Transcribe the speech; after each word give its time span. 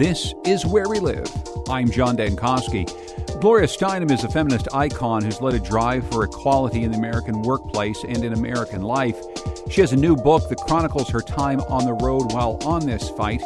This 0.00 0.32
is 0.46 0.64
Where 0.64 0.88
We 0.88 0.98
Live. 0.98 1.30
I'm 1.68 1.90
John 1.90 2.16
Dankosky. 2.16 2.88
Gloria 3.38 3.66
Steinem 3.66 4.10
is 4.10 4.24
a 4.24 4.30
feminist 4.30 4.66
icon 4.72 5.22
who's 5.22 5.42
led 5.42 5.52
a 5.52 5.58
drive 5.58 6.08
for 6.08 6.24
equality 6.24 6.84
in 6.84 6.92
the 6.92 6.96
American 6.96 7.42
workplace 7.42 8.02
and 8.04 8.24
in 8.24 8.32
American 8.32 8.80
life. 8.80 9.20
She 9.70 9.82
has 9.82 9.92
a 9.92 9.96
new 9.96 10.16
book 10.16 10.48
that 10.48 10.56
chronicles 10.56 11.10
her 11.10 11.20
time 11.20 11.60
on 11.68 11.84
the 11.84 11.92
road 11.92 12.32
while 12.32 12.58
on 12.64 12.86
this 12.86 13.10
fight. 13.10 13.42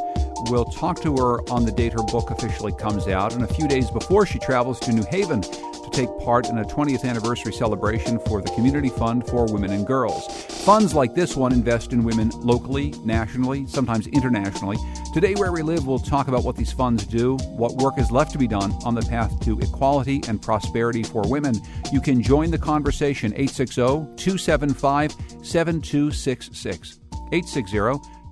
We'll 0.49 0.67
talk 0.67 1.03
to 1.03 1.17
her 1.17 1.41
on 1.51 1.65
the 1.65 1.73
date 1.73 1.93
her 1.95 2.05
book 2.05 2.31
officially 2.31 2.73
comes 2.73 3.09
out 3.09 3.35
and 3.35 3.43
a 3.43 3.53
few 3.53 3.67
days 3.67 3.91
before 3.91 4.25
she 4.25 4.39
travels 4.39 4.79
to 4.81 4.93
New 4.93 5.05
Haven 5.11 5.43
to 5.43 5.91
take 5.91 6.09
part 6.21 6.49
in 6.49 6.59
a 6.59 6.65
20th 6.65 7.05
anniversary 7.05 7.53
celebration 7.53 8.21
for 8.21 8.41
the 8.41 8.51
Community 8.51 8.91
Fund 8.91 9.27
for 9.27 9.47
Women 9.47 9.73
and 9.73 9.85
Girls. 9.85 10.29
Funds 10.65 10.95
like 10.95 11.15
this 11.15 11.35
one 11.35 11.53
invest 11.53 11.93
in 11.93 12.05
women 12.05 12.31
locally, 12.43 12.95
nationally, 13.05 13.67
sometimes 13.67 14.07
internationally. 14.09 14.77
Today, 15.15 15.37
Where 15.37 15.53
We 15.53 15.63
Live, 15.63 15.87
we'll 15.87 16.01
talk 16.01 16.27
about 16.27 16.43
what 16.43 16.57
these 16.57 16.73
funds 16.73 17.07
do, 17.07 17.37
what 17.37 17.77
work 17.77 18.01
is 18.01 18.11
left 18.11 18.33
to 18.33 18.39
be 18.39 18.49
done 18.49 18.73
on 18.85 18.97
the 18.97 19.03
path 19.03 19.39
to 19.45 19.57
equality 19.61 20.21
and 20.27 20.43
prosperity 20.43 21.05
for 21.05 21.23
women. 21.29 21.55
You 21.93 22.01
can 22.01 22.21
join 22.21 22.51
the 22.51 22.59
conversation 22.59 23.33
860 23.33 23.77
275 24.17 25.13
7266. 25.13 26.99
860 27.31 27.79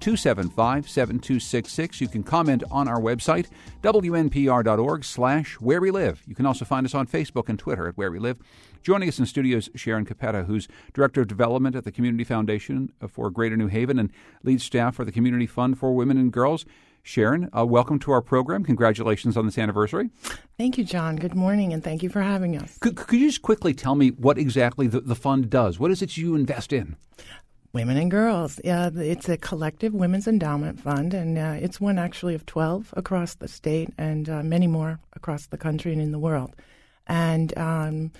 275 0.01 0.89
7266. 0.89 2.01
You 2.01 2.09
can 2.09 2.25
comment 2.25 2.65
on 2.73 2.89
our 2.89 3.01
website, 3.01 3.47
wnpr.org 3.85 5.05
slash 5.05 5.55
where 5.61 5.81
we 5.81 5.93
live. 5.93 6.21
You 6.27 6.35
can 6.35 6.47
also 6.47 6.65
find 6.65 6.85
us 6.85 6.97
on 6.97 7.07
Facebook 7.07 7.49
and 7.49 7.61
Twitter 7.61 7.87
at 7.87 7.97
where 7.97 8.11
we 8.11 8.19
live. 8.19 8.39
Joining 8.83 9.09
us 9.09 9.21
in 9.21 9.27
studio 9.27 9.59
is 9.59 9.71
Sharon 9.77 10.05
Capetta, 10.05 10.45
who's 10.45 10.67
Director 10.93 11.21
of 11.21 11.29
Development 11.29 11.77
at 11.77 11.85
the 11.85 11.93
Community 11.93 12.25
Foundation 12.25 12.93
for 13.07 13.31
Greater 13.31 13.57
New 13.57 13.69
Haven 13.69 13.97
and 13.97 14.11
lead 14.43 14.61
staff 14.61 14.97
for 14.97 15.05
the 15.05 15.13
Community 15.13 15.47
Fund 15.47 15.79
for 15.79 15.95
Women 15.95 16.19
and 16.19 16.33
Girls. 16.33 16.65
Sharon, 17.05 17.49
uh, 17.57 17.65
welcome 17.65 18.01
to 18.01 18.11
our 18.11 18.21
program. 18.21 18.65
Congratulations 18.65 19.37
on 19.37 19.47
this 19.47 19.57
anniversary. 19.57 20.11
Thank 20.59 20.79
you, 20.79 20.85
John. 20.85 21.15
Good 21.15 21.37
morning, 21.37 21.73
and 21.73 21.85
thank 21.85 22.03
you 22.03 22.09
for 22.09 22.23
having 22.23 22.57
us. 22.57 22.77
Could, 22.79 22.97
could 22.97 23.21
you 23.21 23.29
just 23.29 23.43
quickly 23.43 23.73
tell 23.73 23.95
me 23.95 24.09
what 24.09 24.37
exactly 24.37 24.89
the, 24.89 25.01
the 25.01 25.15
fund 25.15 25.49
does? 25.49 25.79
What 25.79 25.93
is 25.93 26.03
it 26.03 26.17
you 26.17 26.35
invest 26.35 26.73
in? 26.73 26.97
Women 27.73 27.97
and 27.97 28.11
Girls. 28.11 28.61
Yeah, 28.65 28.91
it's 28.93 29.29
a 29.29 29.37
collective 29.37 29.95
women's 29.95 30.27
endowment 30.27 30.81
fund, 30.81 31.15
and 31.15 31.39
uh, 31.39 31.57
it's 31.61 31.81
one 31.81 31.99
actually 31.99 32.35
of 32.35 32.47
12 32.47 32.95
across 32.97 33.35
the 33.37 33.47
state 33.47 33.91
and 33.97 34.29
uh, 34.29 34.43
many 34.43 34.67
more 34.67 34.99
across 35.13 35.47
the 35.47 35.59
country 35.59 35.93
and 35.93 36.03
in 36.03 36.11
the 36.11 36.19
world. 36.19 36.57
And 37.07 37.57
um, 37.57 38.13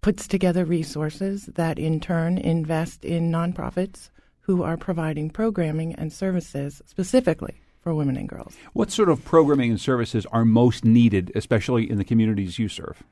puts 0.00 0.26
together 0.26 0.64
resources 0.64 1.46
that 1.46 1.78
in 1.78 2.00
turn 2.00 2.38
invest 2.38 3.04
in 3.04 3.30
nonprofits 3.30 4.10
who 4.40 4.62
are 4.62 4.76
providing 4.76 5.30
programming 5.30 5.94
and 5.94 6.12
services 6.12 6.80
specifically 6.86 7.60
for 7.80 7.94
women 7.94 8.16
and 8.16 8.28
girls. 8.28 8.56
What 8.72 8.90
sort 8.90 9.08
of 9.08 9.24
programming 9.24 9.70
and 9.70 9.80
services 9.80 10.26
are 10.26 10.44
most 10.44 10.84
needed, 10.84 11.32
especially 11.34 11.88
in 11.88 11.98
the 11.98 12.04
communities 12.04 12.58
you 12.58 12.68
serve? 12.68 13.02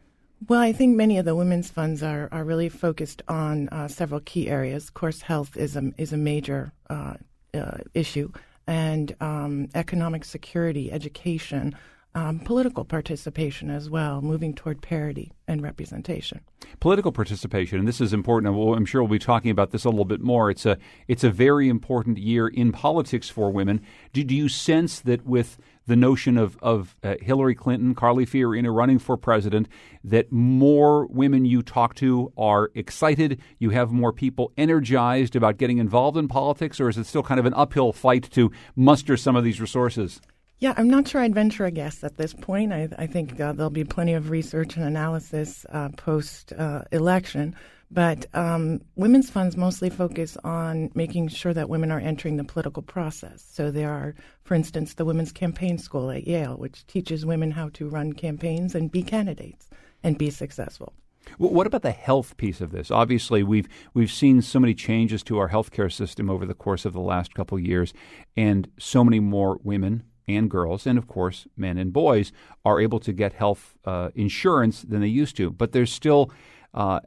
Well, 0.48 0.60
I 0.60 0.72
think 0.72 0.96
many 0.96 1.18
of 1.18 1.24
the 1.24 1.34
women's 1.34 1.70
funds 1.70 2.02
are, 2.02 2.28
are 2.30 2.44
really 2.44 2.68
focused 2.68 3.22
on 3.26 3.68
uh, 3.70 3.88
several 3.88 4.20
key 4.20 4.48
areas. 4.48 4.88
Of 4.88 4.94
course, 4.94 5.22
health 5.22 5.56
is 5.56 5.76
a, 5.76 5.92
is 5.96 6.12
a 6.12 6.18
major 6.18 6.72
uh, 6.90 7.14
uh, 7.54 7.78
issue, 7.94 8.30
and 8.66 9.16
um, 9.20 9.68
economic 9.74 10.24
security, 10.24 10.92
education, 10.92 11.74
um, 12.16 12.40
political 12.40 12.86
participation 12.86 13.68
as 13.68 13.90
well, 13.90 14.22
moving 14.22 14.54
toward 14.54 14.80
parity 14.80 15.32
and 15.46 15.62
representation. 15.62 16.40
Political 16.80 17.12
participation, 17.12 17.78
and 17.78 17.86
this 17.86 18.00
is 18.00 18.14
important. 18.14 18.56
I'm 18.56 18.86
sure 18.86 19.02
we'll 19.02 19.10
be 19.10 19.18
talking 19.18 19.50
about 19.50 19.70
this 19.70 19.84
a 19.84 19.90
little 19.90 20.06
bit 20.06 20.22
more. 20.22 20.50
It's 20.50 20.64
a 20.64 20.78
it's 21.08 21.24
a 21.24 21.30
very 21.30 21.68
important 21.68 22.16
year 22.16 22.48
in 22.48 22.72
politics 22.72 23.28
for 23.28 23.52
women. 23.52 23.82
Do, 24.14 24.24
do 24.24 24.34
you 24.34 24.48
sense 24.48 24.98
that 25.00 25.26
with 25.26 25.58
the 25.86 25.94
notion 25.94 26.38
of, 26.38 26.56
of 26.62 26.96
uh, 27.04 27.16
Hillary 27.20 27.54
Clinton, 27.54 27.94
Carly 27.94 28.24
Fiorina 28.24 28.74
running 28.74 28.98
for 28.98 29.18
president, 29.18 29.68
that 30.02 30.32
more 30.32 31.06
women 31.08 31.44
you 31.44 31.62
talk 31.62 31.94
to 31.96 32.32
are 32.38 32.70
excited? 32.74 33.42
You 33.58 33.70
have 33.70 33.92
more 33.92 34.12
people 34.12 34.52
energized 34.56 35.36
about 35.36 35.58
getting 35.58 35.76
involved 35.76 36.16
in 36.16 36.28
politics, 36.28 36.80
or 36.80 36.88
is 36.88 36.96
it 36.96 37.04
still 37.04 37.22
kind 37.22 37.38
of 37.38 37.44
an 37.44 37.54
uphill 37.54 37.92
fight 37.92 38.30
to 38.32 38.50
muster 38.74 39.18
some 39.18 39.36
of 39.36 39.44
these 39.44 39.60
resources? 39.60 40.22
Yeah, 40.58 40.72
I'm 40.78 40.88
not 40.88 41.06
sure 41.06 41.20
I'd 41.20 41.34
venture 41.34 41.66
a 41.66 41.70
guess 41.70 42.02
at 42.02 42.16
this 42.16 42.32
point. 42.32 42.72
I, 42.72 42.88
I 42.98 43.06
think 43.06 43.38
uh, 43.38 43.52
there'll 43.52 43.68
be 43.68 43.84
plenty 43.84 44.14
of 44.14 44.30
research 44.30 44.76
and 44.76 44.86
analysis 44.86 45.66
uh, 45.68 45.90
post 45.90 46.52
uh, 46.54 46.82
election. 46.92 47.54
But 47.90 48.26
um, 48.34 48.80
women's 48.96 49.30
funds 49.30 49.56
mostly 49.56 49.90
focus 49.90 50.36
on 50.42 50.90
making 50.94 51.28
sure 51.28 51.52
that 51.52 51.68
women 51.68 51.92
are 51.92 52.00
entering 52.00 52.36
the 52.36 52.44
political 52.44 52.82
process. 52.82 53.46
So 53.48 53.70
there 53.70 53.92
are, 53.92 54.14
for 54.44 54.54
instance, 54.54 54.94
the 54.94 55.04
Women's 55.04 55.30
Campaign 55.30 55.78
School 55.78 56.10
at 56.10 56.26
Yale, 56.26 56.56
which 56.56 56.86
teaches 56.86 57.26
women 57.26 57.50
how 57.50 57.68
to 57.74 57.88
run 57.88 58.14
campaigns 58.14 58.74
and 58.74 58.90
be 58.90 59.02
candidates 59.02 59.68
and 60.02 60.18
be 60.18 60.30
successful. 60.30 60.94
What 61.38 61.66
about 61.66 61.82
the 61.82 61.90
health 61.92 62.36
piece 62.38 62.60
of 62.60 62.70
this? 62.70 62.90
Obviously, 62.90 63.42
we've 63.42 63.68
we've 63.94 64.12
seen 64.12 64.42
so 64.42 64.60
many 64.60 64.74
changes 64.74 65.24
to 65.24 65.38
our 65.38 65.48
healthcare 65.48 65.92
system 65.92 66.30
over 66.30 66.46
the 66.46 66.54
course 66.54 66.84
of 66.84 66.92
the 66.92 67.00
last 67.00 67.34
couple 67.34 67.58
years, 67.58 67.92
and 68.36 68.70
so 68.78 69.02
many 69.02 69.18
more 69.18 69.58
women 69.64 70.04
and 70.28 70.50
girls, 70.50 70.86
and 70.86 70.98
of 70.98 71.06
course, 71.06 71.46
men 71.56 71.78
and 71.78 71.92
boys, 71.92 72.32
are 72.64 72.80
able 72.80 72.98
to 73.00 73.12
get 73.12 73.32
health 73.32 73.76
uh, 73.84 74.10
insurance 74.14 74.82
than 74.82 75.00
they 75.00 75.06
used 75.06 75.36
to. 75.36 75.50
But 75.50 75.72
there's 75.72 75.92
still 75.92 76.30
uh, 76.74 77.00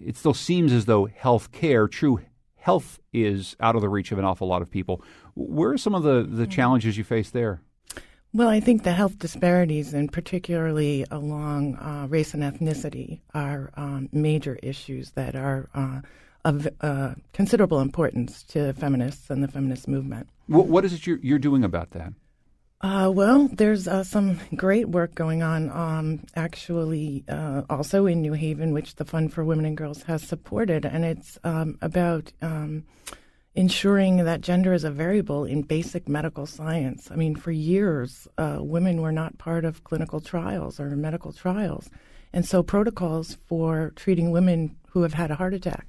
it 0.00 0.16
still 0.16 0.34
seems 0.34 0.72
as 0.72 0.84
though 0.84 1.06
health 1.06 1.52
care, 1.52 1.88
true 1.88 2.20
health, 2.56 3.00
is 3.12 3.56
out 3.60 3.74
of 3.74 3.82
the 3.82 3.88
reach 3.88 4.12
of 4.12 4.18
an 4.18 4.24
awful 4.24 4.48
lot 4.48 4.62
of 4.62 4.70
people. 4.70 5.02
Where 5.34 5.70
are 5.70 5.78
some 5.78 5.94
of 5.94 6.02
the, 6.02 6.22
the 6.22 6.42
mm-hmm. 6.42 6.50
challenges 6.50 6.98
you 6.98 7.04
face 7.04 7.30
there? 7.30 7.62
Well, 8.34 8.48
I 8.48 8.60
think 8.60 8.82
the 8.82 8.92
health 8.92 9.18
disparities, 9.18 9.94
and 9.94 10.12
particularly 10.12 11.06
along 11.10 11.76
uh, 11.76 12.06
race 12.10 12.34
and 12.34 12.42
ethnicity, 12.42 13.20
are 13.32 13.70
um, 13.74 14.10
major 14.12 14.58
issues 14.62 15.12
that 15.12 15.34
are 15.34 15.70
uh, 15.74 16.00
of 16.44 16.68
uh, 16.82 17.14
considerable 17.32 17.80
importance 17.80 18.42
to 18.44 18.72
feminists 18.74 19.30
and 19.30 19.42
the 19.42 19.48
feminist 19.48 19.88
movement. 19.88 20.28
what, 20.46 20.66
what 20.66 20.84
is 20.84 20.92
it 20.92 21.06
you're, 21.06 21.18
you're 21.18 21.38
doing 21.38 21.64
about 21.64 21.90
that? 21.92 22.12
Uh, 22.80 23.10
well, 23.12 23.48
there's 23.52 23.88
uh, 23.88 24.04
some 24.04 24.38
great 24.54 24.88
work 24.88 25.12
going 25.16 25.42
on, 25.42 25.68
um, 25.70 26.20
actually, 26.36 27.24
uh, 27.28 27.62
also 27.68 28.06
in 28.06 28.22
New 28.22 28.34
Haven, 28.34 28.72
which 28.72 28.94
the 28.94 29.04
Fund 29.04 29.32
for 29.32 29.44
Women 29.44 29.64
and 29.64 29.76
Girls 29.76 30.04
has 30.04 30.22
supported, 30.22 30.84
and 30.84 31.04
it's 31.04 31.38
um, 31.42 31.76
about 31.82 32.32
um, 32.40 32.84
ensuring 33.56 34.18
that 34.18 34.42
gender 34.42 34.72
is 34.72 34.84
a 34.84 34.92
variable 34.92 35.44
in 35.44 35.62
basic 35.62 36.08
medical 36.08 36.46
science. 36.46 37.10
I 37.10 37.16
mean, 37.16 37.34
for 37.34 37.50
years, 37.50 38.28
uh, 38.38 38.58
women 38.60 39.02
were 39.02 39.10
not 39.10 39.38
part 39.38 39.64
of 39.64 39.82
clinical 39.82 40.20
trials 40.20 40.78
or 40.78 40.90
medical 40.90 41.32
trials, 41.32 41.90
and 42.32 42.46
so 42.46 42.62
protocols 42.62 43.38
for 43.46 43.92
treating 43.96 44.30
women 44.30 44.76
who 44.90 45.02
have 45.02 45.14
had 45.14 45.32
a 45.32 45.34
heart 45.34 45.52
attack 45.52 45.84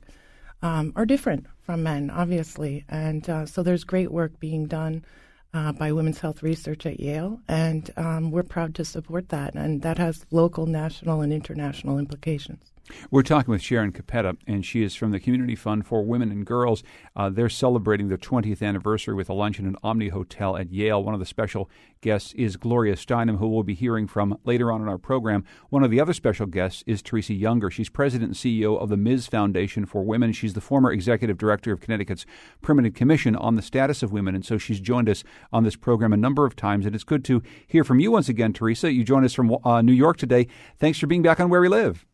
um, 0.64 0.92
are 0.96 1.06
different 1.06 1.46
from 1.62 1.84
men, 1.84 2.10
obviously, 2.10 2.84
and 2.90 3.30
uh, 3.30 3.46
so 3.46 3.62
there's 3.62 3.84
great 3.84 4.12
work 4.12 4.40
being 4.40 4.66
done 4.66 5.06
uh, 5.54 5.72
by 5.72 5.92
Women's 5.92 6.20
Health 6.20 6.44
Research 6.44 6.86
at 6.86 7.00
Yale, 7.00 7.40
and 7.48 7.90
um, 7.98 8.32
we're 8.32 8.44
proud 8.44 8.76
to 8.76 8.86
support 8.86 9.30
that. 9.30 9.56
And 9.56 9.82
that 9.82 9.98
has 9.98 10.26
local, 10.32 10.66
national, 10.66 11.22
and 11.22 11.34
international 11.34 11.98
implications. 11.98 12.72
We're 13.12 13.24
talking 13.24 13.52
with 13.52 13.62
Sharon 13.62 13.92
Capetta, 13.92 14.38
and 14.48 14.66
she 14.66 14.84
is 14.84 14.96
from 14.96 15.12
the 15.12 15.20
Community 15.20 15.56
Fund 15.56 15.86
for 15.86 16.04
Women 16.04 16.32
and 16.32 16.46
Girls. 16.46 16.84
Uh, 17.16 17.30
they're 17.30 17.50
celebrating 17.50 18.08
their 18.08 18.18
20th 18.18 18.62
anniversary 18.62 19.14
with 19.14 19.30
a 19.30 19.34
luncheon 19.34 19.66
at 19.66 19.70
an 19.70 19.76
Omni 19.84 20.10
Hotel 20.10 20.58
at 20.58 20.72
Yale. 20.72 21.04
One 21.04 21.14
of 21.14 21.20
the 21.20 21.26
special 21.26 21.70
guests 22.02 22.34
is 22.34 22.58
Gloria 22.58 22.96
Steinem, 22.96 23.38
who 23.38 23.48
we'll 23.48 23.64
be 23.64 23.74
hearing 23.74 24.08
from 24.08 24.38
later 24.46 24.72
on 24.72 24.82
in 24.82 24.88
our 24.88 24.98
program. 24.98 25.44
One 25.70 25.84
of 25.84 25.92
the 25.92 26.00
other 26.00 26.14
special 26.14 26.46
guests 26.46 26.84
is 26.88 27.02
Teresa 27.02 27.34
Younger. 27.34 27.70
She's 27.70 27.90
president 27.90 28.30
and 28.30 28.36
CEO 28.36 28.80
of 28.80 28.90
the 28.90 28.98
Ms. 28.98 29.28
Foundation 29.28 29.86
for 29.86 30.04
Women. 30.04 30.32
She's 30.32 30.54
the 30.54 30.62
former 30.62 30.92
executive 30.92 31.38
director 31.38 31.72
of 31.72 31.80
Connecticut's 31.80 32.26
Permanent 32.62 32.96
Commission 32.96 33.36
on 33.36 33.56
the 33.56 33.62
Status 33.62 34.04
of 34.04 34.12
Women, 34.12 34.36
and 34.36 34.46
so 34.46 34.58
she's 34.58 34.80
joined 34.80 35.10
us 35.10 35.24
on 35.52 35.64
this 35.64 35.76
program 35.76 36.14
a 36.14 36.18
number 36.18 36.46
of 36.46 36.56
times. 36.56 36.86
And 36.86 36.96
it's 36.96 37.04
good 37.04 37.24
to 37.26 37.42
hear 37.68 37.84
from 37.84 38.00
you 38.00 38.12
once 38.12 38.30
again, 38.30 38.54
Teresa. 38.54 38.92
You 38.92 39.04
joined 39.04 39.26
us 39.26 39.34
from 39.34 39.58
uh, 39.64 39.82
New 39.82 39.94
York 39.94 40.18
today. 40.18 40.48
Thanks 40.78 41.00
for 41.00 41.08
being 41.08 41.22
back 41.22 41.40
on 41.40 41.50
Where 41.50 41.62
We 41.62 41.70
Live. 41.70 42.09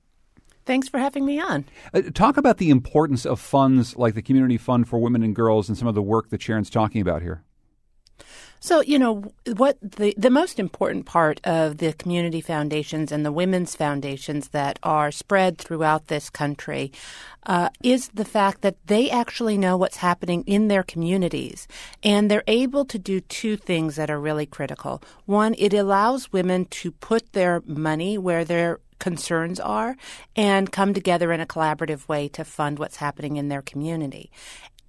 Thanks 0.65 0.89
for 0.89 1.00
having 1.00 1.25
me 1.25 1.39
on. 1.39 1.65
Uh, 1.94 2.01
talk 2.13 2.38
about 2.38 2.57
the 2.57 2.69
importance 2.69 3.25
of 3.25 3.39
funds 3.39 3.95
like 3.95 4.15
the 4.15 4.21
Community 4.21 4.57
Fund 4.57 4.88
for 4.88 5.00
Women 5.00 5.23
and 5.23 5.35
Girls 5.35 5.69
and 5.69 5.77
some 5.77 5.88
of 5.88 5.95
the 5.95 6.01
work 6.01 6.29
that 6.29 6.41
Sharon's 6.41 6.69
talking 6.69 7.01
about 7.01 7.21
here. 7.21 7.44
So, 8.59 8.81
you 8.81 8.97
know, 8.97 9.31
what 9.57 9.77
the, 9.79 10.15
the 10.17 10.31
most 10.31 10.59
important 10.59 11.06
part 11.06 11.39
of 11.44 11.77
the 11.77 11.94
community 11.94 12.41
foundations 12.41 13.12
and 13.12 13.23
the 13.23 13.31
women's 13.31 13.75
foundations 13.75 14.47
that 14.50 14.79
are 14.81 15.12
spread 15.12 15.59
throughout 15.59 16.07
this 16.07 16.31
country 16.31 16.91
uh, 17.45 17.69
is 17.83 18.07
the 18.15 18.25
fact 18.25 18.62
that 18.62 18.77
they 18.88 19.07
actually 19.12 19.56
know 19.56 19.77
what's 19.77 19.97
happening 19.97 20.44
in 20.47 20.67
their 20.67 20.81
communities. 20.81 21.67
And 22.01 22.31
they're 22.31 22.44
able 22.47 22.85
to 22.85 22.97
do 22.97 23.19
two 23.19 23.56
things 23.56 23.97
that 23.97 24.09
are 24.09 24.19
really 24.19 24.47
critical. 24.47 25.03
One, 25.25 25.53
it 25.59 25.73
allows 25.73 26.33
women 26.33 26.65
to 26.65 26.91
put 26.91 27.33
their 27.33 27.62
money 27.67 28.17
where 28.17 28.44
their 28.44 28.79
concerns 29.00 29.59
are 29.59 29.95
and 30.36 30.71
come 30.71 30.94
together 30.94 31.31
in 31.31 31.42
a 31.42 31.45
collaborative 31.45 32.07
way 32.07 32.27
to 32.30 32.44
fund 32.44 32.80
what's 32.80 32.97
happening 32.97 33.38
in 33.38 33.50
their 33.50 33.62
community. 33.62 34.31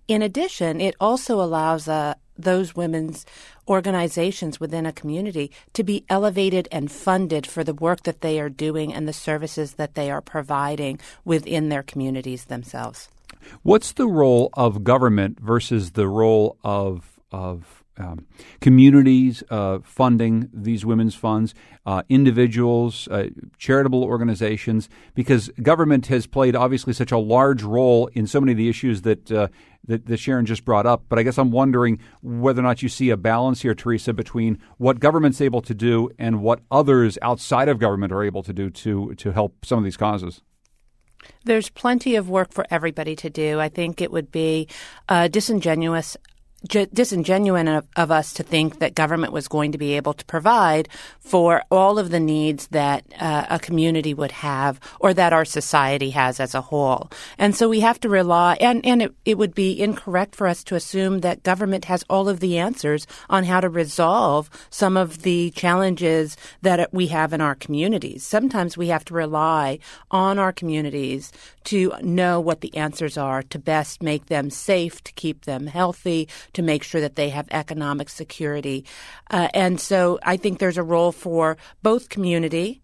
In 0.08 0.22
addition, 0.22 0.80
it 0.80 0.94
also 1.00 1.40
allows 1.40 1.88
a, 1.88 2.16
those 2.38 2.76
women's 2.76 3.26
organizations 3.66 4.60
within 4.60 4.86
a 4.86 4.92
community 4.92 5.50
to 5.72 5.82
be 5.82 6.04
elevated 6.08 6.68
and 6.70 6.92
funded 6.92 7.46
for 7.46 7.64
the 7.64 7.74
work 7.74 8.04
that 8.04 8.20
they 8.20 8.38
are 8.38 8.48
doing 8.48 8.94
and 8.94 9.08
the 9.08 9.12
services 9.12 9.74
that 9.74 9.94
they 9.94 10.10
are 10.10 10.20
providing 10.20 11.00
within 11.24 11.68
their 11.70 11.82
communities 11.82 12.44
themselves. 12.44 13.08
What's 13.62 13.92
the 13.92 14.06
role 14.06 14.50
of 14.54 14.84
government 14.84 15.40
versus 15.40 15.92
the 15.92 16.08
role 16.08 16.56
of 16.62 17.12
of 17.32 17.84
um, 17.98 18.26
communities 18.60 19.42
uh, 19.50 19.78
funding 19.82 20.48
these 20.52 20.84
women's 20.84 21.14
funds, 21.14 21.54
uh, 21.84 22.02
individuals, 22.08 23.08
uh, 23.08 23.28
charitable 23.58 24.04
organizations, 24.04 24.88
because 25.14 25.48
government 25.62 26.06
has 26.06 26.26
played 26.26 26.56
obviously 26.56 26.92
such 26.92 27.12
a 27.12 27.18
large 27.18 27.62
role 27.62 28.08
in 28.08 28.26
so 28.26 28.40
many 28.40 28.52
of 28.52 28.58
the 28.58 28.68
issues 28.68 29.02
that, 29.02 29.30
uh, 29.32 29.48
that, 29.86 30.06
that 30.06 30.18
Sharon 30.18 30.46
just 30.46 30.64
brought 30.64 30.86
up. 30.86 31.04
But 31.08 31.18
I 31.18 31.22
guess 31.22 31.38
I'm 31.38 31.50
wondering 31.50 31.98
whether 32.22 32.60
or 32.60 32.64
not 32.64 32.82
you 32.82 32.88
see 32.88 33.10
a 33.10 33.16
balance 33.16 33.62
here, 33.62 33.74
Teresa, 33.74 34.12
between 34.12 34.58
what 34.78 35.00
government's 35.00 35.40
able 35.40 35.62
to 35.62 35.74
do 35.74 36.10
and 36.18 36.42
what 36.42 36.60
others 36.70 37.18
outside 37.22 37.68
of 37.68 37.78
government 37.78 38.12
are 38.12 38.22
able 38.22 38.42
to 38.42 38.52
do 38.52 38.70
to 38.70 39.14
to 39.14 39.32
help 39.32 39.64
some 39.64 39.78
of 39.78 39.84
these 39.84 39.96
causes. 39.96 40.42
There's 41.44 41.70
plenty 41.70 42.16
of 42.16 42.28
work 42.28 42.52
for 42.52 42.66
everybody 42.70 43.16
to 43.16 43.30
do. 43.30 43.60
I 43.60 43.68
think 43.68 44.00
it 44.00 44.10
would 44.10 44.30
be 44.30 44.68
uh, 45.08 45.28
disingenuous 45.28 46.16
disingenuous 46.64 47.68
of, 47.68 47.86
of, 47.96 48.10
us 48.10 48.32
to 48.32 48.42
think 48.42 48.78
that 48.78 48.94
government 48.94 49.32
was 49.32 49.46
going 49.46 49.72
to 49.72 49.78
be 49.78 49.94
able 49.94 50.14
to 50.14 50.24
provide 50.24 50.88
for 51.20 51.62
all 51.70 51.98
of 51.98 52.10
the 52.10 52.20
needs 52.20 52.66
that 52.68 53.04
uh, 53.20 53.46
a 53.50 53.58
community 53.58 54.14
would 54.14 54.32
have 54.32 54.80
or 54.98 55.14
that 55.14 55.32
our 55.32 55.44
society 55.44 56.10
has 56.10 56.40
as 56.40 56.54
a 56.54 56.60
whole. 56.60 57.10
And 57.38 57.54
so 57.54 57.68
we 57.68 57.80
have 57.80 58.00
to 58.00 58.08
rely, 58.08 58.56
and, 58.60 58.84
and 58.84 59.02
it, 59.02 59.14
it 59.24 59.38
would 59.38 59.54
be 59.54 59.80
incorrect 59.80 60.34
for 60.34 60.46
us 60.46 60.64
to 60.64 60.74
assume 60.74 61.20
that 61.20 61.42
government 61.42 61.84
has 61.84 62.04
all 62.08 62.28
of 62.28 62.40
the 62.40 62.58
answers 62.58 63.06
on 63.28 63.44
how 63.44 63.60
to 63.60 63.68
resolve 63.68 64.50
some 64.70 64.96
of 64.96 65.22
the 65.22 65.50
challenges 65.50 66.36
that 66.62 66.92
we 66.92 67.08
have 67.08 67.32
in 67.32 67.40
our 67.40 67.54
communities. 67.54 68.26
Sometimes 68.26 68.76
we 68.76 68.88
have 68.88 69.04
to 69.06 69.14
rely 69.14 69.78
on 70.10 70.38
our 70.38 70.52
communities 70.52 71.32
to 71.64 71.92
know 72.00 72.40
what 72.40 72.60
the 72.60 72.74
answers 72.76 73.18
are 73.18 73.42
to 73.42 73.58
best 73.58 74.02
make 74.02 74.26
them 74.26 74.50
safe, 74.50 75.02
to 75.04 75.12
keep 75.12 75.44
them 75.44 75.66
healthy, 75.66 76.28
to 76.56 76.62
make 76.62 76.82
sure 76.82 77.02
that 77.02 77.16
they 77.16 77.28
have 77.28 77.46
economic 77.50 78.08
security. 78.08 78.84
Uh, 79.30 79.48
and 79.52 79.78
so 79.78 80.18
I 80.22 80.38
think 80.38 80.58
there's 80.58 80.78
a 80.78 80.82
role 80.82 81.12
for 81.12 81.58
both 81.82 82.08
community 82.08 82.82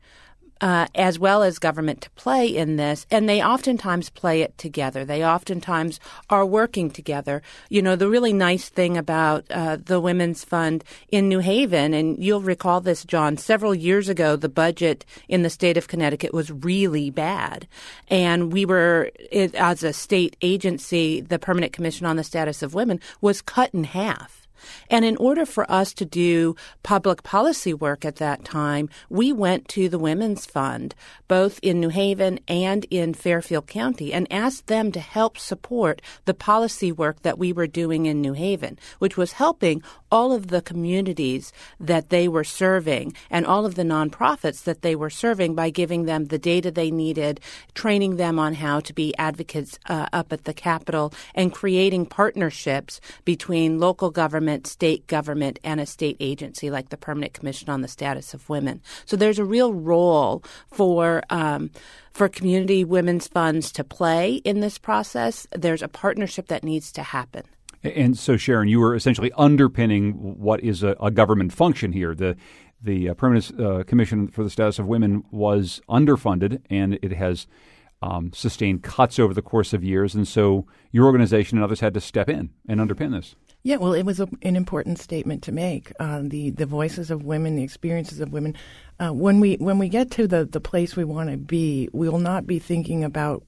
uh, 0.62 0.86
as 0.94 1.18
well 1.18 1.42
as 1.42 1.58
government 1.58 2.00
to 2.00 2.10
play 2.10 2.46
in 2.46 2.76
this, 2.76 3.04
and 3.10 3.28
they 3.28 3.42
oftentimes 3.42 4.08
play 4.10 4.42
it 4.42 4.56
together. 4.56 5.04
They 5.04 5.24
oftentimes 5.24 5.98
are 6.30 6.46
working 6.46 6.88
together. 6.88 7.42
You 7.68 7.82
know, 7.82 7.96
the 7.96 8.08
really 8.08 8.32
nice 8.32 8.68
thing 8.68 8.96
about 8.96 9.44
uh, 9.50 9.76
the 9.84 10.00
Women's 10.00 10.44
Fund 10.44 10.84
in 11.08 11.28
New 11.28 11.40
Haven, 11.40 11.92
and 11.92 12.22
you'll 12.22 12.40
recall 12.40 12.80
this, 12.80 13.04
John, 13.04 13.36
several 13.36 13.74
years 13.74 14.08
ago, 14.08 14.36
the 14.36 14.48
budget 14.48 15.04
in 15.28 15.42
the 15.42 15.50
state 15.50 15.76
of 15.76 15.88
Connecticut 15.88 16.32
was 16.32 16.50
really 16.50 17.10
bad. 17.10 17.66
And 18.06 18.52
we 18.52 18.64
were, 18.64 19.10
as 19.32 19.82
a 19.82 19.92
state 19.92 20.36
agency, 20.42 21.20
the 21.20 21.40
Permanent 21.40 21.72
Commission 21.72 22.06
on 22.06 22.16
the 22.16 22.24
Status 22.24 22.62
of 22.62 22.72
Women 22.72 23.00
was 23.20 23.42
cut 23.42 23.74
in 23.74 23.84
half. 23.84 24.41
And 24.90 25.04
in 25.04 25.16
order 25.16 25.46
for 25.46 25.70
us 25.70 25.92
to 25.94 26.04
do 26.04 26.56
public 26.82 27.22
policy 27.22 27.72
work 27.72 28.04
at 28.04 28.16
that 28.16 28.44
time, 28.44 28.88
we 29.08 29.32
went 29.32 29.68
to 29.68 29.88
the 29.88 29.98
Women's 29.98 30.46
Fund, 30.46 30.94
both 31.28 31.58
in 31.62 31.80
New 31.80 31.88
Haven 31.88 32.40
and 32.48 32.84
in 32.90 33.14
Fairfield 33.14 33.66
County, 33.66 34.12
and 34.12 34.30
asked 34.30 34.66
them 34.66 34.92
to 34.92 35.00
help 35.00 35.38
support 35.38 36.02
the 36.26 36.34
policy 36.34 36.92
work 36.92 37.22
that 37.22 37.38
we 37.38 37.52
were 37.52 37.66
doing 37.66 38.06
in 38.06 38.20
New 38.20 38.34
Haven, 38.34 38.78
which 38.98 39.16
was 39.16 39.32
helping 39.32 39.82
all 40.10 40.32
of 40.32 40.48
the 40.48 40.60
communities 40.60 41.52
that 41.80 42.10
they 42.10 42.28
were 42.28 42.44
serving 42.44 43.14
and 43.30 43.46
all 43.46 43.64
of 43.64 43.76
the 43.76 43.82
nonprofits 43.82 44.64
that 44.64 44.82
they 44.82 44.94
were 44.94 45.08
serving 45.08 45.54
by 45.54 45.70
giving 45.70 46.04
them 46.04 46.26
the 46.26 46.38
data 46.38 46.70
they 46.70 46.90
needed, 46.90 47.40
training 47.74 48.16
them 48.16 48.38
on 48.38 48.52
how 48.54 48.78
to 48.80 48.92
be 48.92 49.16
advocates 49.16 49.78
uh, 49.86 50.06
up 50.12 50.32
at 50.32 50.44
the 50.44 50.52
Capitol, 50.52 51.14
and 51.34 51.54
creating 51.54 52.04
partnerships 52.04 53.00
between 53.24 53.80
local 53.80 54.10
government 54.10 54.51
government, 54.52 54.66
state 54.66 55.06
government, 55.06 55.58
and 55.64 55.80
a 55.80 55.86
state 55.86 56.16
agency 56.20 56.70
like 56.70 56.90
the 56.90 56.96
Permanent 56.96 57.32
Commission 57.32 57.70
on 57.70 57.80
the 57.80 57.88
Status 57.88 58.34
of 58.34 58.48
Women. 58.48 58.82
So 59.06 59.16
there's 59.16 59.38
a 59.38 59.44
real 59.44 59.72
role 59.72 60.42
for 60.70 61.22
um, 61.30 61.70
for 62.12 62.28
community 62.28 62.84
women's 62.84 63.28
funds 63.28 63.72
to 63.72 63.84
play 63.84 64.36
in 64.44 64.60
this 64.60 64.78
process. 64.78 65.46
There's 65.56 65.82
a 65.82 65.88
partnership 65.88 66.48
that 66.48 66.62
needs 66.62 66.92
to 66.92 67.02
happen. 67.02 67.44
And 67.82 68.18
so, 68.18 68.36
Sharon, 68.36 68.68
you 68.68 68.78
were 68.78 68.94
essentially 68.94 69.32
underpinning 69.36 70.12
what 70.12 70.60
is 70.60 70.82
a, 70.82 70.94
a 71.00 71.10
government 71.10 71.52
function 71.52 71.92
here. 71.92 72.14
The 72.14 72.36
the 72.84 73.10
uh, 73.10 73.14
Permanent 73.14 73.60
uh, 73.60 73.84
Commission 73.84 74.28
for 74.28 74.44
the 74.44 74.50
Status 74.50 74.78
of 74.78 74.86
Women 74.86 75.24
was 75.30 75.80
underfunded, 75.88 76.60
and 76.68 76.98
it 77.00 77.12
has 77.12 77.46
um, 78.02 78.32
sustained 78.34 78.82
cuts 78.82 79.18
over 79.18 79.32
the 79.32 79.42
course 79.42 79.72
of 79.72 79.84
years. 79.84 80.14
And 80.14 80.26
so, 80.28 80.66
your 80.90 81.06
organization 81.06 81.58
and 81.58 81.64
others 81.64 81.80
had 81.80 81.94
to 81.94 82.00
step 82.00 82.28
in 82.28 82.50
and 82.68 82.80
underpin 82.80 83.12
this. 83.12 83.34
Yeah, 83.64 83.76
well, 83.76 83.92
it 83.92 84.02
was 84.02 84.18
a, 84.18 84.28
an 84.42 84.56
important 84.56 84.98
statement 84.98 85.42
to 85.44 85.52
make. 85.52 85.92
Uh, 86.00 86.22
the 86.24 86.50
the 86.50 86.66
voices 86.66 87.10
of 87.10 87.22
women, 87.24 87.54
the 87.54 87.62
experiences 87.62 88.20
of 88.20 88.32
women. 88.32 88.56
Uh, 88.98 89.12
when 89.12 89.38
we 89.38 89.54
when 89.56 89.78
we 89.78 89.88
get 89.88 90.10
to 90.12 90.26
the 90.26 90.44
the 90.44 90.60
place 90.60 90.96
we 90.96 91.04
want 91.04 91.30
to 91.30 91.36
be, 91.36 91.88
we 91.92 92.08
will 92.08 92.18
not 92.18 92.46
be 92.46 92.58
thinking 92.58 93.04
about 93.04 93.44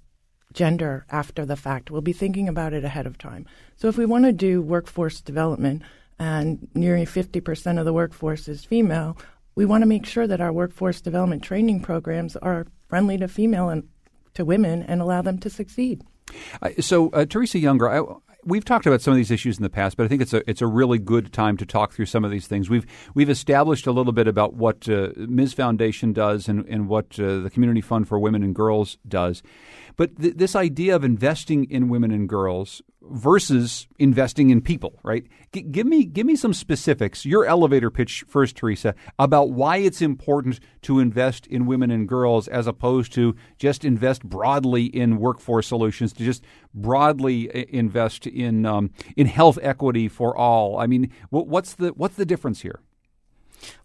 gender 0.53 1.05
after 1.11 1.45
the 1.45 1.57
fact. 1.57 1.91
We'll 1.91 2.01
be 2.01 2.13
thinking 2.13 2.49
about 2.49 2.73
it 2.73 2.85
ahead 2.85 3.07
of 3.07 3.19
time. 3.19 3.45
So 3.75 3.89
if 3.89 3.99
we 3.99 4.07
want 4.07 4.25
to 4.25 4.33
do 4.33 4.63
workforce 4.63 5.21
development, 5.21 5.83
and 6.19 6.69
nearly 6.75 7.07
fifty 7.07 7.41
percent 7.41 7.81
of 7.81 7.85
the 7.85 7.93
workforce 7.93 8.47
is 8.47 8.65
female, 8.65 9.19
we 9.57 9.65
want 9.65 9.83
to 9.83 9.89
make 9.89 10.07
sure 10.07 10.29
that 10.29 10.41
our 10.41 10.53
workforce 10.53 11.01
development 11.01 11.43
training 11.43 11.81
programs 11.81 12.37
are 12.37 12.69
friendly 12.89 13.19
to 13.19 13.27
female 13.27 13.69
and 13.69 13.89
to 14.35 14.45
women 14.45 14.85
and 14.85 15.01
allow 15.01 15.23
them 15.23 15.39
to 15.39 15.51
succeed. 15.51 16.03
Uh, 16.63 16.71
so, 16.81 17.11
uh, 17.11 17.25
Teresa 17.25 17.59
Younger, 17.59 17.89
I, 17.89 18.01
we've 18.47 18.65
talked 18.65 18.87
about 18.87 19.01
some 19.01 19.13
of 19.13 19.17
these 19.17 19.31
issues 19.31 19.57
in 19.57 19.63
the 19.63 19.71
past, 19.71 19.97
but 19.97 20.05
I 20.05 20.09
think 20.09 20.23
it's 20.23 20.33
a 20.33 20.49
it's 20.49 20.63
a 20.63 20.67
really 20.67 20.99
good 20.99 21.33
time 21.33 21.57
to 21.59 21.67
talk 21.67 21.93
through 21.93 22.07
some 22.07 22.25
of 22.25 22.31
these 22.31 22.47
things. 22.47 22.71
We've 22.71 22.87
we've 23.15 23.31
established 23.31 23.87
a 23.87 23.93
little 23.93 24.13
bit 24.13 24.29
about 24.29 24.55
what 24.55 24.89
uh, 24.89 25.11
Ms. 25.17 25.55
Foundation 25.55 26.13
does 26.13 26.49
and 26.49 26.65
and 26.67 26.89
what 26.89 27.19
uh, 27.19 27.41
the 27.41 27.51
Community 27.51 27.81
Fund 27.81 28.09
for 28.09 28.19
Women 28.19 28.43
and 28.43 28.55
Girls 28.55 28.99
does, 29.07 29.43
but 29.97 30.21
th- 30.21 30.35
this 30.37 30.55
idea 30.57 30.95
of 30.95 31.05
investing 31.05 31.65
in 31.71 31.89
women 31.89 32.11
and 32.11 32.29
girls 32.29 32.83
versus 33.11 33.87
investing 33.99 34.51
in 34.51 34.61
people, 34.61 34.99
right? 35.03 35.27
G- 35.53 35.63
give 35.63 35.87
me 35.87 36.05
give 36.05 36.27
me 36.27 36.37
some 36.37 36.55
specifics. 36.55 37.25
Your 37.25 37.45
elevator 37.45 37.91
pitch 37.91 38.25
first, 38.29 38.57
Teresa, 38.57 38.95
about 39.19 39.51
why 39.51 39.79
it's 39.79 40.03
important 40.03 40.61
to 40.83 41.01
invest 41.01 41.47
in 41.47 41.67
women 41.67 41.91
and 41.91 42.09
girls 42.09 42.49
as 42.49 42.67
opposed 42.67 43.13
to 43.15 43.35
just 43.59 43.85
invest 43.85 44.25
broadly 44.25 44.85
in 44.85 45.19
workforce 45.19 45.67
solutions, 45.67 46.13
to 46.15 46.25
just 46.25 46.45
broadly 46.75 47.51
invest 47.75 48.27
in 48.27 48.67
um, 48.67 48.91
in 49.17 49.27
health 49.27 49.59
equity 49.63 50.09
for 50.09 50.37
all. 50.37 50.79
I 50.79 50.87
mean, 50.87 51.11
what's 51.31 51.75
the 51.75 51.89
what's 51.89 52.17
the 52.17 52.27
difference 52.27 52.63
here? 52.63 52.81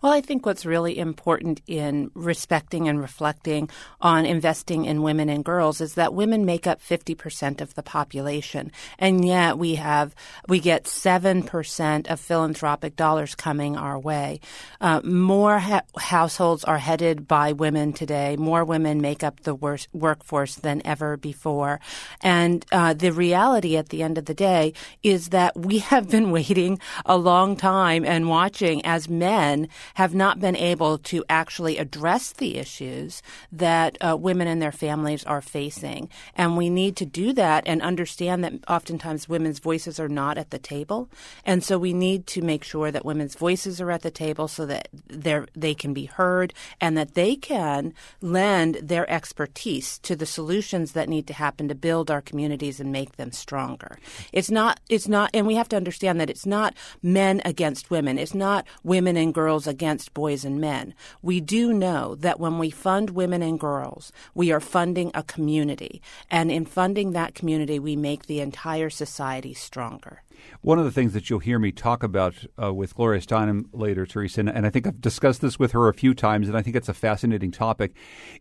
Well, 0.02 0.12
I 0.12 0.22
think 0.22 0.46
what's 0.46 0.66
really 0.66 0.98
important 0.98 1.62
in 1.68 2.12
respecting 2.14 2.88
and 2.88 3.00
reflecting 3.00 3.70
on 4.02 4.26
investing 4.26 4.86
in 4.86 5.02
women 5.02 5.30
and 5.30 5.44
girls 5.44 5.82
is 5.82 5.96
that 5.96 6.14
women 6.14 6.46
make 6.46 6.68
up 6.68 6.82
50% 6.82 7.62
of 7.62 7.76
the 7.76 7.84
population. 7.84 8.72
And 8.98 9.26
yet 9.26 9.58
we 9.58 9.76
have, 9.76 10.16
we 10.48 10.60
get 10.60 10.84
7% 10.86 12.08
of 12.10 12.20
philanthropic 12.20 12.96
dollars 12.96 13.36
coming 13.36 13.78
our 13.78 13.98
way. 13.98 14.40
Uh, 14.82 15.02
more 15.04 15.60
ha- 15.60 15.82
households 15.98 16.64
are 16.64 16.78
headed 16.78 17.28
by 17.28 17.54
women 17.54 17.94
today. 17.94 18.36
More 18.36 18.66
women 18.66 19.02
make 19.02 19.24
up 19.24 19.42
the 19.42 19.56
worst 19.56 19.88
workforce 19.94 20.56
than 20.56 20.82
ever 20.86 21.18
before. 21.18 21.80
And 22.22 22.66
uh, 22.72 22.94
the 22.94 23.12
reality 23.12 23.78
at 23.78 23.90
the 23.90 24.04
end 24.04 24.18
of 24.18 24.26
the 24.26 24.34
day 24.34 24.74
is 25.04 25.30
that 25.30 25.58
we 25.58 25.80
have 25.80 26.10
been 26.10 26.32
waiting 26.40 26.80
a 27.06 27.18
long 27.18 27.56
time 27.56 28.06
and 28.06 28.30
watching 28.30 28.86
as 28.86 29.08
men 29.10 29.69
have 29.96 30.14
not 30.14 30.40
been 30.40 30.56
able 30.56 30.98
to 30.98 31.24
actually 31.30 31.78
address 31.78 32.34
the 32.34 32.58
issues 32.58 33.22
that 33.52 33.98
uh, 34.02 34.16
women 34.18 34.48
and 34.48 34.62
their 34.62 34.72
families 34.72 35.24
are 35.26 35.42
facing. 35.42 36.10
And 36.36 36.58
we 36.58 36.70
need 36.70 36.96
to 36.98 37.06
do 37.06 37.34
that 37.34 37.64
and 37.66 37.82
understand 37.82 38.44
that 38.44 38.54
oftentimes 38.68 39.30
women's 39.30 39.60
voices 39.60 40.00
are 40.00 40.10
not 40.10 40.38
at 40.38 40.50
the 40.50 40.60
table. 40.60 41.10
And 41.46 41.64
so 41.64 41.78
we 41.78 41.94
need 41.94 42.28
to 42.28 42.42
make 42.42 42.64
sure 42.64 42.92
that 42.92 43.06
women's 43.06 43.36
voices 43.36 43.82
are 43.82 43.92
at 43.92 44.02
the 44.02 44.12
table 44.12 44.48
so 44.48 44.66
that 44.66 44.90
they 45.08 45.74
can 45.74 45.94
be 45.94 46.06
heard 46.06 46.54
and 46.80 46.98
that 46.98 47.14
they 47.14 47.36
can 47.36 47.94
lend 48.22 48.76
their 48.76 49.10
expertise 49.10 50.00
to 50.00 50.16
the 50.16 50.26
solutions 50.26 50.94
that 50.94 51.10
need 51.10 51.28
to 51.28 51.34
happen 51.34 51.68
to 51.68 51.76
build 51.76 52.12
our 52.12 52.22
communities 52.22 52.80
and 52.80 52.92
make 52.92 53.18
them 53.18 53.32
stronger. 53.32 53.98
It's 54.32 54.52
not, 54.52 54.80
it's 54.90 55.08
not, 55.08 55.30
and 55.34 55.48
we 55.48 55.56
have 55.56 55.70
to 55.70 55.76
understand 55.76 56.20
that 56.20 56.30
it's 56.30 56.46
not 56.46 56.74
men 57.02 57.42
against 57.46 57.90
women. 57.90 58.18
It's 58.18 58.34
not 58.34 58.66
women 58.84 59.18
and 59.18 59.34
girls 59.34 59.59
girls 59.60 59.68
against 59.68 60.14
boys 60.14 60.46
and 60.46 60.62
men. 60.62 60.94
We 61.22 61.42
do 61.42 61.74
know 61.74 62.16
that 62.16 62.40
when 62.40 62.60
we 62.60 62.70
fund 62.70 63.10
women 63.10 63.42
and 63.42 63.60
girls, 63.60 64.12
we 64.34 64.54
are 64.54 64.62
funding 64.62 65.12
a 65.14 65.24
community. 65.24 66.02
And 66.32 66.50
in 66.50 66.66
funding 66.66 67.12
that 67.14 67.36
community, 67.36 67.78
we 67.80 67.96
make 67.98 68.26
the 68.26 68.40
entire 68.40 68.90
society 68.90 69.54
stronger. 69.54 70.24
One 70.62 70.80
of 70.80 70.86
the 70.86 70.92
things 70.92 71.12
that 71.14 71.30
you'll 71.30 71.40
hear 71.40 71.60
me 71.60 71.74
talk 71.74 72.02
about 72.04 72.34
uh, 72.58 72.74
with 72.74 72.96
Gloria 72.96 73.20
Steinem 73.20 73.66
later, 73.74 74.06
Teresa, 74.06 74.40
and, 74.40 74.50
and, 74.50 74.66
I 74.66 74.70
think 74.70 74.88
I've 74.88 75.02
discussed 75.02 75.42
this 75.42 75.60
with 75.60 75.74
her 75.74 75.90
a 75.90 75.94
few 75.94 76.14
times, 76.14 76.48
and 76.48 76.58
I 76.58 76.62
think 76.62 76.78
it's 76.78 76.88
a 76.88 76.94
fascinating 76.94 77.52
topic, 77.52 77.92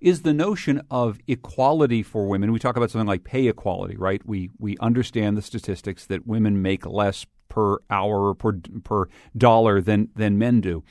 is 0.01 0.23
the 0.23 0.33
notion 0.33 0.81
of 0.93 1.19
equality 1.27 2.05
for 2.05 2.29
women. 2.29 2.53
We 2.53 2.61
talk 2.61 2.77
about 2.77 2.93
something 2.93 3.09
like 3.09 3.25
pay 3.25 3.49
equality, 3.49 3.97
right? 3.97 4.23
We 4.25 4.51
we 4.61 4.77
understand 4.79 5.37
the 5.37 5.43
statistics 5.43 6.07
that 6.07 6.25
women 6.25 6.63
make 6.63 6.87
less 6.87 7.27
per 7.59 7.79
hour 7.91 8.29
or 8.29 8.35
per 8.35 8.53
per 8.85 9.09
dollar 9.37 9.81
than 9.81 10.09
than 10.15 10.39
men 10.39 10.61
do. 10.61 10.85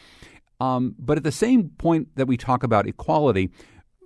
Um, 0.59 0.95
but 0.97 1.17
at 1.17 1.23
the 1.23 1.31
same 1.31 1.69
point 1.77 2.15
that 2.15 2.27
we 2.27 2.35
talk 2.35 2.63
about 2.63 2.87
equality, 2.87 3.51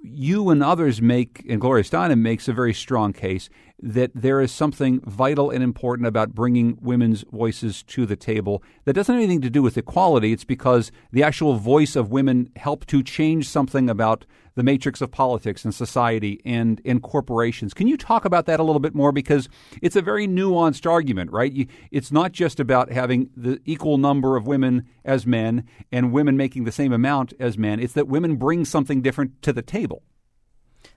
you 0.03 0.49
and 0.49 0.61
others 0.61 1.01
make, 1.01 1.45
and 1.49 1.61
Gloria 1.61 1.83
Steinem 1.83 2.19
makes 2.19 2.47
a 2.47 2.53
very 2.53 2.73
strong 2.73 3.13
case 3.13 3.49
that 3.81 4.11
there 4.13 4.41
is 4.41 4.51
something 4.51 5.01
vital 5.01 5.49
and 5.49 5.63
important 5.63 6.07
about 6.07 6.35
bringing 6.35 6.77
women's 6.81 7.23
voices 7.31 7.83
to 7.83 8.05
the 8.05 8.15
table 8.15 8.63
that 8.85 8.93
doesn't 8.93 9.13
have 9.13 9.21
anything 9.21 9.41
to 9.41 9.49
do 9.49 9.61
with 9.61 9.77
equality. 9.77 10.31
It's 10.31 10.43
because 10.43 10.91
the 11.11 11.23
actual 11.23 11.55
voice 11.55 11.95
of 11.95 12.11
women 12.11 12.51
help 12.55 12.85
to 12.87 13.01
change 13.01 13.47
something 13.49 13.89
about 13.89 14.25
the 14.55 14.63
matrix 14.63 15.01
of 15.01 15.11
politics 15.11 15.63
and 15.63 15.73
society 15.73 16.41
and, 16.45 16.81
and 16.85 17.01
corporations. 17.01 17.73
Can 17.73 17.87
you 17.87 17.97
talk 17.97 18.25
about 18.25 18.45
that 18.47 18.59
a 18.59 18.63
little 18.63 18.79
bit 18.79 18.93
more? 18.93 19.11
Because 19.11 19.47
it's 19.81 19.95
a 19.95 20.01
very 20.01 20.27
nuanced 20.27 20.89
argument, 20.89 21.31
right? 21.31 21.51
You, 21.51 21.67
it's 21.89 22.11
not 22.11 22.31
just 22.33 22.59
about 22.59 22.91
having 22.91 23.29
the 23.35 23.59
equal 23.65 23.97
number 23.97 24.35
of 24.35 24.47
women 24.47 24.87
as 25.05 25.25
men 25.25 25.65
and 25.91 26.11
women 26.11 26.35
making 26.35 26.65
the 26.65 26.71
same 26.71 26.91
amount 26.91 27.33
as 27.39 27.57
men. 27.57 27.79
It's 27.79 27.93
that 27.93 28.07
women 28.07 28.35
bring 28.35 28.65
something 28.65 29.01
different 29.01 29.41
to 29.43 29.53
the 29.53 29.61
table. 29.61 30.03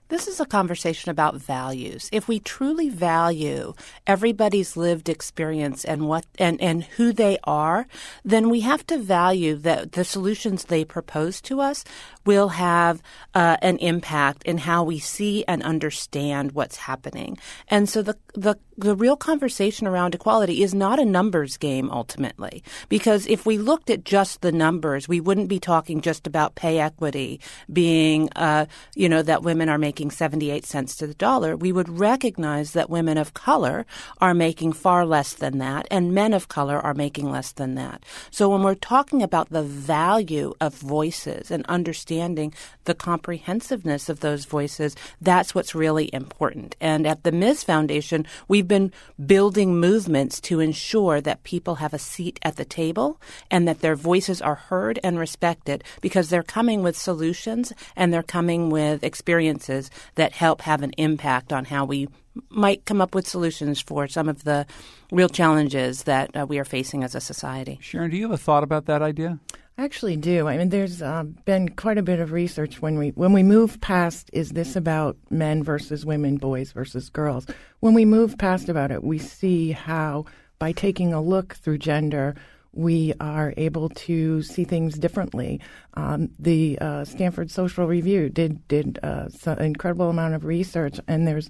This 0.07 0.27
is 0.27 0.39
a 0.39 0.45
conversation 0.45 1.09
about 1.09 1.35
values. 1.35 2.09
If 2.11 2.27
we 2.27 2.39
truly 2.39 2.89
value 2.89 3.73
everybody's 4.05 4.77
lived 4.77 5.09
experience 5.09 5.83
and 5.83 6.07
what 6.07 6.25
and, 6.37 6.61
and 6.61 6.83
who 6.83 7.11
they 7.11 7.39
are, 7.43 7.87
then 8.23 8.51
we 8.51 8.59
have 8.59 8.85
to 8.87 8.99
value 8.99 9.55
that 9.55 9.93
the 9.93 10.03
solutions 10.03 10.65
they 10.65 10.85
propose 10.85 11.41
to 11.41 11.59
us 11.59 11.83
will 12.23 12.49
have 12.49 13.01
uh, 13.33 13.57
an 13.63 13.77
impact 13.77 14.43
in 14.43 14.59
how 14.59 14.83
we 14.83 14.99
see 14.99 15.43
and 15.47 15.63
understand 15.63 16.51
what's 16.51 16.77
happening. 16.77 17.37
And 17.67 17.89
so 17.89 18.03
the 18.03 18.15
the 18.35 18.59
the 18.77 18.95
real 18.95 19.15
conversation 19.15 19.87
around 19.87 20.13
equality 20.13 20.61
is 20.61 20.73
not 20.73 20.99
a 20.99 21.05
numbers 21.05 21.57
game 21.57 21.89
ultimately, 21.89 22.63
because 22.89 23.25
if 23.25 23.45
we 23.45 23.57
looked 23.57 23.89
at 23.89 24.03
just 24.03 24.41
the 24.41 24.51
numbers, 24.51 25.07
we 25.07 25.21
wouldn't 25.21 25.47
be 25.47 25.59
talking 25.59 26.01
just 26.01 26.27
about 26.27 26.55
pay 26.55 26.77
equity 26.77 27.39
being, 27.71 28.29
uh, 28.35 28.65
you 28.93 29.09
know, 29.09 29.23
that 29.23 29.41
women 29.41 29.69
are 29.69 29.77
making 29.77 29.94
78 30.11 30.65
cents 30.65 30.95
to 30.97 31.07
the 31.07 31.13
dollar. 31.13 31.55
We 31.55 31.71
would 31.71 31.89
recognize 31.89 32.71
that 32.71 32.89
women 32.89 33.17
of 33.17 33.33
color 33.33 33.85
are 34.19 34.33
making 34.33 34.73
far 34.73 35.05
less 35.05 35.33
than 35.33 35.57
that, 35.59 35.87
and 35.91 36.13
men 36.13 36.33
of 36.33 36.47
color 36.47 36.79
are 36.79 36.93
making 36.93 37.31
less 37.31 37.51
than 37.51 37.75
that. 37.75 38.03
So 38.31 38.49
when 38.49 38.63
we're 38.63 38.75
talking 38.75 39.21
about 39.23 39.49
the 39.49 39.63
value 39.63 40.53
of 40.61 40.75
voices 40.75 41.51
and 41.51 41.65
understanding 41.67 42.53
the 42.85 42.95
comprehensiveness 42.95 44.09
of 44.09 44.19
those 44.19 44.45
voices, 44.45 44.95
that's 45.21 45.53
what's 45.53 45.75
really 45.75 46.09
important. 46.13 46.75
And 46.79 47.07
at 47.07 47.23
the 47.23 47.31
Ms. 47.31 47.63
Foundation, 47.63 48.25
We've 48.47 48.67
been 48.67 48.91
building 49.23 49.79
movements 49.79 50.39
to 50.41 50.59
ensure 50.59 51.21
that 51.21 51.43
people 51.43 51.75
have 51.75 51.93
a 51.93 51.99
seat 51.99 52.39
at 52.43 52.55
the 52.55 52.65
table 52.65 53.19
and 53.49 53.67
that 53.67 53.81
their 53.81 53.95
voices 53.95 54.41
are 54.41 54.55
heard 54.55 54.99
and 55.03 55.17
respected 55.17 55.83
because 56.01 56.29
they're 56.29 56.43
coming 56.43 56.83
with 56.83 56.97
solutions 56.97 57.73
and 57.95 58.13
they're 58.13 58.23
coming 58.23 58.69
with 58.69 59.03
experiences 59.03 59.84
that 60.15 60.33
help 60.33 60.61
have 60.61 60.81
an 60.83 60.91
impact 60.97 61.53
on 61.53 61.65
how 61.65 61.85
we 61.85 62.07
might 62.49 62.85
come 62.85 63.01
up 63.01 63.15
with 63.15 63.27
solutions 63.27 63.79
for 63.79 64.07
some 64.07 64.27
of 64.27 64.43
the 64.43 64.65
real 65.11 65.29
challenges 65.29 66.03
that 66.03 66.35
uh, 66.35 66.45
we 66.47 66.59
are 66.59 66.65
facing 66.65 67.03
as 67.03 67.15
a 67.15 67.21
society. 67.21 67.77
Sharon, 67.81 68.11
do 68.11 68.17
you 68.17 68.23
have 68.23 68.31
a 68.31 68.37
thought 68.37 68.63
about 68.63 68.85
that 68.85 69.01
idea? 69.01 69.39
I 69.77 69.83
actually 69.83 70.15
do. 70.15 70.47
I 70.47 70.57
mean, 70.57 70.69
there's 70.69 71.01
uh, 71.01 71.23
been 71.43 71.69
quite 71.69 71.97
a 71.97 72.03
bit 72.03 72.19
of 72.19 72.31
research 72.31 72.81
when 72.81 72.97
we 72.97 73.09
when 73.09 73.33
we 73.33 73.43
move 73.43 73.81
past 73.81 74.29
is 74.31 74.51
this 74.51 74.75
about 74.75 75.17
men 75.29 75.63
versus 75.63 76.05
women, 76.05 76.37
boys 76.37 76.71
versus 76.71 77.09
girls. 77.09 77.45
When 77.81 77.93
we 77.93 78.05
move 78.05 78.37
past 78.37 78.69
about 78.69 78.91
it, 78.91 79.03
we 79.03 79.17
see 79.17 79.71
how 79.71 80.25
by 80.59 80.71
taking 80.71 81.13
a 81.13 81.21
look 81.21 81.55
through 81.55 81.79
gender, 81.79 82.35
we 82.75 83.13
are 83.19 83.53
able 83.57 83.89
to 83.89 84.43
see 84.43 84.65
things 84.65 84.97
differently. 84.97 85.61
Um, 85.95 86.29
the 86.37 86.77
uh, 86.79 87.05
Stanford 87.05 87.49
Social 87.49 87.87
Review 87.87 88.29
did 88.29 88.67
did 88.67 88.99
uh, 89.01 89.29
an 89.45 89.61
incredible 89.61 90.09
amount 90.09 90.35
of 90.35 90.45
research, 90.45 90.99
and 91.07 91.27
there's 91.27 91.49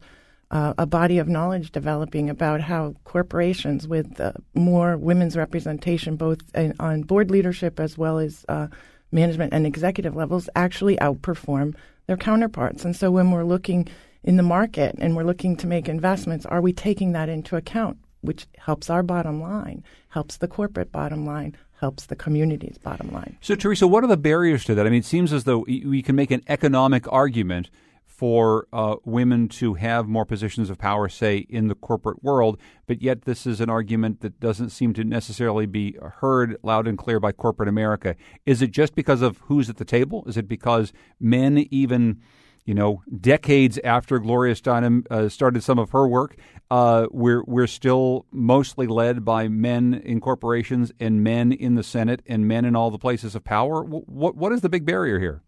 uh, 0.51 0.73
a 0.77 0.85
body 0.85 1.17
of 1.17 1.27
knowledge 1.27 1.71
developing 1.71 2.29
about 2.29 2.61
how 2.61 2.95
corporations 3.03 3.87
with 3.87 4.19
uh, 4.21 4.31
more 4.53 4.95
women's 4.95 5.35
representation, 5.35 6.15
both 6.15 6.39
in, 6.53 6.73
on 6.79 7.01
board 7.01 7.31
leadership 7.31 7.79
as 7.79 7.97
well 7.97 8.19
as 8.19 8.45
uh, 8.47 8.67
management 9.11 9.53
and 9.53 9.65
executive 9.65 10.15
levels, 10.15 10.47
actually 10.55 10.95
outperform 10.97 11.75
their 12.05 12.17
counterparts. 12.17 12.85
And 12.85 12.95
so 12.95 13.09
when 13.09 13.31
we're 13.31 13.43
looking 13.43 13.87
in 14.23 14.37
the 14.37 14.43
market 14.43 14.95
and 14.99 15.15
we're 15.15 15.23
looking 15.23 15.55
to 15.57 15.67
make 15.67 15.89
investments, 15.89 16.45
are 16.45 16.61
we 16.61 16.73
taking 16.73 17.13
that 17.13 17.29
into 17.29 17.55
account? 17.55 17.97
Which 18.25 18.47
helps 18.57 18.89
our 18.89 19.03
bottom 19.03 19.41
line, 19.41 19.83
helps 20.09 20.37
the 20.37 20.47
corporate 20.47 20.91
bottom 20.91 21.25
line, 21.25 21.55
helps 21.79 22.05
the 22.05 22.15
community's 22.15 22.77
bottom 22.77 23.11
line. 23.11 23.37
So, 23.41 23.55
Teresa, 23.55 23.87
what 23.87 24.03
are 24.03 24.07
the 24.07 24.17
barriers 24.17 24.65
to 24.65 24.75
that? 24.75 24.85
I 24.85 24.89
mean, 24.89 24.99
it 24.99 25.05
seems 25.05 25.31
as 25.31 25.43
though 25.43 25.59
we 25.67 26.01
can 26.01 26.15
make 26.15 26.31
an 26.31 26.41
economic 26.47 27.11
argument 27.11 27.69
for 28.15 28.65
uh, 28.71 28.95
women 29.03 29.49
to 29.49 29.73
have 29.73 30.07
more 30.07 30.25
positions 30.25 30.69
of 30.69 30.77
power, 30.77 31.09
say, 31.09 31.39
in 31.49 31.67
the 31.67 31.75
corporate 31.75 32.23
world, 32.23 32.57
but 32.87 33.01
yet 33.01 33.23
this 33.23 33.45
is 33.45 33.59
an 33.59 33.69
argument 33.69 34.21
that 34.21 34.39
doesn't 34.39 34.69
seem 34.69 34.93
to 34.93 35.03
necessarily 35.03 35.65
be 35.65 35.97
heard 36.21 36.57
loud 36.63 36.87
and 36.87 36.97
clear 36.97 37.19
by 37.19 37.33
corporate 37.33 37.67
America. 37.67 38.15
Is 38.45 38.61
it 38.61 38.71
just 38.71 38.95
because 38.95 39.21
of 39.21 39.39
who's 39.43 39.69
at 39.69 39.75
the 39.75 39.83
table? 39.83 40.23
Is 40.27 40.37
it 40.37 40.47
because 40.47 40.93
men, 41.19 41.67
even 41.71 42.21
you 42.65 42.73
know, 42.73 43.03
decades 43.19 43.77
after 43.83 44.19
Gloria 44.19 44.55
Steinem 44.55 45.05
uh, 45.11 45.29
started 45.29 45.63
some 45.63 45.79
of 45.79 45.91
her 45.91 46.07
work, 46.07 46.35
uh, 46.71 47.07
we're 47.11 47.43
we're 47.43 47.67
still 47.67 48.25
mostly 48.31 48.87
led 48.87 49.23
by 49.23 49.47
men 49.47 49.93
in 49.93 50.19
corporations 50.19 50.91
and 50.99 51.23
men 51.23 51.51
in 51.51 51.75
the 51.75 51.83
Senate 51.83 52.21
and 52.25 52.47
men 52.47 52.65
in 52.65 52.75
all 52.75 52.89
the 52.89 52.97
places 52.97 53.35
of 53.35 53.43
power. 53.43 53.83
What 53.83 54.35
what 54.35 54.51
is 54.51 54.61
the 54.61 54.69
big 54.69 54.85
barrier 54.85 55.19
here? 55.19 55.41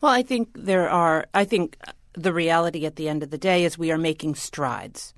Well, 0.00 0.12
I 0.12 0.22
think 0.22 0.50
there 0.54 0.88
are, 0.88 1.26
I 1.32 1.44
think 1.44 1.76
the 2.14 2.32
reality 2.32 2.84
at 2.84 2.96
the 2.96 3.08
end 3.08 3.22
of 3.22 3.30
the 3.30 3.38
day 3.38 3.64
is 3.64 3.78
we 3.78 3.90
are 3.90 3.98
making 3.98 4.34
strides 4.34 5.14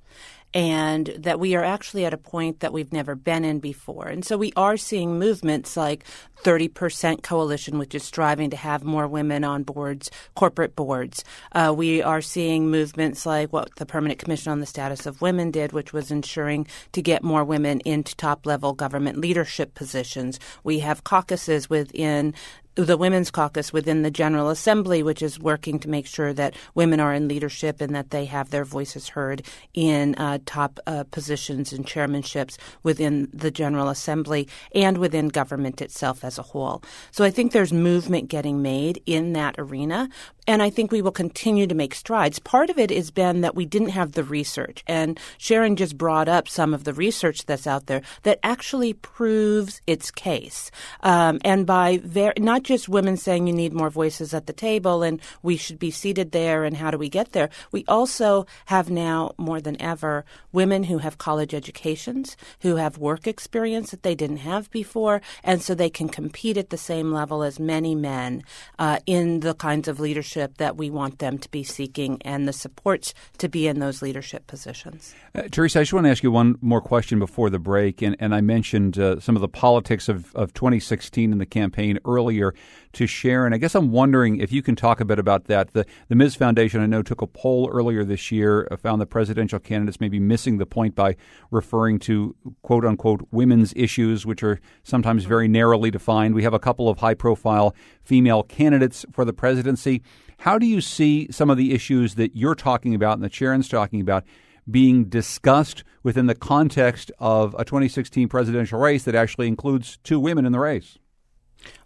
and 0.55 1.07
that 1.17 1.37
we 1.37 1.53
are 1.53 1.63
actually 1.65 2.05
at 2.05 2.13
a 2.13 2.17
point 2.17 2.61
that 2.61 2.71
we've 2.71 2.93
never 2.93 3.13
been 3.13 3.43
in 3.43 3.59
before. 3.59 4.07
And 4.07 4.23
so 4.23 4.37
we 4.37 4.53
are 4.55 4.77
seeing 4.77 5.19
movements 5.19 5.75
like 5.75 6.05
30% 6.43 7.23
Coalition, 7.23 7.77
which 7.77 7.93
is 7.93 8.03
striving 8.03 8.49
to 8.51 8.55
have 8.55 8.85
more 8.85 9.05
women 9.05 9.43
on 9.43 9.63
boards, 9.63 10.09
corporate 10.33 10.73
boards. 10.73 11.25
Uh, 11.51 11.73
we 11.75 12.01
are 12.01 12.21
seeing 12.21 12.71
movements 12.71 13.25
like 13.25 13.51
what 13.51 13.75
the 13.75 13.85
Permanent 13.85 14.17
Commission 14.17 14.49
on 14.49 14.61
the 14.61 14.65
Status 14.65 15.05
of 15.05 15.21
Women 15.21 15.51
did, 15.51 15.73
which 15.73 15.91
was 15.91 16.09
ensuring 16.09 16.67
to 16.93 17.01
get 17.01 17.21
more 17.21 17.43
women 17.43 17.81
into 17.81 18.15
top 18.15 18.45
level 18.45 18.71
government 18.71 19.17
leadership 19.17 19.73
positions. 19.73 20.39
We 20.63 20.79
have 20.79 21.03
caucuses 21.03 21.69
within 21.69 22.33
the 22.75 22.97
Women's 22.97 23.31
Caucus 23.31 23.71
within 23.71 24.01
the 24.01 24.11
General 24.11 24.49
Assembly, 24.49 25.01
which 25.01 25.21
is 25.21 25.39
working 25.39 25.79
to 25.79 25.89
make 25.89 26.05
sure 26.05 26.33
that 26.33 26.55
women 26.73 26.99
are 26.99 27.13
in 27.13 27.27
leadership 27.27 27.79
and 27.79 27.95
that 27.95 28.09
they 28.09 28.25
have 28.25 28.49
their 28.49 28.65
voices 28.65 29.09
heard 29.09 29.43
in 29.73 30.13
uh, 30.15 30.39
top 30.45 30.79
uh, 30.85 31.05
positions 31.11 31.71
and 31.71 31.85
chairmanships 31.85 32.57
within 32.83 33.29
the 33.33 33.51
General 33.51 33.89
Assembly 33.89 34.47
and 34.73 34.97
within 34.97 35.29
government 35.29 35.81
itself 35.81 36.23
as 36.23 36.37
a 36.37 36.43
whole. 36.43 36.83
So 37.11 37.23
I 37.23 37.29
think 37.29 37.51
there's 37.51 37.71
movement 37.71 38.27
getting 38.27 38.61
made 38.61 39.01
in 39.05 39.33
that 39.33 39.55
arena, 39.57 40.09
and 40.47 40.61
I 40.61 40.69
think 40.69 40.91
we 40.91 41.01
will 41.01 41.11
continue 41.11 41.67
to 41.67 41.75
make 41.75 41.95
strides. 41.95 42.39
Part 42.39 42.69
of 42.69 42.77
it 42.77 42.91
has 42.91 43.09
been 43.09 43.41
that 43.41 43.55
we 43.55 43.65
didn't 43.65 43.89
have 43.89 44.11
the 44.11 44.23
research. 44.23 44.83
And 44.85 45.19
Sharon 45.37 45.75
just 45.75 45.97
brought 45.97 46.27
up 46.27 46.47
some 46.47 46.73
of 46.73 46.83
the 46.83 46.93
research 46.93 47.45
that's 47.45 47.65
out 47.65 47.87
there 47.87 48.01
that 48.23 48.39
actually 48.43 48.93
proves 48.93 49.81
its 49.87 50.11
case. 50.11 50.71
Um, 51.01 51.39
and 51.43 51.65
by 51.65 51.99
ver- 52.03 52.33
not 52.37 52.64
just 52.65 52.89
women 52.89 53.15
saying 53.15 53.47
you 53.47 53.53
need 53.53 53.73
more 53.73 53.89
voices 53.89 54.33
at 54.33 54.47
the 54.47 54.53
table 54.53 55.03
and 55.03 55.21
we 55.41 55.55
should 55.55 55.79
be 55.79 55.91
seated 55.91 56.31
there 56.31 56.63
and 56.63 56.75
how 56.75 56.91
do 56.91 56.97
we 56.97 57.07
get 57.07 57.31
there, 57.31 57.49
we 57.71 57.85
also 57.87 58.45
have 58.65 58.89
now 58.89 59.31
more 59.37 59.61
than 59.61 59.81
ever 59.81 60.25
women 60.51 60.83
who 60.83 60.97
have 60.97 61.17
college 61.17 61.53
educations, 61.53 62.35
who 62.61 62.75
have 62.75 62.97
work 62.97 63.27
experience 63.27 63.91
that 63.91 64.03
they 64.03 64.15
didn't 64.15 64.37
have 64.37 64.69
before, 64.71 65.21
and 65.43 65.61
so 65.61 65.75
they 65.75 65.89
can 65.89 66.09
compete 66.09 66.57
at 66.57 66.71
the 66.71 66.77
same 66.77 67.11
level 67.11 67.43
as 67.43 67.59
many 67.59 67.95
men 67.95 68.43
uh, 68.79 68.99
in 69.05 69.41
the 69.41 69.53
kinds 69.53 69.87
of 69.87 69.99
leadership 69.99 70.57
that 70.57 70.75
we 70.75 70.89
want 70.89 71.19
them 71.19 71.37
to 71.37 71.49
be 71.51 71.63
seeking 71.63 72.19
and 72.23 72.47
the 72.47 72.53
supports 72.53 73.13
to 73.37 73.47
be 73.47 73.67
in 73.67 73.79
those 73.79 74.01
leadership 74.01 74.47
positions. 74.47 75.13
Uh, 75.35 75.43
Teresa, 75.51 75.79
I 75.79 75.81
just 75.83 75.93
want 75.93 76.05
to 76.05 76.09
ask 76.09 76.23
you 76.23 76.31
one 76.31 76.57
more 76.61 76.81
question 76.81 77.19
before 77.19 77.49
the 77.49 77.59
break. 77.59 78.01
And, 78.01 78.15
and 78.19 78.33
I 78.33 78.41
mentioned 78.41 78.97
uh, 78.97 79.19
some 79.19 79.35
of 79.35 79.41
the 79.41 79.47
politics 79.47 80.09
of, 80.09 80.35
of 80.35 80.53
2016 80.53 81.31
in 81.31 81.37
the 81.37 81.45
campaign 81.45 81.99
earlier. 82.05 82.54
To 82.93 83.07
Sharon. 83.07 83.53
I 83.53 83.57
guess 83.57 83.75
I'm 83.75 83.91
wondering 83.91 84.39
if 84.39 84.51
you 84.51 84.61
can 84.61 84.75
talk 84.75 84.99
a 84.99 85.05
bit 85.05 85.19
about 85.19 85.45
that. 85.45 85.73
The, 85.73 85.85
the 86.07 86.15
Ms. 86.15 86.35
Foundation, 86.35 86.81
I 86.81 86.85
know, 86.85 87.01
took 87.01 87.21
a 87.21 87.27
poll 87.27 87.69
earlier 87.71 88.03
this 88.03 88.31
year, 88.31 88.67
uh, 88.71 88.77
found 88.77 89.01
the 89.01 89.05
presidential 89.05 89.59
candidates 89.59 89.99
may 89.99 90.09
be 90.09 90.19
missing 90.19 90.57
the 90.57 90.65
point 90.65 90.95
by 90.95 91.15
referring 91.51 91.99
to 91.99 92.35
quote 92.61 92.85
unquote 92.85 93.27
women's 93.31 93.73
issues, 93.75 94.25
which 94.25 94.43
are 94.43 94.59
sometimes 94.83 95.25
very 95.25 95.47
narrowly 95.47 95.91
defined. 95.91 96.35
We 96.35 96.43
have 96.43 96.53
a 96.53 96.59
couple 96.59 96.89
of 96.89 96.99
high 96.99 97.13
profile 97.13 97.75
female 98.03 98.43
candidates 98.43 99.05
for 99.11 99.25
the 99.25 99.33
presidency. 99.33 100.01
How 100.39 100.57
do 100.57 100.65
you 100.65 100.81
see 100.81 101.31
some 101.31 101.49
of 101.49 101.57
the 101.57 101.73
issues 101.73 102.15
that 102.15 102.35
you're 102.35 102.55
talking 102.55 102.93
about 102.93 103.13
and 103.13 103.23
that 103.23 103.33
Sharon's 103.33 103.69
talking 103.69 104.01
about 104.01 104.23
being 104.69 105.05
discussed 105.05 105.83
within 106.03 106.25
the 106.25 106.35
context 106.35 107.11
of 107.19 107.55
a 107.57 107.65
2016 107.65 108.27
presidential 108.27 108.79
race 108.79 109.03
that 109.03 109.15
actually 109.15 109.47
includes 109.47 109.97
two 110.03 110.19
women 110.19 110.45
in 110.45 110.51
the 110.51 110.59
race? 110.59 110.97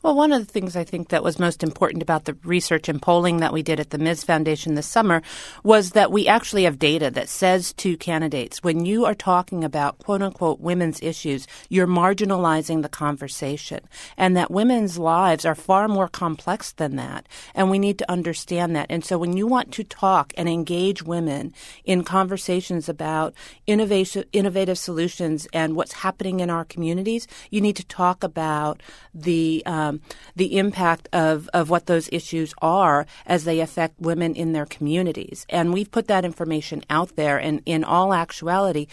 Well, 0.02 0.16
one 0.16 0.32
of 0.32 0.46
the 0.46 0.52
things 0.52 0.78
I 0.78 0.86
think 0.86 1.10
that 1.10 1.24
was 1.26 1.40
most 1.40 1.62
important 1.62 2.02
about 2.02 2.24
the 2.24 2.36
research 2.46 2.88
and 2.88 3.02
polling 3.02 3.38
that 3.38 3.52
we 3.52 3.62
did 3.62 3.82
at 3.82 3.90
the 3.90 3.98
Ms. 3.98 4.24
Foundation 4.24 4.76
this 4.76 4.88
summer 4.88 5.22
was 5.62 5.92
that 5.92 6.10
we 6.10 6.26
actually 6.26 6.64
have 6.64 6.80
data 6.80 7.12
that 7.12 7.28
says 7.28 7.74
to 7.74 7.98
candidates, 7.98 8.64
when 8.64 8.86
you 8.86 9.04
are 9.04 9.14
talking 9.14 9.64
about 9.64 9.98
quote 9.98 10.22
unquote 10.22 10.62
women's 10.62 11.02
issues, 11.02 11.48
you're 11.68 11.86
marginalizing 11.86 12.82
the 12.82 12.88
conversation. 12.88 13.82
And 14.16 14.38
that 14.38 14.50
women's 14.50 14.98
lives 14.98 15.44
are 15.44 15.56
far 15.56 15.90
more 15.90 16.08
complex 16.08 16.72
than 16.72 16.96
that. 16.96 17.28
And 17.54 17.70
we 17.70 17.78
need 17.78 17.98
to 18.00 18.10
understand 18.10 18.76
that. 18.78 18.88
And 18.90 19.04
so 19.04 19.18
when 19.18 19.36
you 19.36 19.48
want 19.48 19.74
to 19.74 19.84
talk 19.84 20.34
and 20.38 20.48
engage 20.48 21.04
women 21.04 21.54
in 21.84 22.06
conversations 22.06 22.88
about 22.88 23.34
innovation, 23.68 24.24
innovative 24.32 24.78
solutions 24.78 25.46
and 25.52 25.76
what's 25.76 25.92
happening 25.92 26.40
in 26.40 26.50
our 26.50 26.64
communities, 26.64 27.28
you 27.52 27.60
need 27.60 27.76
to 27.76 27.86
talk 27.86 28.24
about 28.24 28.82
the 29.14 29.62
um, 29.70 30.02
the 30.36 30.58
impact 30.58 31.08
of, 31.14 31.48
of 31.54 31.70
what 31.70 31.86
those 31.86 32.10
issues 32.12 32.54
are 32.62 33.06
as 33.28 33.44
they 33.44 33.60
affect 33.60 34.02
women 34.02 34.34
in 34.36 34.52
their 34.52 34.66
communities. 34.66 35.46
And 35.48 35.72
we've 35.72 35.92
put 35.92 36.08
that 36.08 36.26
information 36.26 36.84
out 36.90 37.16
there. 37.16 37.38
And 37.38 37.62
in 37.66 37.84
all 37.84 38.14
actuality, 38.14 38.88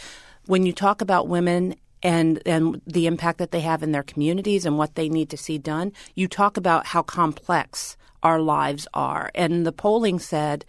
when 0.45 0.67
you 0.67 0.73
talk 0.73 1.01
about 1.01 1.29
women 1.29 1.75
and 2.03 2.43
and 2.45 2.83
the 2.87 3.07
impact 3.07 3.39
that 3.39 3.53
they 3.53 3.63
have 3.63 3.83
in 3.83 3.93
their 3.93 4.03
communities 4.03 4.67
and 4.67 4.77
what 4.77 4.95
they 4.95 5.09
need 5.09 5.31
to 5.31 5.37
see 5.37 5.57
done, 5.57 5.93
you 6.15 6.29
talk 6.29 6.59
about 6.59 6.87
how 6.89 7.03
complex 7.03 7.97
our 8.23 8.41
lives 8.41 8.87
are. 8.93 9.31
And 9.35 9.67
the 9.67 9.73
polling 9.73 10.19
said 10.19 10.67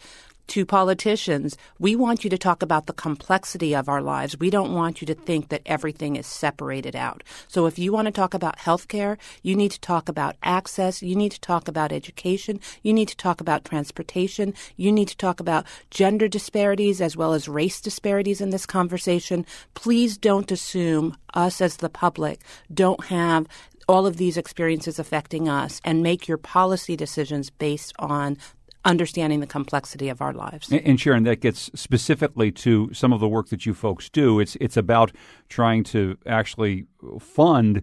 to 0.48 0.66
politicians, 0.66 1.58
we 1.80 1.96
want 1.96 2.24
you 2.24 2.30
to 2.30 2.38
talk 2.38 2.62
about 2.62 2.86
the 2.86 2.94
complexity 2.94 3.75
of 3.75 3.89
our 3.89 4.01
lives. 4.01 4.39
We 4.39 4.50
don't 4.50 4.74
want 4.74 5.01
you 5.01 5.08
to 5.08 5.13
think 5.13 5.50
that 5.50 5.62
everything 5.66 6.16
is 6.16 6.25
separated 6.25 6.96
out. 6.96 7.24
So 7.48 7.66
if 7.66 7.77
you 7.77 7.92
want 7.92 8.06
to 8.06 8.12
talk 8.12 8.34
about 8.34 8.58
healthcare, 8.58 9.18
you 9.44 9.56
need 9.56 9.72
to 9.72 9.80
talk 9.80 10.10
about 10.10 10.36
access, 10.44 11.01
you 11.01 11.16
need 11.16 11.32
to 11.34 11.39
talk 11.39 11.68
about 11.68 11.92
education, 11.92 12.60
you 12.82 12.94
need 12.94 13.08
to 13.10 13.18
talk 13.18 13.42
about 13.42 13.66
transportation, 13.66 14.54
you 14.75 14.92
need 14.92 15.08
to 15.10 15.18
talk 15.18 15.39
about 15.39 15.66
gender 15.92 16.27
disparities 16.27 17.01
as 17.01 17.18
well 17.18 17.34
as 17.34 17.50
race 17.50 17.82
disparities 17.82 18.42
in 18.42 18.50
this 18.50 18.66
conversation. 18.66 19.46
Please 19.74 20.18
don't 20.18 20.51
assume 20.51 21.16
us 21.34 21.62
as 21.62 21.77
the 21.77 21.89
public 21.89 22.42
don't 22.74 23.06
have 23.06 23.48
all 23.88 24.06
of 24.06 24.18
these 24.18 24.38
experiences 24.38 25.00
affecting 25.00 25.48
us 25.48 25.80
and 25.86 26.04
make 26.04 26.27
your 26.27 26.38
policy 26.38 26.96
decisions 26.96 27.50
based 27.50 27.94
on 28.00 28.38
understanding 28.86 29.39
the 29.39 29.48
complexity 29.48 30.10
of 30.10 30.22
our 30.22 30.34
lives. 30.34 30.72
And, 30.72 31.00
Sharon, 31.00 31.24
that 31.24 31.41
gets 31.41 31.69
specifically 31.75 32.51
to 32.53 32.93
some 32.93 33.12
of 33.12 33.19
the 33.19 33.27
work 33.27 33.50
that 33.50 33.65
you 33.65 33.74
folks 33.74 34.10
do. 34.10 34.39
It's 34.39 34.55
it's 34.62 34.77
about 34.77 35.12
trying 35.50 35.84
to 35.86 36.17
actually 36.25 36.86
fund 37.19 37.81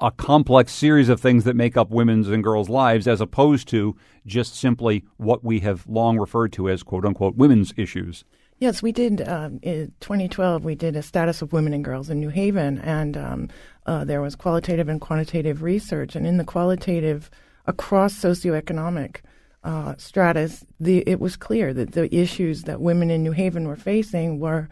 a 0.00 0.10
complex 0.10 0.72
series 0.72 1.08
of 1.08 1.20
things 1.20 1.44
that 1.44 1.54
make 1.54 1.76
up 1.76 1.90
women's 1.90 2.28
and 2.28 2.42
girls' 2.42 2.68
lives, 2.68 3.06
as 3.06 3.20
opposed 3.20 3.68
to 3.68 3.94
just 4.26 4.54
simply 4.54 5.04
what 5.18 5.44
we 5.44 5.60
have 5.60 5.86
long 5.86 6.18
referred 6.18 6.52
to 6.54 6.68
as 6.68 6.82
"quote 6.82 7.04
unquote" 7.04 7.36
women's 7.36 7.72
issues. 7.76 8.24
Yes, 8.58 8.82
we 8.82 8.90
did. 8.90 9.26
Um, 9.28 9.58
in 9.62 9.92
2012, 10.00 10.64
we 10.64 10.74
did 10.74 10.96
a 10.96 11.02
status 11.02 11.42
of 11.42 11.52
women 11.52 11.74
and 11.74 11.84
girls 11.84 12.08
in 12.08 12.20
New 12.20 12.30
Haven, 12.30 12.78
and 12.78 13.16
um, 13.16 13.48
uh, 13.84 14.04
there 14.04 14.22
was 14.22 14.34
qualitative 14.34 14.88
and 14.88 14.98
quantitative 14.98 15.62
research. 15.62 16.16
And 16.16 16.26
in 16.26 16.38
the 16.38 16.44
qualitative, 16.44 17.30
across 17.66 18.14
socioeconomic 18.14 19.18
uh, 19.66 19.96
stratus, 19.98 20.64
the, 20.78 21.02
it 21.08 21.18
was 21.18 21.36
clear 21.36 21.74
that 21.74 21.90
the 21.92 22.14
issues 22.14 22.62
that 22.62 22.80
women 22.80 23.10
in 23.10 23.24
New 23.24 23.32
Haven 23.32 23.66
were 23.66 23.74
facing 23.74 24.38
were 24.38 24.68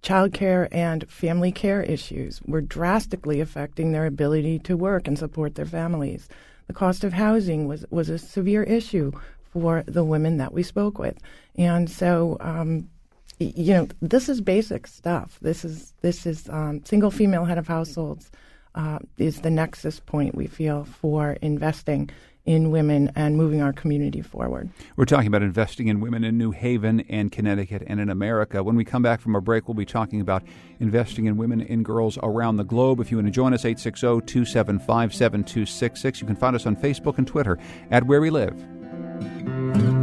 child 0.00 0.32
care 0.32 0.66
and 0.72 1.06
family 1.10 1.52
care 1.52 1.82
issues 1.82 2.40
were 2.46 2.62
drastically 2.62 3.42
affecting 3.42 3.92
their 3.92 4.06
ability 4.06 4.58
to 4.60 4.78
work 4.78 5.06
and 5.06 5.18
support 5.18 5.56
their 5.56 5.66
families. 5.66 6.26
The 6.68 6.72
cost 6.72 7.04
of 7.04 7.12
housing 7.12 7.68
was, 7.68 7.84
was 7.90 8.08
a 8.08 8.18
severe 8.18 8.62
issue 8.62 9.12
for 9.52 9.84
the 9.86 10.02
women 10.02 10.38
that 10.38 10.54
we 10.54 10.62
spoke 10.62 10.98
with. 10.98 11.18
And 11.56 11.90
so, 11.90 12.38
um, 12.40 12.88
you 13.38 13.74
know, 13.74 13.88
this 14.00 14.30
is 14.30 14.40
basic 14.40 14.86
stuff. 14.86 15.38
This 15.42 15.66
is 15.66 15.92
this 16.00 16.24
is 16.24 16.48
um, 16.48 16.82
single 16.84 17.10
female 17.10 17.44
head 17.44 17.58
of 17.58 17.68
households 17.68 18.30
uh, 18.74 19.00
is 19.18 19.42
the 19.42 19.50
nexus 19.50 20.00
point 20.00 20.34
we 20.34 20.46
feel 20.46 20.84
for 20.84 21.32
investing 21.42 22.08
in 22.46 22.70
women 22.70 23.10
and 23.14 23.36
moving 23.36 23.62
our 23.62 23.72
community 23.72 24.20
forward. 24.20 24.68
We're 24.96 25.04
talking 25.06 25.28
about 25.28 25.42
investing 25.42 25.88
in 25.88 26.00
women 26.00 26.24
in 26.24 26.36
New 26.36 26.50
Haven 26.50 27.00
and 27.08 27.32
Connecticut 27.32 27.82
and 27.86 28.00
in 28.00 28.10
America. 28.10 28.62
When 28.62 28.76
we 28.76 28.84
come 28.84 29.02
back 29.02 29.20
from 29.20 29.34
our 29.34 29.40
break, 29.40 29.66
we'll 29.66 29.74
be 29.74 29.86
talking 29.86 30.20
about 30.20 30.42
investing 30.80 31.26
in 31.26 31.36
women 31.36 31.62
and 31.62 31.84
girls 31.84 32.18
around 32.22 32.56
the 32.56 32.64
globe. 32.64 33.00
If 33.00 33.10
you 33.10 33.16
want 33.16 33.28
to 33.28 33.32
join 33.32 33.54
us, 33.54 33.64
860 33.64 34.26
275 34.26 35.14
7266. 35.14 36.20
You 36.20 36.26
can 36.26 36.36
find 36.36 36.54
us 36.54 36.66
on 36.66 36.76
Facebook 36.76 37.18
and 37.18 37.26
Twitter 37.26 37.58
at 37.90 38.04
Where 38.06 38.20
We 38.20 38.30
Live. 38.30 39.93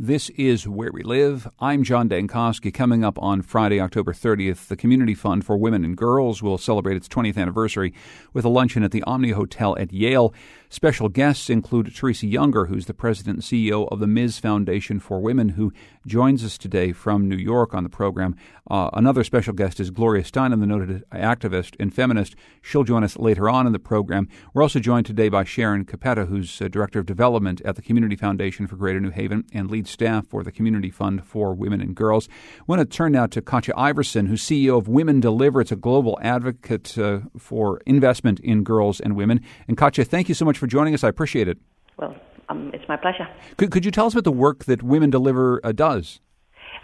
This 0.00 0.30
is 0.36 0.68
Where 0.68 0.92
We 0.92 1.02
Live. 1.02 1.48
I'm 1.58 1.82
John 1.82 2.08
Dankosky. 2.08 2.72
Coming 2.72 3.02
up 3.02 3.18
on 3.20 3.42
Friday, 3.42 3.80
October 3.80 4.12
30th, 4.12 4.68
the 4.68 4.76
Community 4.76 5.12
Fund 5.12 5.44
for 5.44 5.56
Women 5.56 5.84
and 5.84 5.96
Girls 5.96 6.40
will 6.40 6.56
celebrate 6.56 6.96
its 6.96 7.08
20th 7.08 7.36
anniversary 7.36 7.92
with 8.32 8.44
a 8.44 8.48
luncheon 8.48 8.84
at 8.84 8.92
the 8.92 9.02
Omni 9.02 9.30
Hotel 9.30 9.76
at 9.76 9.92
Yale. 9.92 10.32
Special 10.70 11.08
guests 11.08 11.48
include 11.48 11.94
Teresa 11.94 12.26
Younger, 12.26 12.66
who's 12.66 12.84
the 12.84 12.92
president 12.92 13.36
and 13.36 13.42
CEO 13.42 13.88
of 13.90 14.00
the 14.00 14.06
Ms. 14.06 14.38
Foundation 14.38 15.00
for 15.00 15.18
Women, 15.18 15.50
who 15.50 15.72
joins 16.06 16.44
us 16.44 16.58
today 16.58 16.92
from 16.92 17.26
New 17.26 17.36
York 17.36 17.72
on 17.72 17.84
the 17.84 17.88
program. 17.88 18.36
Uh, 18.70 18.90
another 18.92 19.24
special 19.24 19.54
guest 19.54 19.80
is 19.80 19.88
Gloria 19.90 20.22
Steinem, 20.22 20.60
the 20.60 20.66
noted 20.66 21.04
activist 21.10 21.74
and 21.80 21.94
feminist. 21.94 22.36
She'll 22.60 22.84
join 22.84 23.02
us 23.02 23.16
later 23.16 23.48
on 23.48 23.66
in 23.66 23.72
the 23.72 23.78
program. 23.78 24.28
We're 24.52 24.62
also 24.62 24.78
joined 24.78 25.06
today 25.06 25.30
by 25.30 25.44
Sharon 25.44 25.86
Capetta, 25.86 26.28
who's 26.28 26.60
uh, 26.60 26.68
Director 26.68 26.98
of 26.98 27.06
Development 27.06 27.62
at 27.62 27.76
the 27.76 27.82
Community 27.82 28.16
Foundation 28.16 28.66
for 28.66 28.76
Greater 28.76 29.00
New 29.00 29.10
Haven 29.10 29.44
and 29.54 29.70
lead 29.70 29.88
staff 29.88 30.26
for 30.26 30.42
the 30.42 30.52
Community 30.52 30.90
Fund 30.90 31.24
for 31.24 31.54
Women 31.54 31.80
and 31.80 31.94
Girls. 31.94 32.28
I 32.60 32.64
want 32.66 32.80
to 32.80 32.84
turn 32.84 33.12
now 33.12 33.26
to 33.26 33.40
Katja 33.40 33.72
Iversen, 33.72 34.28
who's 34.28 34.42
CEO 34.42 34.76
of 34.76 34.86
Women 34.86 35.20
Deliver. 35.20 35.62
It's 35.62 35.72
a 35.72 35.76
global 35.76 36.18
advocate 36.20 36.98
uh, 36.98 37.20
for 37.38 37.80
investment 37.86 38.38
in 38.40 38.64
girls 38.64 39.00
and 39.00 39.16
women. 39.16 39.40
And 39.66 39.78
Katja, 39.78 40.04
thank 40.04 40.28
you 40.28 40.34
so 40.34 40.44
much 40.44 40.57
for 40.58 40.66
joining 40.66 40.94
us. 40.94 41.04
I 41.04 41.08
appreciate 41.08 41.48
it. 41.48 41.58
Well, 41.96 42.14
um, 42.48 42.70
it's 42.74 42.84
my 42.88 42.96
pleasure. 42.96 43.28
Could, 43.56 43.70
could 43.70 43.84
you 43.84 43.90
tell 43.90 44.06
us 44.06 44.14
about 44.14 44.24
the 44.24 44.32
work 44.32 44.64
that 44.64 44.82
Women 44.82 45.10
Deliver 45.10 45.60
uh, 45.64 45.72
does? 45.72 46.20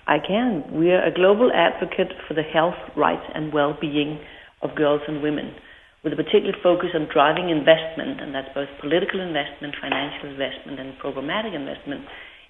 I 0.06 0.18
can. 0.18 0.64
We 0.72 0.90
are 0.90 1.02
a 1.02 1.12
global 1.12 1.50
advocate 1.54 2.12
for 2.28 2.34
the 2.34 2.42
health, 2.42 2.76
rights, 2.96 3.24
and 3.34 3.52
well 3.52 3.76
being 3.80 4.20
of 4.62 4.74
girls 4.74 5.00
and 5.08 5.22
women, 5.22 5.54
with 6.02 6.12
a 6.12 6.16
particular 6.16 6.52
focus 6.62 6.90
on 6.94 7.08
driving 7.12 7.48
investment, 7.48 8.20
and 8.20 8.34
that's 8.34 8.48
both 8.54 8.68
political 8.80 9.20
investment, 9.20 9.74
financial 9.80 10.28
investment, 10.28 10.80
and 10.80 10.98
programmatic 11.00 11.54
investment 11.54 12.04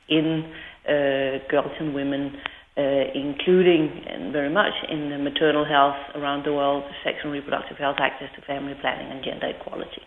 in 0.09 0.51
uh, 0.87 1.39
girls 1.49 1.73
and 1.79 1.95
women, 1.95 2.35
uh, 2.77 3.07
including 3.15 4.03
and 4.11 4.33
very 4.33 4.51
much 4.51 4.75
in 4.91 5.11
the 5.11 5.19
maternal 5.19 5.65
health 5.65 5.99
around 6.17 6.45
the 6.45 6.53
world, 6.53 6.83
sexual 7.05 7.31
and 7.31 7.33
reproductive 7.33 7.79
health, 7.79 7.97
access 8.01 8.29
to 8.35 8.43
family 8.43 8.75
planning, 8.81 9.11
and 9.11 9.25
gender 9.25 9.55
equality. 9.55 10.03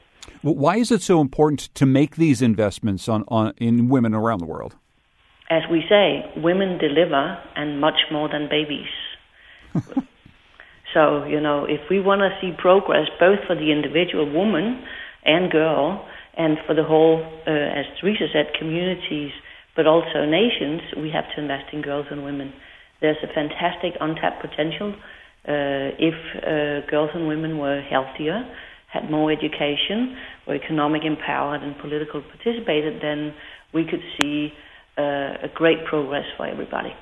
Why 0.54 0.78
is 0.78 0.92
it 0.92 1.02
so 1.02 1.20
important 1.20 1.60
to 1.76 1.86
make 1.86 2.16
these 2.16 2.42
investments 2.42 3.10
on, 3.10 3.26
on 3.28 3.54
in 3.58 3.90
women 3.90 4.14
around 4.14 4.40
the 4.40 4.46
world? 4.46 4.76
As 5.50 5.64
we 5.70 5.84
say, 5.90 6.24
women 6.38 6.78
deliver 6.78 7.38
and 7.56 7.82
much 7.82 8.00
more 8.12 8.30
than 8.30 8.48
babies. 8.50 8.88
so, 10.94 11.26
you 11.26 11.42
know, 11.42 11.66
if 11.66 11.82
we 11.90 12.00
want 12.00 12.22
to 12.22 12.30
see 12.40 12.56
progress 12.58 13.08
both 13.20 13.40
for 13.46 13.56
the 13.56 13.72
individual 13.72 14.30
woman 14.32 14.84
and 15.26 15.52
girl 15.52 16.08
and 16.38 16.58
for 16.66 16.74
the 16.74 16.84
whole, 16.84 17.24
uh, 17.46 17.52
as 17.52 17.86
Teresa 18.00 18.28
said, 18.32 18.48
communities, 18.58 19.32
but 19.76 19.86
also 19.88 20.26
nations, 20.26 20.82
we 20.96 21.10
have 21.12 21.26
to 21.36 21.42
invest 21.42 21.74
in 21.74 21.82
girls 21.82 22.08
and 22.10 22.24
women. 22.24 22.54
There's 23.02 23.18
a 23.24 23.34
fantastic 23.34 23.94
untapped 24.00 24.42
potential 24.42 24.94
uh, 25.48 25.96
if 26.00 26.16
uh, 26.38 26.90
girls 26.90 27.12
and 27.14 27.28
women 27.28 27.58
were 27.58 27.82
healthier 27.82 28.44
had 28.88 29.12
more 29.12 29.32
education, 29.32 30.18
were 30.48 30.56
economic 30.56 31.04
empowered 31.04 31.62
and 31.62 31.78
political 31.80 32.22
participated, 32.22 33.02
then 33.02 33.34
we 33.74 33.84
could 33.84 34.02
see 34.20 34.54
uh, 34.98 35.46
a 35.46 35.50
great 35.54 35.86
progress 35.86 36.26
for 36.38 36.48
everybody. 36.48 36.94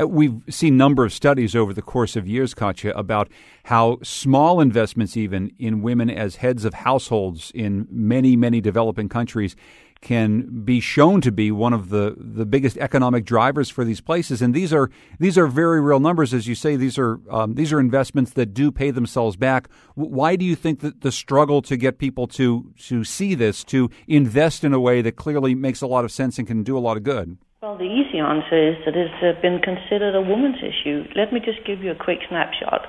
Uh, 0.00 0.06
we've 0.06 0.42
seen 0.48 0.74
a 0.74 0.76
number 0.76 1.04
of 1.04 1.12
studies 1.12 1.54
over 1.54 1.72
the 1.72 1.82
course 1.82 2.16
of 2.16 2.26
years, 2.26 2.54
Katja, 2.54 2.96
about 2.96 3.28
how 3.64 3.98
small 4.02 4.60
investments, 4.60 5.16
even 5.16 5.52
in 5.58 5.82
women 5.82 6.10
as 6.10 6.36
heads 6.36 6.64
of 6.64 6.74
households 6.74 7.50
in 7.54 7.86
many, 7.90 8.36
many 8.36 8.60
developing 8.60 9.08
countries, 9.08 9.56
can 10.00 10.64
be 10.64 10.80
shown 10.80 11.20
to 11.20 11.30
be 11.30 11.50
one 11.50 11.72
of 11.72 11.90
the, 11.90 12.14
the 12.16 12.46
biggest 12.46 12.78
economic 12.78 13.24
drivers 13.24 13.68
for 13.68 13.84
these 13.84 14.00
places. 14.00 14.40
And 14.40 14.54
these 14.54 14.72
are 14.72 14.90
these 15.18 15.36
are 15.36 15.46
very 15.46 15.80
real 15.80 16.00
numbers, 16.00 16.32
as 16.32 16.46
you 16.46 16.54
say. 16.54 16.76
These 16.76 16.98
are 16.98 17.20
um, 17.30 17.54
these 17.54 17.72
are 17.72 17.78
investments 17.80 18.32
that 18.32 18.54
do 18.54 18.72
pay 18.72 18.90
themselves 18.90 19.36
back. 19.36 19.68
Why 19.94 20.36
do 20.36 20.44
you 20.44 20.56
think 20.56 20.80
that 20.80 21.02
the 21.02 21.12
struggle 21.12 21.60
to 21.62 21.76
get 21.76 21.98
people 21.98 22.26
to 22.28 22.72
to 22.86 23.04
see 23.04 23.34
this, 23.34 23.62
to 23.64 23.90
invest 24.08 24.64
in 24.64 24.72
a 24.72 24.80
way 24.80 25.02
that 25.02 25.16
clearly 25.16 25.54
makes 25.54 25.82
a 25.82 25.86
lot 25.86 26.04
of 26.04 26.12
sense 26.12 26.38
and 26.38 26.46
can 26.46 26.62
do 26.62 26.78
a 26.78 26.80
lot 26.80 26.96
of 26.96 27.02
good? 27.02 27.36
Well, 27.62 27.76
the 27.76 27.84
easy 27.84 28.16
answer 28.18 28.56
is 28.56 28.80
that 28.86 28.96
it's 28.96 29.20
uh, 29.20 29.38
been 29.42 29.60
considered 29.60 30.16
a 30.16 30.22
woman's 30.22 30.64
issue. 30.64 31.04
Let 31.14 31.30
me 31.30 31.40
just 31.44 31.60
give 31.66 31.84
you 31.84 31.90
a 31.90 31.94
quick 31.94 32.20
snapshot. 32.26 32.88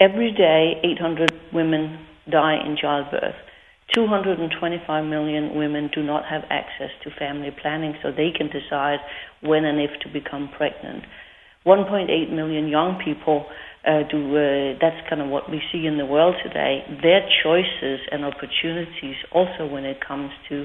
Every 0.00 0.32
day, 0.32 0.80
800 0.96 1.30
women 1.52 2.06
die 2.24 2.56
in 2.56 2.78
childbirth. 2.80 3.36
225 3.92 4.48
million 5.04 5.54
women 5.54 5.90
do 5.94 6.02
not 6.02 6.24
have 6.24 6.40
access 6.48 6.88
to 7.04 7.10
family 7.18 7.50
planning 7.60 8.00
so 8.02 8.08
they 8.08 8.32
can 8.32 8.48
decide 8.48 8.96
when 9.42 9.66
and 9.66 9.78
if 9.78 9.90
to 10.00 10.08
become 10.08 10.48
pregnant. 10.56 11.04
1.8 11.66 12.08
million 12.32 12.66
young 12.66 12.98
people 13.04 13.44
uh, 13.84 14.08
do, 14.10 14.24
uh, 14.32 14.72
that's 14.80 15.04
kind 15.10 15.20
of 15.20 15.28
what 15.28 15.50
we 15.50 15.60
see 15.70 15.84
in 15.84 15.98
the 15.98 16.06
world 16.06 16.34
today. 16.42 16.80
Their 17.02 17.28
choices 17.44 18.00
and 18.10 18.24
opportunities 18.24 19.20
also 19.36 19.68
when 19.68 19.84
it 19.84 20.00
comes 20.00 20.30
to 20.48 20.64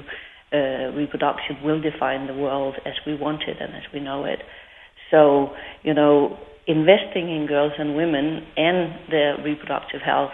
uh, 0.54 0.92
reproduction 0.94 1.56
will 1.64 1.80
define 1.80 2.26
the 2.28 2.34
world 2.34 2.76
as 2.86 2.94
we 3.06 3.16
want 3.16 3.42
it 3.42 3.56
and 3.60 3.74
as 3.74 3.82
we 3.92 3.98
know 3.98 4.24
it. 4.24 4.38
So, 5.10 5.50
you 5.82 5.92
know, 5.92 6.38
investing 6.66 7.28
in 7.34 7.46
girls 7.48 7.72
and 7.78 7.96
women 7.96 8.46
and 8.56 9.10
their 9.10 9.36
reproductive 9.42 10.00
health 10.00 10.32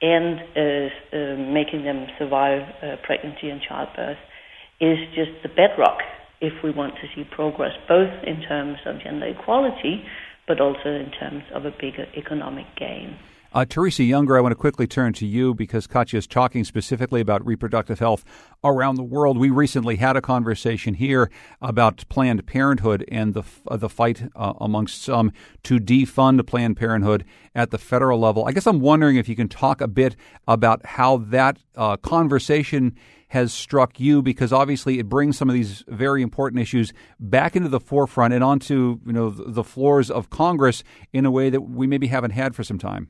and 0.00 0.40
uh, 0.56 1.16
uh, 1.16 1.36
making 1.52 1.84
them 1.84 2.06
survive 2.18 2.62
uh, 2.82 2.96
pregnancy 3.04 3.48
and 3.48 3.60
childbirth 3.66 4.18
is 4.80 4.98
just 5.14 5.30
the 5.42 5.48
bedrock 5.48 5.98
if 6.40 6.52
we 6.62 6.70
want 6.70 6.94
to 6.96 7.08
see 7.14 7.28
progress, 7.34 7.72
both 7.88 8.12
in 8.24 8.42
terms 8.42 8.78
of 8.84 9.00
gender 9.02 9.26
equality, 9.26 10.04
but 10.46 10.60
also 10.60 10.90
in 10.90 11.10
terms 11.18 11.42
of 11.54 11.64
a 11.64 11.70
bigger 11.70 12.06
economic 12.16 12.66
gain. 12.78 13.16
Uh, 13.56 13.64
Teresa 13.64 14.04
Younger, 14.04 14.36
I 14.36 14.42
want 14.42 14.52
to 14.52 14.56
quickly 14.56 14.86
turn 14.86 15.14
to 15.14 15.26
you 15.26 15.54
because 15.54 15.86
Katja 15.86 16.18
is 16.18 16.26
talking 16.26 16.62
specifically 16.62 17.22
about 17.22 17.46
reproductive 17.46 17.98
health 17.98 18.22
around 18.62 18.96
the 18.96 19.02
world. 19.02 19.38
We 19.38 19.48
recently 19.48 19.96
had 19.96 20.14
a 20.14 20.20
conversation 20.20 20.92
here 20.92 21.30
about 21.62 22.06
Planned 22.10 22.46
Parenthood 22.46 23.02
and 23.10 23.32
the 23.32 23.44
uh, 23.66 23.78
the 23.78 23.88
fight 23.88 24.24
uh, 24.36 24.52
amongst 24.60 25.00
some 25.00 25.32
to 25.62 25.78
defund 25.78 26.46
Planned 26.46 26.76
Parenthood 26.76 27.24
at 27.54 27.70
the 27.70 27.78
federal 27.78 28.20
level. 28.20 28.44
I 28.44 28.52
guess 28.52 28.66
I'm 28.66 28.80
wondering 28.80 29.16
if 29.16 29.26
you 29.26 29.34
can 29.34 29.48
talk 29.48 29.80
a 29.80 29.88
bit 29.88 30.16
about 30.46 30.84
how 30.84 31.16
that 31.16 31.56
uh, 31.76 31.96
conversation 31.96 32.94
has 33.28 33.54
struck 33.54 33.98
you 33.98 34.20
because 34.20 34.52
obviously 34.52 34.98
it 34.98 35.08
brings 35.08 35.38
some 35.38 35.48
of 35.48 35.54
these 35.54 35.82
very 35.88 36.20
important 36.20 36.60
issues 36.60 36.92
back 37.18 37.56
into 37.56 37.70
the 37.70 37.80
forefront 37.80 38.34
and 38.34 38.44
onto 38.44 39.00
you 39.06 39.14
know 39.14 39.30
the 39.30 39.64
floors 39.64 40.10
of 40.10 40.28
Congress 40.28 40.84
in 41.14 41.24
a 41.24 41.30
way 41.30 41.48
that 41.48 41.62
we 41.62 41.86
maybe 41.86 42.08
haven't 42.08 42.32
had 42.32 42.54
for 42.54 42.62
some 42.62 42.78
time. 42.78 43.08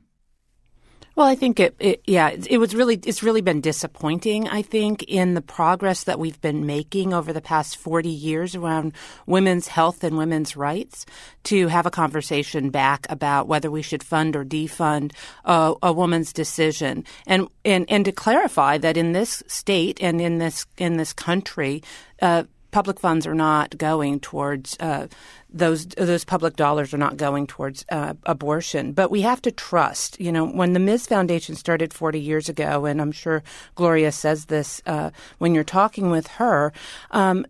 Well, 1.17 1.25
I 1.25 1.33
think 1.33 1.59
it, 1.59 1.75
it, 1.79 2.03
yeah, 2.05 2.29
it 2.47 2.59
was 2.59 2.75
really, 2.75 2.99
it's 3.03 3.23
really 3.23 3.41
been 3.41 3.59
disappointing, 3.59 4.47
I 4.47 4.61
think, 4.61 5.01
in 5.01 5.33
the 5.33 5.41
progress 5.41 6.03
that 6.03 6.19
we've 6.19 6.39
been 6.41 6.67
making 6.67 7.11
over 7.11 7.33
the 7.33 7.41
past 7.41 7.77
40 7.77 8.07
years 8.07 8.53
around 8.53 8.93
women's 9.25 9.67
health 9.67 10.03
and 10.03 10.15
women's 10.15 10.55
rights 10.55 11.07
to 11.45 11.69
have 11.69 11.87
a 11.87 11.89
conversation 11.91 12.69
back 12.69 13.07
about 13.09 13.47
whether 13.47 13.71
we 13.71 13.81
should 13.81 14.03
fund 14.03 14.35
or 14.35 14.45
defund 14.45 15.11
a, 15.43 15.73
a 15.81 15.91
woman's 15.91 16.31
decision. 16.31 17.03
And, 17.25 17.47
and, 17.65 17.87
and 17.89 18.05
to 18.05 18.11
clarify 18.11 18.77
that 18.77 18.95
in 18.95 19.13
this 19.13 19.41
state 19.47 19.97
and 19.99 20.21
in 20.21 20.37
this, 20.37 20.67
in 20.77 20.97
this 20.97 21.13
country, 21.13 21.81
uh, 22.21 22.43
public 22.77 22.99
funds 22.99 23.25
are 23.25 23.33
not 23.33 23.75
going 23.79 24.19
towards 24.19 24.77
uh, 24.79 25.07
those 25.49 25.87
those 25.87 26.23
public 26.23 26.55
dollars 26.55 26.93
are 26.93 26.99
not 26.99 27.17
going 27.17 27.47
towards 27.47 27.83
uh, 27.89 28.13
abortion. 28.27 28.91
But 28.91 29.09
we 29.09 29.21
have 29.21 29.41
to 29.41 29.51
trust. 29.51 30.19
You 30.21 30.31
know, 30.31 30.45
when 30.45 30.73
the 30.73 30.79
Ms. 30.79 31.07
Foundation 31.07 31.55
started 31.55 31.91
40 31.91 32.19
years 32.19 32.49
ago, 32.49 32.85
and 32.85 33.01
I'm 33.01 33.11
sure 33.11 33.41
Gloria 33.73 34.11
says 34.11 34.45
this 34.45 34.83
uh, 34.85 35.09
when 35.39 35.55
you're 35.55 35.63
talking 35.63 36.11
with 36.11 36.27
her, 36.27 36.71
um, 37.09 37.47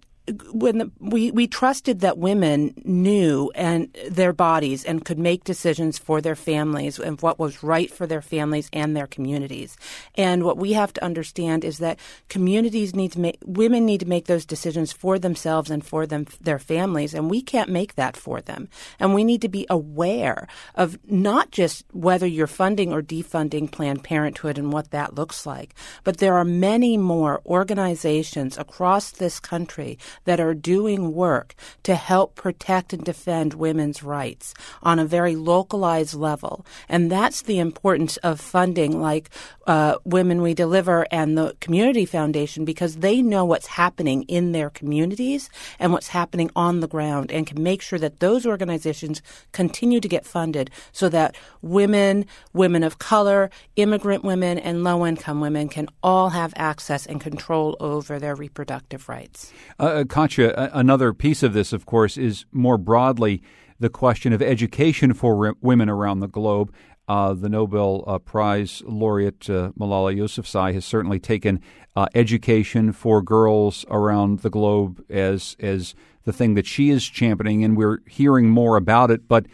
when 0.52 0.78
the, 0.78 0.92
we 1.00 1.32
we 1.32 1.48
trusted 1.48 2.02
that 2.02 2.18
women 2.18 2.74
knew 2.84 3.52
and 3.56 3.96
their 4.10 4.34
bodies 4.34 4.84
and 4.84 5.06
could 5.06 5.20
make 5.20 5.44
decisions 5.44 5.98
for 5.98 6.20
their 6.20 6.36
families 6.36 7.00
and 7.00 7.22
what 7.22 7.40
was 7.40 7.63
right 7.63 7.90
for 7.90 8.06
their 8.06 8.22
families 8.22 8.70
and 8.74 8.96
their 8.96 9.08
communities. 9.08 9.78
And 10.16 10.44
what 10.44 10.58
we 10.58 10.74
have 10.74 10.92
to 10.94 11.04
understand 11.04 11.63
is 11.63 11.78
that 11.78 12.00
communities 12.28 12.94
need 12.96 13.13
to 13.13 13.20
make 13.20 13.38
women 13.46 13.86
need 13.86 14.02
to 14.02 14.06
make 14.06 14.26
those 14.26 14.46
decisions 14.46 14.92
for 14.92 15.18
themselves 15.18 15.72
and 15.72 15.86
for 15.86 16.06
them 16.06 16.26
their 16.42 16.60
families, 16.60 17.13
and 17.13 17.30
we 17.30 17.42
can't 17.42 17.70
make 17.70 17.96
that 17.96 18.18
for 18.18 18.42
them. 18.42 18.68
And 19.00 19.13
we 19.13 19.24
need 19.24 19.42
to 19.42 19.50
be 19.50 19.66
aware 19.70 20.48
of 20.76 20.98
not 21.10 21.52
just 21.52 21.86
whether 21.94 22.28
you're 22.28 22.48
funding 22.48 22.92
or 22.92 23.02
defunding 23.02 23.72
Planned 23.72 24.04
Parenthood 24.04 24.58
and 24.58 24.74
what 24.74 24.92
that 24.92 25.16
looks 25.16 25.46
like, 25.46 25.74
but 26.04 26.18
there 26.18 26.36
are 26.36 26.44
many 26.44 26.98
more 26.98 27.42
organizations 27.46 28.58
across 28.58 29.12
this 29.12 29.40
country 29.40 29.98
that 30.26 30.40
are 30.40 30.54
doing 30.54 31.14
work 31.14 31.56
to 31.84 31.96
help 31.96 32.36
protect 32.36 32.94
and 32.94 33.04
defend 33.04 33.54
women's 33.54 34.04
rights 34.04 34.54
on 34.84 35.00
a 35.00 35.06
very 35.06 35.36
localized 35.36 36.14
level. 36.14 36.66
And 36.90 37.12
that's 37.12 37.44
the 37.44 37.60
importance 37.60 38.18
of 38.18 38.40
funding 38.40 39.02
like 39.02 39.30
uh, 39.66 39.96
Women 40.04 40.42
We 40.42 40.54
Deliver 40.54 41.06
and 41.12 41.38
the 41.38 41.56
Community 41.60 42.06
Foundation 42.06 42.66
because 42.66 42.98
they 42.98 43.22
know 43.22 43.46
what's 43.46 43.68
happening 43.68 44.24
in 44.24 44.52
their 44.52 44.70
communities 44.70 45.50
and 45.80 45.92
what's 45.92 46.08
happening 46.08 46.50
on 46.56 46.80
the 46.80 46.88
ground 46.88 47.32
and 47.32 47.46
can 47.46 47.62
make 47.62 47.82
sure 47.82 48.00
that 48.00 48.20
those 48.20 48.46
organizations 48.46 49.22
continue 49.52 50.00
to 50.00 50.08
get 50.08 50.26
funded 50.26 50.70
so 50.92 51.10
that 51.10 51.36
women, 51.62 52.26
women 52.54 52.84
of 52.84 53.00
color, 53.00 53.50
immigrant 53.76 54.24
women, 54.24 54.58
and 54.58 54.84
low 54.84 55.06
income 55.06 55.42
women 55.42 55.70
can 55.70 55.88
all 56.02 56.30
have 56.30 56.54
access 56.56 57.06
and 57.06 57.22
control 57.22 57.76
over 57.80 58.20
their 58.20 58.36
reproductive 58.36 59.10
rights. 59.10 59.52
Uh, 59.80 60.04
Katja, 60.08 60.70
another 60.78 61.13
piece 61.13 61.43
of 61.43 61.54
this, 61.54 61.74
of 61.74 61.86
course, 61.86 62.17
is 62.17 62.46
more 62.52 62.78
broadly 62.78 63.41
the 63.80 63.89
question 63.89 64.34
of 64.34 64.41
education 64.41 65.13
for 65.13 65.56
women 65.62 65.89
around 65.89 66.20
the 66.20 66.28
globe. 66.28 66.74
Uh, 67.08 67.34
the 67.34 67.48
Nobel 67.48 68.04
uh, 68.06 68.20
Prize 68.20 68.82
laureate 68.86 69.50
uh, 69.50 69.72
Malala 69.80 70.13
Yousafzai 70.15 70.74
has 70.74 70.84
certainly 70.84 71.20
taken 71.20 71.62
uh, 71.96 72.08
education 72.13 72.91
for 72.91 73.22
girls 73.22 73.86
around 73.89 74.39
the 74.39 74.50
globe 74.50 75.02
as 75.10 75.56
as 75.60 75.96
the 76.26 76.34
thing 76.34 76.56
that 76.56 76.65
she 76.65 76.89
is 76.89 77.08
championing, 77.08 77.63
and 77.63 77.78
we're 77.78 78.00
hearing 78.06 78.50
more 78.50 78.76
about 78.76 79.10
it. 79.10 79.28
But 79.28 79.46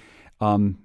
um, 0.42 0.80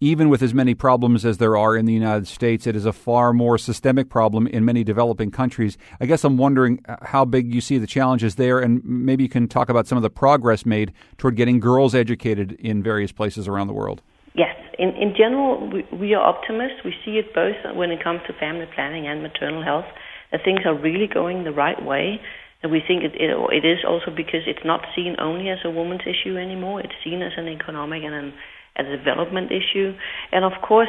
even 0.00 0.28
with 0.28 0.42
as 0.42 0.52
many 0.52 0.74
problems 0.74 1.24
as 1.24 1.38
there 1.38 1.56
are 1.56 1.74
in 1.76 1.86
the 1.86 1.92
United 1.92 2.26
States, 2.26 2.66
it 2.66 2.76
is 2.76 2.84
a 2.84 2.92
far 2.92 3.32
more 3.32 3.56
systemic 3.56 4.10
problem 4.10 4.46
in 4.46 4.64
many 4.64 4.84
developing 4.84 5.30
countries. 5.30 5.78
I 6.00 6.06
guess 6.06 6.22
I'm 6.22 6.36
wondering 6.36 6.80
uh, 6.86 6.96
how 7.02 7.24
big 7.24 7.54
you 7.54 7.62
see 7.62 7.78
the 7.78 7.86
challenges 7.86 8.34
there, 8.34 8.58
and 8.58 8.84
maybe 8.84 9.22
you 9.22 9.30
can 9.30 9.48
talk 9.48 9.68
about 9.68 9.86
some 9.86 9.96
of 9.96 10.02
the 10.02 10.10
progress 10.10 10.66
made 10.66 10.92
toward 11.16 11.36
getting 11.36 11.60
girls 11.60 11.94
educated 11.94 12.52
in 12.52 12.82
various 12.82 13.10
places 13.10 13.48
around 13.48 13.68
the 13.68 13.72
world. 13.72 14.02
Yes, 14.34 14.54
in, 14.78 14.90
in 14.90 15.14
general, 15.16 15.70
we, 15.70 15.86
we 15.96 16.14
are 16.14 16.22
optimists. 16.22 16.84
We 16.84 16.94
see 17.04 17.12
it 17.12 17.32
both 17.34 17.56
when 17.74 17.90
it 17.90 18.04
comes 18.04 18.20
to 18.26 18.34
family 18.34 18.66
planning 18.74 19.06
and 19.06 19.22
maternal 19.22 19.64
health, 19.64 19.86
that 20.30 20.42
things 20.44 20.60
are 20.66 20.74
really 20.78 21.06
going 21.06 21.44
the 21.44 21.52
right 21.52 21.82
way. 21.82 22.20
And 22.62 22.70
we 22.70 22.82
think 22.86 23.02
it, 23.02 23.14
it, 23.14 23.30
it 23.30 23.64
is 23.66 23.78
also 23.86 24.10
because 24.14 24.40
it's 24.46 24.64
not 24.64 24.80
seen 24.94 25.16
only 25.18 25.48
as 25.48 25.58
a 25.64 25.70
woman's 25.70 26.02
issue 26.02 26.36
anymore. 26.36 26.80
It's 26.80 26.92
seen 27.02 27.22
as 27.22 27.32
an 27.36 27.48
economic 27.48 28.02
and 28.02 28.14
an 28.14 28.34
a 28.78 28.96
development 28.96 29.50
issue. 29.50 29.94
And 30.32 30.44
of 30.44 30.52
course, 30.62 30.88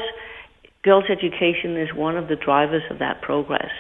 girls' 0.84 1.06
education 1.10 1.78
is 1.78 1.90
one 1.96 2.18
of 2.18 2.28
the 2.28 2.36
drivers 2.36 2.84
of 2.90 3.00
that 3.00 3.22
progress. 3.22 3.72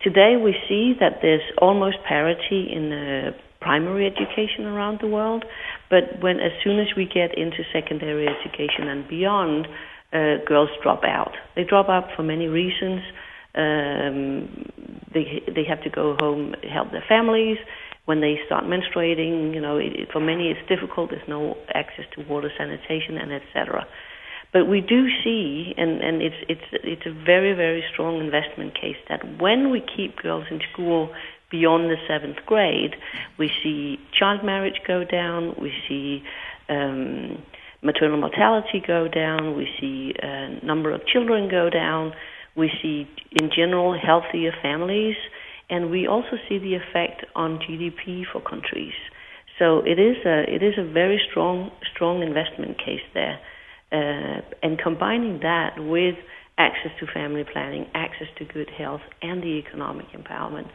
Today, 0.00 0.36
we 0.36 0.54
see 0.68 0.94
that 1.00 1.18
there's 1.22 1.42
almost 1.58 1.96
parity 2.06 2.68
in 2.74 2.90
the 2.90 3.30
primary 3.60 4.06
education 4.06 4.66
around 4.66 4.98
the 5.00 5.06
world, 5.06 5.44
but 5.88 6.20
when 6.20 6.40
as 6.40 6.50
soon 6.64 6.80
as 6.80 6.88
we 6.96 7.06
get 7.06 7.38
into 7.38 7.62
secondary 7.72 8.26
education 8.26 8.88
and 8.88 9.06
beyond, 9.06 9.68
uh, 10.12 10.44
girls 10.44 10.68
drop 10.82 11.04
out. 11.04 11.32
They 11.54 11.64
drop 11.64 11.88
out 11.88 12.08
for 12.16 12.22
many 12.22 12.48
reasons. 12.48 13.00
Um, 13.54 14.70
they 15.14 15.42
they 15.46 15.64
have 15.68 15.82
to 15.84 15.90
go 15.90 16.16
home 16.18 16.54
help 16.68 16.90
their 16.90 17.04
families 17.08 17.58
when 18.04 18.20
they 18.20 18.38
start 18.46 18.64
menstruating, 18.64 19.54
you 19.54 19.60
know, 19.60 19.76
it, 19.78 20.08
for 20.12 20.20
many 20.20 20.48
it's 20.48 20.68
difficult. 20.68 21.10
There's 21.10 21.28
no 21.28 21.56
access 21.74 22.04
to 22.14 22.22
water, 22.22 22.50
sanitation, 22.56 23.16
and 23.16 23.32
etc. 23.32 23.86
But 24.52 24.66
we 24.68 24.80
do 24.80 25.08
see, 25.24 25.72
and, 25.76 26.02
and 26.02 26.20
it's 26.20 26.36
it's 26.48 26.68
it's 26.84 27.06
a 27.06 27.12
very 27.24 27.54
very 27.54 27.82
strong 27.92 28.20
investment 28.20 28.74
case 28.74 28.96
that 29.08 29.40
when 29.40 29.70
we 29.70 29.80
keep 29.80 30.16
girls 30.16 30.44
in 30.50 30.60
school 30.72 31.10
beyond 31.50 31.90
the 31.90 31.96
seventh 32.08 32.38
grade, 32.46 32.96
we 33.38 33.50
see 33.62 33.98
child 34.18 34.44
marriage 34.44 34.80
go 34.86 35.04
down. 35.04 35.54
We 35.60 35.72
see 35.88 36.22
um, 36.68 37.42
maternal 37.82 38.18
mortality 38.18 38.82
go 38.84 39.08
down. 39.08 39.56
We 39.56 39.68
see 39.80 40.14
a 40.20 40.64
number 40.64 40.90
of 40.92 41.06
children 41.06 41.48
go 41.48 41.70
down. 41.70 42.12
We 42.56 42.70
see, 42.82 43.08
in 43.30 43.50
general, 43.54 43.98
healthier 43.98 44.52
families, 44.60 45.16
and 45.70 45.90
we 45.90 46.06
also 46.06 46.36
see 46.48 46.58
the 46.58 46.74
effect 46.74 47.24
on 47.34 47.58
GDP 47.58 48.24
for 48.30 48.40
countries. 48.40 48.94
So 49.58 49.80
it 49.80 49.98
is 49.98 50.16
a 50.24 50.42
it 50.52 50.62
is 50.62 50.74
a 50.78 50.84
very 50.84 51.20
strong 51.30 51.70
strong 51.94 52.22
investment 52.22 52.78
case 52.78 53.02
there, 53.14 53.38
uh, 53.92 54.40
and 54.62 54.78
combining 54.78 55.40
that 55.40 55.78
with 55.78 56.16
access 56.58 56.90
to 57.00 57.06
family 57.06 57.44
planning, 57.44 57.86
access 57.94 58.28
to 58.38 58.44
good 58.44 58.70
health, 58.70 59.02
and 59.22 59.42
the 59.42 59.62
economic 59.64 60.06
empowerment. 60.12 60.68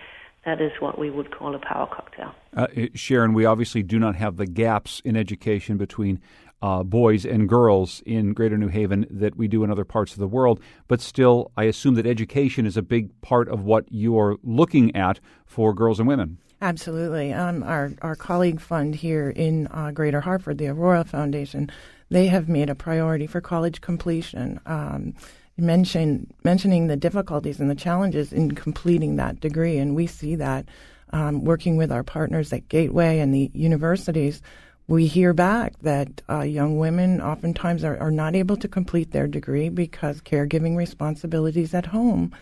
That 0.45 0.62
is 0.62 0.71
what 0.80 0.97
we 0.97 1.10
would 1.10 1.32
call 1.32 1.56
a 1.56 1.60
power 1.60 1.88
cocktail. 1.88 2.34
Uh, 2.56 2.67
Sharon, 2.95 3.34
we 3.34 3.45
obviously 3.45 3.84
do 3.84 4.00
not 4.00 4.15
have 4.15 4.38
the 4.38 4.45
gaps 4.45 5.02
in 5.04 5.17
education 5.17 5.76
between 5.78 6.21
uh, 6.62 6.84
boys 6.84 7.26
and 7.26 7.48
girls 7.48 8.02
in 8.06 8.34
Greater 8.34 8.58
New 8.58 8.67
Haven 8.67 9.06
that 9.10 9.36
we 9.36 9.48
do 9.48 9.63
in 9.63 9.72
other 9.72 9.86
parts 9.86 10.13
of 10.13 10.20
the 10.20 10.28
world. 10.28 10.60
But 10.88 11.02
still, 11.02 11.52
I 11.58 11.65
assume 11.65 11.96
that 11.96 12.08
education 12.08 12.65
is 12.65 12.78
a 12.78 12.82
big 12.82 13.22
part 13.22 13.48
of 13.50 13.63
what 13.63 13.86
you're 13.89 14.38
looking 14.43 14.96
at 14.96 15.20
for 15.46 15.74
girls 15.74 16.00
and 16.00 16.08
women. 16.08 16.38
Absolutely. 16.62 17.34
Um, 17.34 17.62
our, 17.62 17.91
our 18.02 18.15
colleague 18.15 18.60
fund 18.60 18.96
here 18.96 19.30
in 19.30 19.67
uh, 19.67 19.91
Greater 19.91 20.22
Hartford, 20.22 20.58
the 20.58 20.70
Aurora 20.70 21.04
Foundation, 21.04 21.72
they 22.10 22.28
have 22.28 22.50
made 22.50 22.70
a 22.70 22.76
priority 22.76 23.28
for 23.28 23.41
college 23.41 23.82
completion. 23.82 24.60
Um, 24.65 25.13
mention, 25.58 26.34
mentioning 26.43 26.88
the 26.88 26.96
difficulties 26.96 27.60
and 27.60 27.70
the 27.70 27.76
challenges 27.76 28.34
in 28.34 28.56
completing 28.56 29.17
that 29.17 29.39
degree, 29.39 29.78
and 29.78 29.96
we 29.96 30.08
see 30.08 30.36
that 30.36 30.65
um, 31.13 31.43
working 31.43 31.78
with 31.78 31.91
our 31.91 32.04
partners 32.04 32.52
at 32.54 32.67
Gateway 32.70 33.20
and 33.20 33.34
the 33.34 33.52
universities 33.54 34.41
we 34.88 35.06
hear 35.06 35.34
back 35.34 35.73
that 35.82 36.21
uh, 36.30 36.41
young 36.41 36.78
women 36.78 37.21
oftentimes 37.21 37.84
are, 37.84 37.97
are 37.97 38.12
not 38.12 38.36
able 38.36 38.56
to 38.58 38.67
complete 38.67 39.12
their 39.12 39.28
degree 39.28 39.69
because 39.69 40.21
caregiving 40.21 40.78
responsibilities 40.78 41.73
at 41.73 41.88
home 41.88 42.34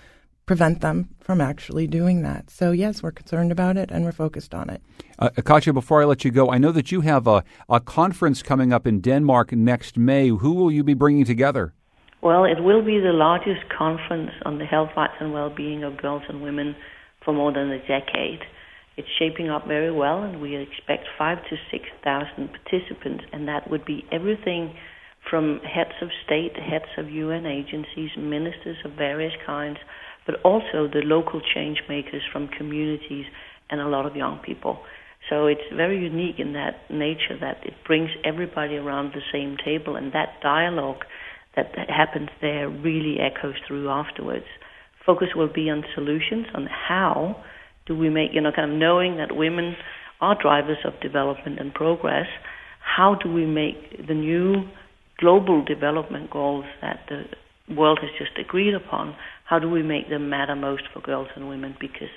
prevent 0.46 0.82
them 0.82 1.10
from 1.20 1.42
actually 1.42 1.88
doing 1.88 2.22
that. 2.22 2.52
So, 2.52 2.72
yes, 2.72 3.02
we're 3.02 3.12
concerned 3.12 3.52
about 3.52 3.78
it 3.78 3.90
and 3.90 4.06
we're 4.06 4.12
focused 4.12 4.54
on 4.54 4.70
it. 4.70 4.80
Uh, 5.18 5.30
Katja, 5.44 5.74
before 5.74 6.04
I 6.04 6.06
let 6.06 6.24
you 6.24 6.30
go, 6.30 6.52
I 6.52 6.60
know 6.60 6.72
that 6.72 6.92
you 6.92 7.02
have 7.02 7.26
a, 7.26 7.44
a 7.68 7.80
conference 7.80 8.44
coming 8.44 8.72
up 8.72 8.86
in 8.86 9.02
Denmark 9.02 9.52
next 9.54 9.98
May. 9.98 10.30
Who 10.30 10.54
will 10.54 10.72
you 10.72 10.84
be 10.84 10.94
bringing 10.94 11.26
together? 11.26 11.74
Well, 12.22 12.46
it 12.46 12.64
will 12.64 12.84
be 12.84 13.00
the 13.00 13.14
largest 13.14 13.70
conference 13.76 14.32
on 14.46 14.60
the 14.60 14.66
health 14.66 14.90
rights 14.96 15.14
and 15.20 15.34
well 15.34 15.50
being 15.50 15.84
of 15.84 15.98
girls 15.98 16.24
and 16.30 16.42
women 16.42 16.76
for 17.24 17.34
more 17.34 17.52
than 17.52 17.72
a 17.72 17.80
decade. 17.80 18.42
It's 18.98 19.08
shaping 19.20 19.50
up 19.50 19.68
very 19.68 19.92
well, 19.92 20.24
and 20.24 20.42
we 20.42 20.56
expect 20.56 21.08
five 21.18 21.40
to 21.50 21.58
six 21.72 21.86
thousand 22.04 22.50
participants, 22.52 23.26
and 23.34 23.48
that 23.48 23.70
would 23.70 23.84
be 23.86 24.06
everything 24.12 24.74
from 25.30 25.60
heads 25.60 25.96
of 26.02 26.10
state, 26.26 26.56
heads 26.56 26.86
of 26.98 27.10
UN 27.10 27.46
agencies, 27.46 28.12
ministers 28.18 28.78
of 28.86 28.92
various 28.94 29.34
kinds, 29.46 29.78
but 30.26 30.36
also 30.44 30.88
the 30.88 31.02
local 31.04 31.42
change 31.54 31.82
makers 31.90 32.22
from 32.32 32.48
communities 32.48 33.26
and 33.70 33.82
a 33.82 33.88
lot 33.88 34.06
of 34.06 34.16
young 34.16 34.40
people. 34.40 34.80
So 35.30 35.48
it's 35.48 35.62
very 35.76 36.00
unique 36.00 36.40
in 36.40 36.54
that 36.54 36.90
nature 36.90 37.38
that 37.42 37.58
it 37.66 37.74
brings 37.86 38.12
everybody 38.24 38.76
around 38.76 39.14
the 39.14 39.22
same 39.34 39.58
table, 39.64 39.96
and 39.96 40.14
that 40.14 40.40
dialogue 40.42 41.04
that, 41.56 41.72
that 41.76 41.90
happens 41.90 42.30
there 42.42 42.70
really 42.70 43.18
echoes 43.20 43.56
through 43.68 43.90
afterwards. 43.90 44.46
Focus 45.06 45.30
will 45.36 45.52
be 45.52 45.70
on 45.70 45.84
solutions, 45.96 46.48
on 46.54 46.68
how 46.68 47.44
do 47.86 47.96
we 47.96 48.10
make, 48.10 48.34
you 48.34 48.42
know, 48.42 48.52
kind 48.52 48.72
of 48.72 48.78
knowing 48.78 49.18
that 49.18 49.36
women 49.36 49.76
are 50.22 50.36
drivers 50.40 50.78
of 50.86 51.00
development 51.02 51.60
and 51.60 51.74
progress, 51.74 52.28
how 52.80 53.16
do 53.16 53.32
we 53.32 53.46
make 53.46 54.08
the 54.08 54.14
new 54.14 54.68
global 55.18 55.64
development 55.64 56.30
goals 56.30 56.66
that 56.82 57.00
the 57.10 57.26
world 57.74 58.00
has 58.02 58.12
just 58.18 58.38
agreed 58.38 58.74
upon, 58.74 59.16
how 59.46 59.60
do 59.60 59.70
we 59.70 59.84
make 59.84 60.10
them 60.10 60.30
matter 60.30 60.56
most 60.56 60.84
for 60.94 61.00
girls 61.00 61.28
and 61.36 61.50
women? 61.50 61.76
Because 61.80 62.10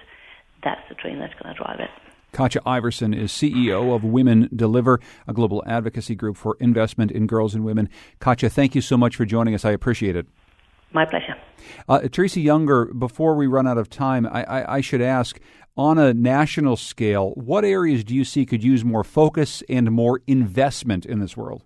that's 0.63 0.81
the 0.89 0.95
train 0.95 1.19
that's 1.19 1.35
going 1.35 1.55
to 1.55 1.63
drive 1.63 1.81
it. 1.81 1.91
Katja 2.33 2.61
Iversen 2.61 3.17
is 3.17 3.33
CEO 3.33 3.95
of 3.95 4.05
Women 4.05 4.51
Deliver, 4.55 5.01
a 5.27 5.33
global 5.33 5.63
advocacy 5.67 6.15
group 6.15 6.37
for 6.37 6.57
investment 6.61 7.11
in 7.11 7.27
girls 7.27 7.55
and 7.55 7.65
women. 7.65 7.89
Katja, 8.21 8.51
thank 8.51 8.75
you 8.75 8.83
so 8.83 8.99
much 8.99 9.17
for 9.17 9.25
joining 9.25 9.55
us. 9.55 9.65
I 9.65 9.71
appreciate 9.71 10.15
it. 10.15 10.27
My 10.93 11.05
pleasure. 11.05 11.37
Uh, 11.89 12.01
Teresa 12.09 12.41
Younger, 12.41 12.87
before 12.87 13.35
we 13.35 13.47
run 13.47 13.67
out 13.67 13.79
of 13.79 13.91
time, 13.91 14.27
I, 14.27 14.45
I, 14.45 14.75
I, 14.77 14.81
should 14.81 15.03
ask 15.03 15.39
on 15.77 15.99
a 15.99 16.15
national 16.15 16.77
scale, 16.77 17.33
what 17.35 17.65
areas 17.65 18.05
do 18.05 18.15
you 18.15 18.25
see 18.25 18.47
could 18.47 18.65
use 18.65 18.85
more 18.85 19.05
focus 19.05 19.63
and 19.69 19.91
more 19.91 20.23
investment 20.27 21.05
in 21.05 21.21
this 21.21 21.37
world? 21.37 21.65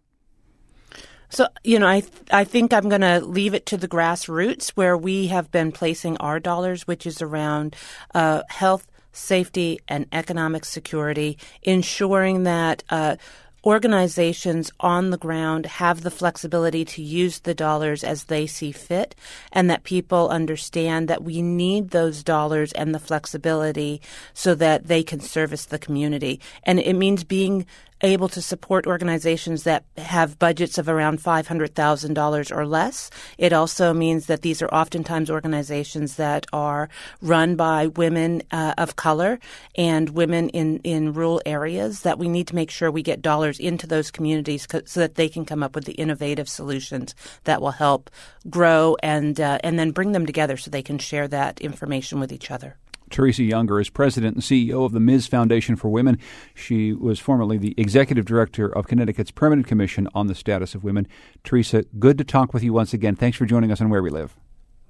So, 1.28 1.46
you 1.64 1.78
know, 1.78 1.86
I 1.86 2.00
th- 2.00 2.12
I 2.30 2.44
think 2.44 2.74
I'm 2.74 2.90
going 2.90 3.00
to 3.00 3.20
leave 3.20 3.54
it 3.54 3.64
to 3.66 3.78
the 3.78 3.88
grassroots 3.88 4.70
where 4.70 4.98
we 4.98 5.28
have 5.28 5.50
been 5.50 5.72
placing 5.72 6.18
our 6.18 6.38
dollars, 6.38 6.86
which 6.86 7.06
is 7.06 7.22
around 7.22 7.74
uh, 8.14 8.42
health, 8.50 8.86
safety, 9.12 9.78
and 9.88 10.04
economic 10.12 10.66
security, 10.66 11.38
ensuring 11.62 12.42
that 12.42 12.82
uh, 12.90 13.16
organizations 13.64 14.70
on 14.80 15.10
the 15.10 15.18
ground 15.18 15.66
have 15.66 16.02
the 16.02 16.10
flexibility 16.10 16.84
to 16.84 17.02
use 17.02 17.40
the 17.40 17.54
dollars 17.54 18.02
as 18.02 18.24
they 18.24 18.46
see 18.46 18.72
fit, 18.72 19.14
and 19.52 19.70
that 19.70 19.84
people 19.84 20.28
understand 20.28 21.08
that 21.08 21.22
we 21.22 21.42
need 21.42 21.90
those 21.90 22.22
dollars 22.22 22.72
and 22.72 22.94
the 22.94 22.98
flexibility 22.98 24.00
so 24.34 24.54
that 24.54 24.88
they 24.88 25.02
can 25.02 25.20
service 25.20 25.66
the 25.66 25.78
community. 25.78 26.40
And 26.64 26.80
it 26.80 26.94
means 26.94 27.24
being 27.24 27.66
able 28.02 28.28
to 28.28 28.42
support 28.42 28.86
organizations 28.86 29.62
that 29.64 29.84
have 29.96 30.38
budgets 30.38 30.78
of 30.78 30.88
around 30.88 31.22
$500,000 31.22 32.56
or 32.56 32.66
less. 32.66 33.10
It 33.38 33.52
also 33.52 33.92
means 33.92 34.26
that 34.26 34.42
these 34.42 34.60
are 34.62 34.68
oftentimes 34.68 35.30
organizations 35.30 36.16
that 36.16 36.46
are 36.52 36.88
run 37.20 37.56
by 37.56 37.86
women 37.88 38.42
uh, 38.50 38.74
of 38.78 38.96
color 38.96 39.38
and 39.76 40.10
women 40.10 40.48
in, 40.50 40.78
in 40.78 41.12
rural 41.12 41.40
areas 41.46 42.02
that 42.02 42.18
we 42.18 42.28
need 42.28 42.48
to 42.48 42.54
make 42.54 42.70
sure 42.70 42.90
we 42.90 43.02
get 43.02 43.22
dollars 43.22 43.60
into 43.60 43.86
those 43.86 44.10
communities 44.10 44.66
co- 44.66 44.82
so 44.84 45.00
that 45.00 45.14
they 45.14 45.28
can 45.28 45.44
come 45.44 45.62
up 45.62 45.74
with 45.74 45.84
the 45.84 45.92
innovative 45.92 46.48
solutions 46.48 47.14
that 47.44 47.60
will 47.60 47.70
help 47.70 48.10
grow 48.50 48.96
and, 49.02 49.40
uh, 49.40 49.58
and 49.62 49.78
then 49.78 49.92
bring 49.92 50.12
them 50.12 50.26
together 50.26 50.56
so 50.56 50.70
they 50.70 50.82
can 50.82 50.98
share 50.98 51.28
that 51.28 51.60
information 51.60 52.18
with 52.18 52.32
each 52.32 52.50
other. 52.50 52.76
Teresa 53.12 53.44
Younger 53.44 53.78
is 53.78 53.90
president 53.90 54.34
and 54.34 54.42
CEO 54.42 54.84
of 54.84 54.92
the 54.92 55.00
Ms. 55.00 55.26
Foundation 55.26 55.76
for 55.76 55.88
Women. 55.88 56.18
She 56.54 56.92
was 56.92 57.20
formerly 57.20 57.58
the 57.58 57.74
executive 57.76 58.24
director 58.24 58.66
of 58.66 58.86
Connecticut's 58.86 59.30
Permanent 59.30 59.66
Commission 59.66 60.08
on 60.14 60.26
the 60.26 60.34
Status 60.34 60.74
of 60.74 60.82
Women. 60.82 61.06
Teresa, 61.44 61.84
good 61.98 62.18
to 62.18 62.24
talk 62.24 62.52
with 62.52 62.62
you 62.62 62.72
once 62.72 62.92
again. 62.92 63.14
Thanks 63.14 63.36
for 63.36 63.46
joining 63.46 63.70
us 63.70 63.80
on 63.80 63.90
Where 63.90 64.02
We 64.02 64.10
Live. 64.10 64.34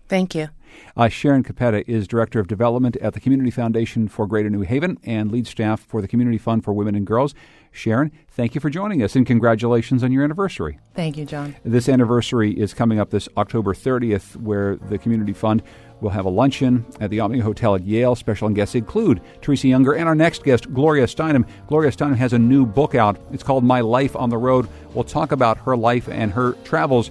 Thank 0.09 0.35
you. 0.35 0.49
Uh, 0.97 1.09
Sharon 1.09 1.43
Capetta 1.43 1.85
is 1.87 2.07
Director 2.07 2.39
of 2.39 2.47
Development 2.47 2.97
at 2.97 3.15
the 3.15 3.21
Community 3.21 3.51
Foundation 3.51 4.09
for 4.09 4.27
Greater 4.27 4.51
New 4.51 4.61
Haven 4.63 4.99
and 5.05 5.31
lead 5.33 5.47
staff 5.47 5.81
for 5.81 6.01
the 6.01 6.09
Community 6.09 6.39
Fund 6.39 6.65
for 6.65 6.73
Women 6.73 6.95
and 6.95 7.07
Girls. 7.07 7.35
Sharon, 7.73 8.13
thank 8.29 8.55
you 8.55 8.61
for 8.61 8.69
joining 8.69 9.03
us 9.03 9.17
and 9.17 9.27
congratulations 9.27 10.05
on 10.05 10.13
your 10.13 10.23
anniversary. 10.23 10.79
Thank 10.95 11.17
you, 11.17 11.25
John. 11.25 11.57
This 11.65 11.89
anniversary 11.89 12.53
is 12.53 12.75
coming 12.75 13.01
up 13.01 13.11
this 13.11 13.29
October 13.37 13.73
30th, 13.73 14.37
where 14.37 14.77
the 14.77 14.99
Community 14.99 15.33
Fund 15.33 15.63
will 16.03 16.11
have 16.11 16.27
a 16.27 16.31
luncheon 16.31 16.85
at 17.01 17.11
the 17.11 17.21
Omni 17.21 17.39
Hotel 17.39 17.75
at 17.75 17.85
Yale. 17.85 18.15
Special 18.15 18.49
guests 18.51 18.75
include 18.75 19.23
Teresa 19.41 19.69
Younger 19.69 19.95
and 19.95 20.07
our 20.07 20.15
next 20.15 20.45
guest, 20.45 20.73
Gloria 20.75 21.07
Steinem. 21.07 21.47
Gloria 21.67 21.91
Steinem 21.91 22.17
has 22.17 22.35
a 22.35 22.39
new 22.39 22.67
book 22.67 22.95
out. 22.95 23.19
It's 23.33 23.43
called 23.43 23.65
My 23.65 23.81
Life 23.81 24.15
on 24.17 24.29
the 24.29 24.39
Road. 24.39 24.69
We'll 24.93 25.05
talk 25.05 25.33
about 25.33 25.57
her 25.59 25.77
life 25.77 26.09
and 26.09 26.31
her 26.33 26.53
travels 26.65 27.11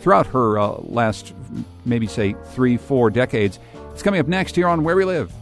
throughout 0.00 0.26
her 0.28 0.58
uh, 0.58 0.78
last, 0.80 1.32
maybe 1.84 2.08
say, 2.08 2.34
three, 2.54 2.76
four 2.76 3.08
decades. 3.08 3.60
It's 3.92 4.02
coming 4.02 4.18
up 4.18 4.26
next 4.26 4.56
here 4.56 4.66
on 4.66 4.82
Where 4.82 4.96
We 4.96 5.04
Live. 5.04 5.32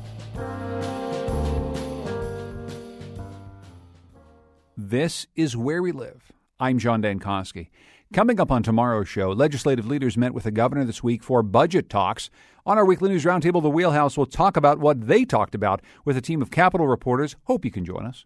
This 4.83 5.27
is 5.37 5.59
Where 5.59 5.83
We 5.83 5.93
Live. 5.93 6.33
I'm 6.59 6.79
John 6.79 7.03
Dankosky. 7.03 7.69
Coming 8.14 8.40
up 8.40 8.51
on 8.51 8.62
tomorrow's 8.62 9.11
show, 9.11 9.29
legislative 9.31 9.85
leaders 9.87 10.16
met 10.16 10.33
with 10.33 10.45
the 10.45 10.51
governor 10.51 10.87
this 10.87 11.03
week 11.03 11.23
for 11.23 11.43
budget 11.43 11.90
talks. 11.90 12.31
On 12.64 12.79
our 12.79 12.85
weekly 12.87 13.11
news 13.11 13.27
roundtable, 13.27 13.61
The 13.61 13.69
Wheelhouse 13.69 14.16
will 14.16 14.25
talk 14.25 14.57
about 14.57 14.79
what 14.79 15.07
they 15.07 15.27
talked 15.27 15.55
about 15.55 15.83
with 16.07 16.16
a 16.16 16.23
team 16.23 16.40
of 16.40 16.51
Capitol 16.51 16.88
reporters. 16.88 17.37
Hope 17.45 17.66
you 17.66 17.71
can 17.71 17.85
join 17.85 18.07
us. 18.07 18.25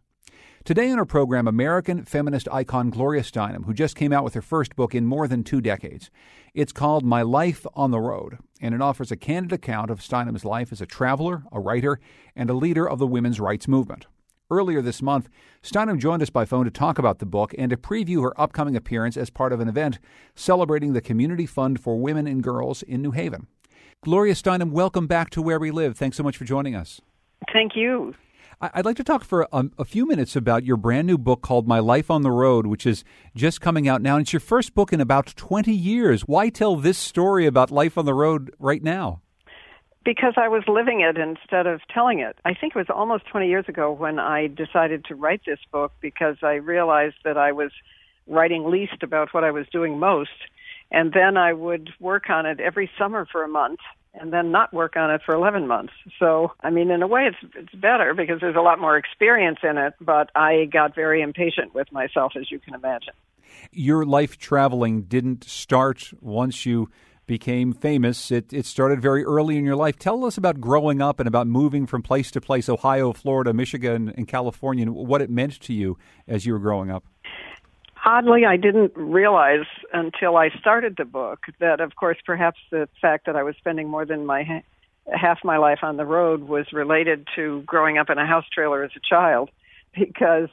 Today 0.63 0.93
on 0.93 0.99
our 1.01 1.05
program, 1.05 1.49
American 1.49 2.05
feminist 2.05 2.49
icon 2.53 2.89
Gloria 2.89 3.23
Steinem, 3.23 3.65
who 3.65 3.75
just 3.75 3.97
came 3.97 4.13
out 4.13 4.23
with 4.23 4.35
her 4.35 4.41
first 4.41 4.77
book 4.77 4.95
in 4.95 5.07
more 5.07 5.27
than 5.27 5.43
two 5.43 5.61
decades. 5.61 6.09
It's 6.55 6.73
called 6.73 7.05
My 7.05 7.23
Life 7.23 7.67
on 7.75 7.91
the 7.91 8.01
Road, 8.01 8.39
and 8.61 8.77
it 8.77 8.81
offers 8.81 9.11
a 9.11 9.17
candid 9.17 9.53
account 9.53 9.91
of 9.91 9.99
Steinem's 9.99 10.45
life 10.45 10.71
as 10.71 10.81
a 10.81 10.87
traveler, 10.87 11.43
a 11.51 11.59
writer, 11.59 11.99
and 12.37 12.49
a 12.49 12.55
leader 12.55 12.89
of 12.89 13.01
the 13.01 13.09
women's 13.09 13.41
rights 13.41 13.67
movement. 13.67 14.07
Earlier 14.51 14.83
this 14.83 15.01
month, 15.01 15.31
Steinem 15.63 15.99
joined 15.99 16.21
us 16.21 16.29
by 16.29 16.45
phone 16.45 16.67
to 16.67 16.71
talk 16.71 16.99
about 16.99 17.19
the 17.19 17.25
book 17.25 17.55
and 17.57 17.71
to 17.71 17.79
preview 17.79 18.23
her 18.23 18.39
upcoming 18.39 18.77
appearance 18.77 19.17
as 19.17 19.31
part 19.31 19.55
of 19.55 19.61
an 19.61 19.69
event 19.69 19.99
celebrating 20.35 20.93
the 20.93 21.01
Community 21.01 21.47
Fund 21.47 21.81
for 21.81 21.99
Women 21.99 22.27
and 22.27 22.43
Girls 22.43 22.83
in 22.83 23.01
New 23.01 23.13
Haven. 23.13 23.47
Gloria 24.03 24.35
Steinem, 24.35 24.71
welcome 24.71 25.07
back 25.07 25.31
to 25.31 25.41
Where 25.41 25.59
We 25.59 25.71
Live. 25.71 25.97
Thanks 25.97 26.19
so 26.19 26.23
much 26.23 26.37
for 26.37 26.45
joining 26.45 26.75
us. 26.75 27.01
Thank 27.55 27.75
you. 27.75 28.15
I'd 28.61 28.85
like 28.85 28.97
to 28.97 29.05
talk 29.05 29.25
for 29.25 29.49
a, 29.51 29.65
a, 29.79 29.85
few 29.85 30.07
minutes 30.07 30.37
about 30.37 30.65
your 30.65 30.77
brand 30.77 31.07
new 31.07 31.19
book 31.19 31.41
called 31.41 31.67
My 31.67 31.79
Life 31.79 32.11
on 32.11 32.23
the 32.23 32.31
Road, 32.31 32.67
which 32.67 32.87
is 32.87 33.03
just 33.35 33.63
coming 33.63 33.89
out 33.89 34.03
now. 34.03 34.17
And 34.17 34.25
it's 34.25 34.33
your 34.33 34.41
first 34.41 34.75
book 34.75 34.93
in 34.93 35.01
about 35.01 35.35
20 35.37 35.73
years. 35.73 36.23
Why 36.23 36.51
tell 36.51 36.77
this 36.77 36.99
story 36.99 37.47
about 37.47 37.71
life 37.71 37.97
on 37.97 38.05
the 38.05 38.15
road 38.15 38.55
right 38.59 38.83
now? 38.83 39.23
Because 40.05 40.35
I 40.37 40.49
was 40.49 40.63
living 40.69 41.01
it 41.01 41.17
instead 41.17 41.67
of 41.67 41.81
telling 41.93 42.21
it. 42.21 42.37
I 42.45 42.53
think 42.53 42.77
it 42.77 42.79
was 42.79 42.91
almost 42.91 43.27
20 43.27 43.49
years 43.49 43.65
ago 43.69 43.91
when 43.91 44.19
I 44.19 44.49
decided 44.49 45.05
to 45.07 45.15
write 45.15 45.43
this 45.47 45.61
book 45.73 45.93
because 46.01 46.37
I 46.43 46.55
realized 46.55 47.17
that 47.25 47.39
I 47.39 47.53
was 47.53 47.71
writing 48.27 48.71
least 48.71 49.03
about 49.03 49.33
what 49.33 49.45
I 49.45 49.51
was 49.51 49.67
doing 49.73 49.99
most. 49.99 50.31
And 50.91 51.13
then 51.13 51.37
I 51.37 51.53
would 51.53 51.91
work 52.01 52.29
on 52.29 52.47
it 52.47 52.61
every 52.61 52.91
summer 52.99 53.27
for 53.31 53.43
a 53.43 53.49
month 53.49 53.81
and 54.15 54.33
then 54.33 54.53
not 54.53 54.73
work 54.73 54.97
on 54.97 55.11
it 55.11 55.23
for 55.25 55.35
11 55.35 55.67
months. 55.67 55.93
So, 56.19 56.53
I 56.61 56.71
mean, 56.71 56.91
in 56.91 57.03
a 57.03 57.07
way, 57.07 57.27
it's 57.27 57.55
it's 57.57 57.75
better 57.75 58.15
because 58.15 58.41
there's 58.41 58.57
a 58.57 58.61
lot 58.61 58.79
more 58.79 58.97
experience 58.97 59.59
in 59.63 59.77
it. 59.77 59.95
But 60.01 60.31
I 60.35 60.67
got 60.67 60.95
very 60.95 61.21
impatient 61.21 61.75
with 61.75 61.91
myself, 61.93 62.35
as 62.39 62.51
you 62.51 62.61
can 62.61 62.75
imagine. 62.75 63.15
Your 63.73 64.05
life 64.05 64.39
traveling 64.39 65.03
didn't 65.03 65.45
start 65.45 66.13
once 66.21 66.65
you 66.65 66.91
became 67.27 67.73
famous. 67.73 68.31
It 68.31 68.53
it 68.53 68.67
started 68.67 69.01
very 69.01 69.25
early 69.25 69.57
in 69.57 69.65
your 69.65 69.77
life. 69.77 69.99
Tell 69.99 70.25
us 70.25 70.37
about 70.37 70.61
growing 70.61 71.01
up 71.01 71.21
and 71.21 71.27
about 71.27 71.47
moving 71.47 71.87
from 71.87 72.03
place 72.03 72.31
to 72.33 72.41
place, 72.41 72.69
Ohio, 72.69 73.13
Florida, 73.13 73.53
Michigan, 73.53 74.13
and 74.17 74.29
California, 74.29 74.87
and 74.87 74.95
what 74.95 75.23
it 75.23 75.31
meant 75.31 75.61
to 75.61 75.73
you 75.73 75.99
as 76.29 76.47
you 76.47 76.53
were 76.53 76.59
growing 76.59 76.91
up 76.91 77.05
oddly, 78.05 78.45
I 78.45 78.57
didn't 78.57 78.93
realize 78.97 79.67
until 79.93 80.37
I 80.37 80.51
started 80.61 80.97
the 80.97 81.05
book 81.05 81.47
that, 81.59 81.81
of 81.81 81.97
course, 81.97 82.19
perhaps 82.25 82.59
the 82.71 82.89
fact 83.01 83.27
that 83.27 83.37
I 83.37 83.43
was 83.43 83.57
spending 83.57 83.89
more 83.89 84.05
than 84.05 84.27
my 84.27 84.63
half 85.13 85.39
my 85.45 85.59
life 85.59 85.81
on 85.83 85.97
the 85.97 86.07
road 86.07 86.45
was 86.45 86.67
related 86.73 87.29
to 87.37 87.63
growing 87.67 87.99
up 87.99 88.09
in 88.11 88.19
a 88.19 88.27
house 88.27 88.47
trailer 88.53 88.85
as 88.85 88.91
a 88.97 89.01
child, 89.01 89.51
because 89.99 90.49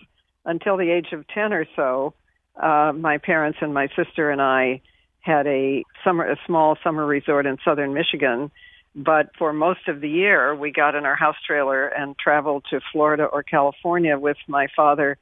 until 0.45 0.77
the 0.77 0.91
age 0.91 1.07
of 1.11 1.27
ten 1.27 1.53
or 1.53 1.65
so, 1.75 2.13
uh, 2.61 2.91
my 2.95 3.17
parents 3.17 3.59
and 3.61 3.73
my 3.73 3.87
sister 3.95 4.29
and 4.29 4.41
I 4.41 4.81
had 5.21 5.47
a 5.47 5.83
summer, 6.03 6.29
a 6.29 6.37
small 6.45 6.77
summer 6.83 7.05
resort 7.05 7.45
in 7.45 7.57
southern 7.63 7.93
Michigan. 7.93 8.51
But 8.93 9.29
for 9.37 9.53
most 9.53 9.87
of 9.87 10.01
the 10.01 10.09
year, 10.09 10.53
we 10.53 10.71
got 10.71 10.95
in 10.95 11.05
our 11.05 11.15
house 11.15 11.37
trailer 11.47 11.87
and 11.87 12.17
traveled 12.19 12.65
to 12.71 12.81
Florida 12.91 13.23
or 13.23 13.41
California 13.41 14.19
with 14.19 14.37
my 14.47 14.67
father 14.75 15.17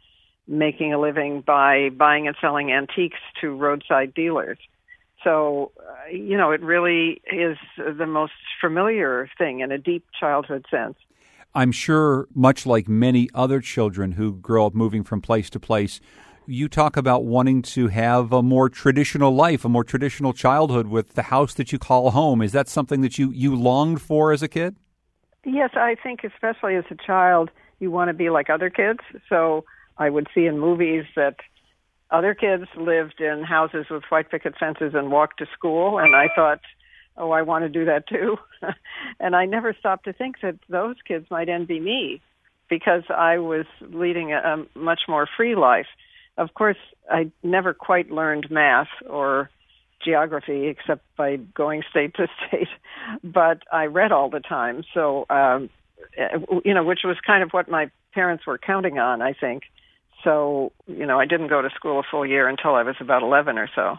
making 0.48 0.94
a 0.94 1.00
living 1.00 1.42
by 1.46 1.90
buying 1.90 2.28
and 2.28 2.36
selling 2.42 2.72
antiques 2.72 3.20
to 3.40 3.56
roadside 3.56 4.16
dealers. 4.16 4.58
So, 5.24 5.72
uh, 5.78 6.10
you 6.12 6.38
know, 6.38 6.52
it 6.52 6.62
really 6.62 7.22
is 7.32 7.58
the 7.78 8.08
most 8.08 8.34
familiar 8.60 9.30
thing 9.38 9.60
in 9.60 9.72
a 9.72 9.78
deep 9.78 10.06
childhood 10.20 10.66
sense. 10.72 10.96
I'm 11.54 11.72
sure, 11.72 12.28
much 12.34 12.66
like 12.66 12.88
many 12.88 13.30
other 13.34 13.60
children 13.60 14.14
who 14.14 14.34
grow 14.34 14.66
up 14.66 14.74
moving 14.74 15.04
from 15.04 15.22
place 15.22 15.50
to 15.52 15.60
place, 15.60 16.00
you 16.50 16.68
talk 16.68 16.98
about 16.98 17.26
wanting 17.26 17.62
to 17.62 17.88
have 17.88 18.34
a 18.34 18.42
more 18.42 18.70
traditional 18.70 19.34
life, 19.34 19.64
a 19.64 19.70
more 19.70 19.84
traditional 19.84 20.34
childhood 20.34 20.88
with 20.88 21.14
the 21.14 21.24
house 21.24 21.54
that 21.54 21.72
you 21.72 21.78
call 21.78 22.12
home. 22.12 22.42
Is 22.42 22.52
that 22.54 22.68
something 22.68 23.02
that 23.02 23.20
you, 23.20 23.32
you 23.32 23.56
longed 23.56 24.02
for 24.02 24.32
as 24.32 24.42
a 24.42 24.48
kid? 24.48 24.76
Yes, 25.46 25.70
I 25.76 25.96
think 26.02 26.22
especially 26.24 26.76
as 26.76 26.86
a 26.90 26.96
child, 26.96 27.52
you 27.80 27.92
want 27.92 28.10
to 28.10 28.14
be 28.14 28.30
like 28.30 28.50
other 28.50 28.70
kids. 28.70 29.00
So 29.30 29.64
I 29.98 30.10
would 30.10 30.28
see 30.34 30.48
in 30.48 30.60
movies 30.60 31.06
that 31.16 31.36
other 32.12 32.34
kids 32.34 32.64
lived 32.76 33.22
in 33.22 33.44
houses 33.44 33.86
with 33.90 34.04
white 34.10 34.32
picket 34.32 34.56
fences 34.60 34.94
and 34.96 35.12
walked 35.12 35.38
to 35.40 35.46
school, 35.54 36.00
and 36.00 36.16
I 36.16 36.28
thought, 36.36 36.62
oh, 37.16 37.30
I 37.30 37.44
want 37.44 37.64
to 37.64 37.70
do 37.70 37.86
that 37.86 38.08
too. 38.08 38.38
and 39.20 39.36
I 39.36 39.46
never 39.46 39.76
stopped 39.80 40.06
to 40.06 40.14
think 40.14 40.38
that 40.42 40.56
those 40.68 40.96
kids 41.08 41.28
might 41.30 41.50
envy 41.50 41.80
me 41.80 42.22
because 42.70 43.04
I 43.10 43.38
was 43.38 43.66
leading 43.82 44.34
a, 44.34 44.38
a 44.38 44.80
much 44.80 45.02
more 45.08 45.28
free 45.38 45.56
life. 45.56 45.88
Of 46.40 46.54
course, 46.54 46.78
I 47.12 47.32
never 47.44 47.74
quite 47.74 48.10
learned 48.10 48.50
math 48.50 48.88
or 49.08 49.50
geography 50.04 50.68
except 50.68 51.04
by 51.18 51.36
going 51.36 51.84
state 51.90 52.16
to 52.16 52.28
state, 52.48 52.70
but 53.22 53.64
I 53.74 53.88
read 53.88 54.14
all 54.14 54.30
the 54.30 54.40
time. 54.40 54.84
So, 54.94 55.26
um, 55.30 55.70
you 56.64 56.74
know, 56.74 56.86
which 56.86 57.02
was 57.04 57.18
kind 57.28 57.44
of 57.44 57.52
what 57.52 57.70
my 57.70 57.92
parents 58.14 58.48
were 58.48 58.58
counting 58.58 59.00
on, 59.00 59.22
I 59.22 59.34
think. 59.34 59.64
So, 60.24 60.72
you 60.88 61.06
know, 61.06 61.20
I 61.20 61.26
didn't 61.26 61.50
go 61.50 61.62
to 61.62 61.70
school 61.72 62.00
a 62.00 62.04
full 62.10 62.26
year 62.26 62.48
until 62.48 62.76
I 62.76 62.84
was 62.84 62.96
about 63.02 63.22
11 63.22 63.58
or 63.58 63.70
so. 63.76 63.98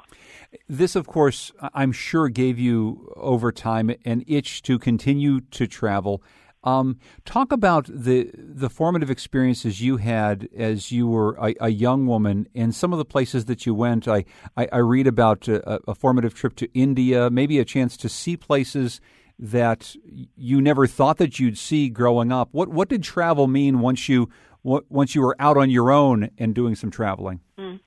This, 0.67 0.97
of 0.97 1.07
course, 1.07 1.53
I'm 1.75 1.93
sure 1.93 2.31
gave 2.31 2.59
you 2.59 3.13
over 3.17 3.53
time 3.53 3.91
an 4.07 4.25
itch 4.27 4.63
to 4.63 4.79
continue 4.79 5.41
to 5.41 5.67
travel. 5.67 6.23
Um, 6.63 6.99
talk 7.25 7.53
about 7.53 7.87
the 7.87 8.31
the 8.35 8.69
formative 8.69 9.11
experiences 9.11 9.81
you 9.81 9.97
had 9.97 10.47
as 10.55 10.93
you 10.93 11.09
were 11.09 11.35
a, 11.41 11.55
a, 11.59 11.69
young 11.71 12.07
woman 12.07 12.49
and 12.55 12.75
some 12.75 12.93
of 12.93 12.99
the 12.99 13.05
places 13.05 13.47
that 13.47 13.65
you 13.65 13.75
went. 13.75 14.07
I, 14.07 14.27
I, 14.59 14.69
I 14.71 14.77
read 14.79 15.07
about 15.07 15.49
a, 15.49 15.81
a, 15.89 15.95
formative 15.95 16.35
trip 16.35 16.57
to 16.57 16.69
India, 16.75 17.31
maybe 17.31 17.59
a 17.59 17.65
chance 17.65 17.97
to 17.99 18.11
see 18.11 18.37
places 18.37 19.01
that 19.39 19.97
you 20.37 20.61
never 20.61 20.87
thought 20.87 21.17
that 21.17 21.41
you'd 21.41 21.57
see 21.57 21.89
growing 21.89 22.31
up. 22.31 22.51
What 22.53 22.69
what 22.69 22.91
did 22.91 23.03
travel 23.03 23.47
mean 23.47 23.81
once 23.81 24.07
you 24.07 24.29
once 24.63 25.15
you 25.15 25.23
were 25.23 25.37
out 25.39 25.57
on 25.57 25.71
your 25.71 25.91
own 25.91 26.29
and 26.37 26.55
doing 26.55 26.75
some 26.75 26.91
traveling? 26.91 27.41
Mm. 27.59 27.81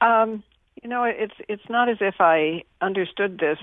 Um, 0.00 0.42
you 0.82 0.90
know, 0.90 1.04
it's 1.04 1.34
it's 1.48 1.68
not 1.68 1.88
as 1.88 1.98
if 2.00 2.16
I 2.18 2.64
understood 2.80 3.38
this 3.38 3.58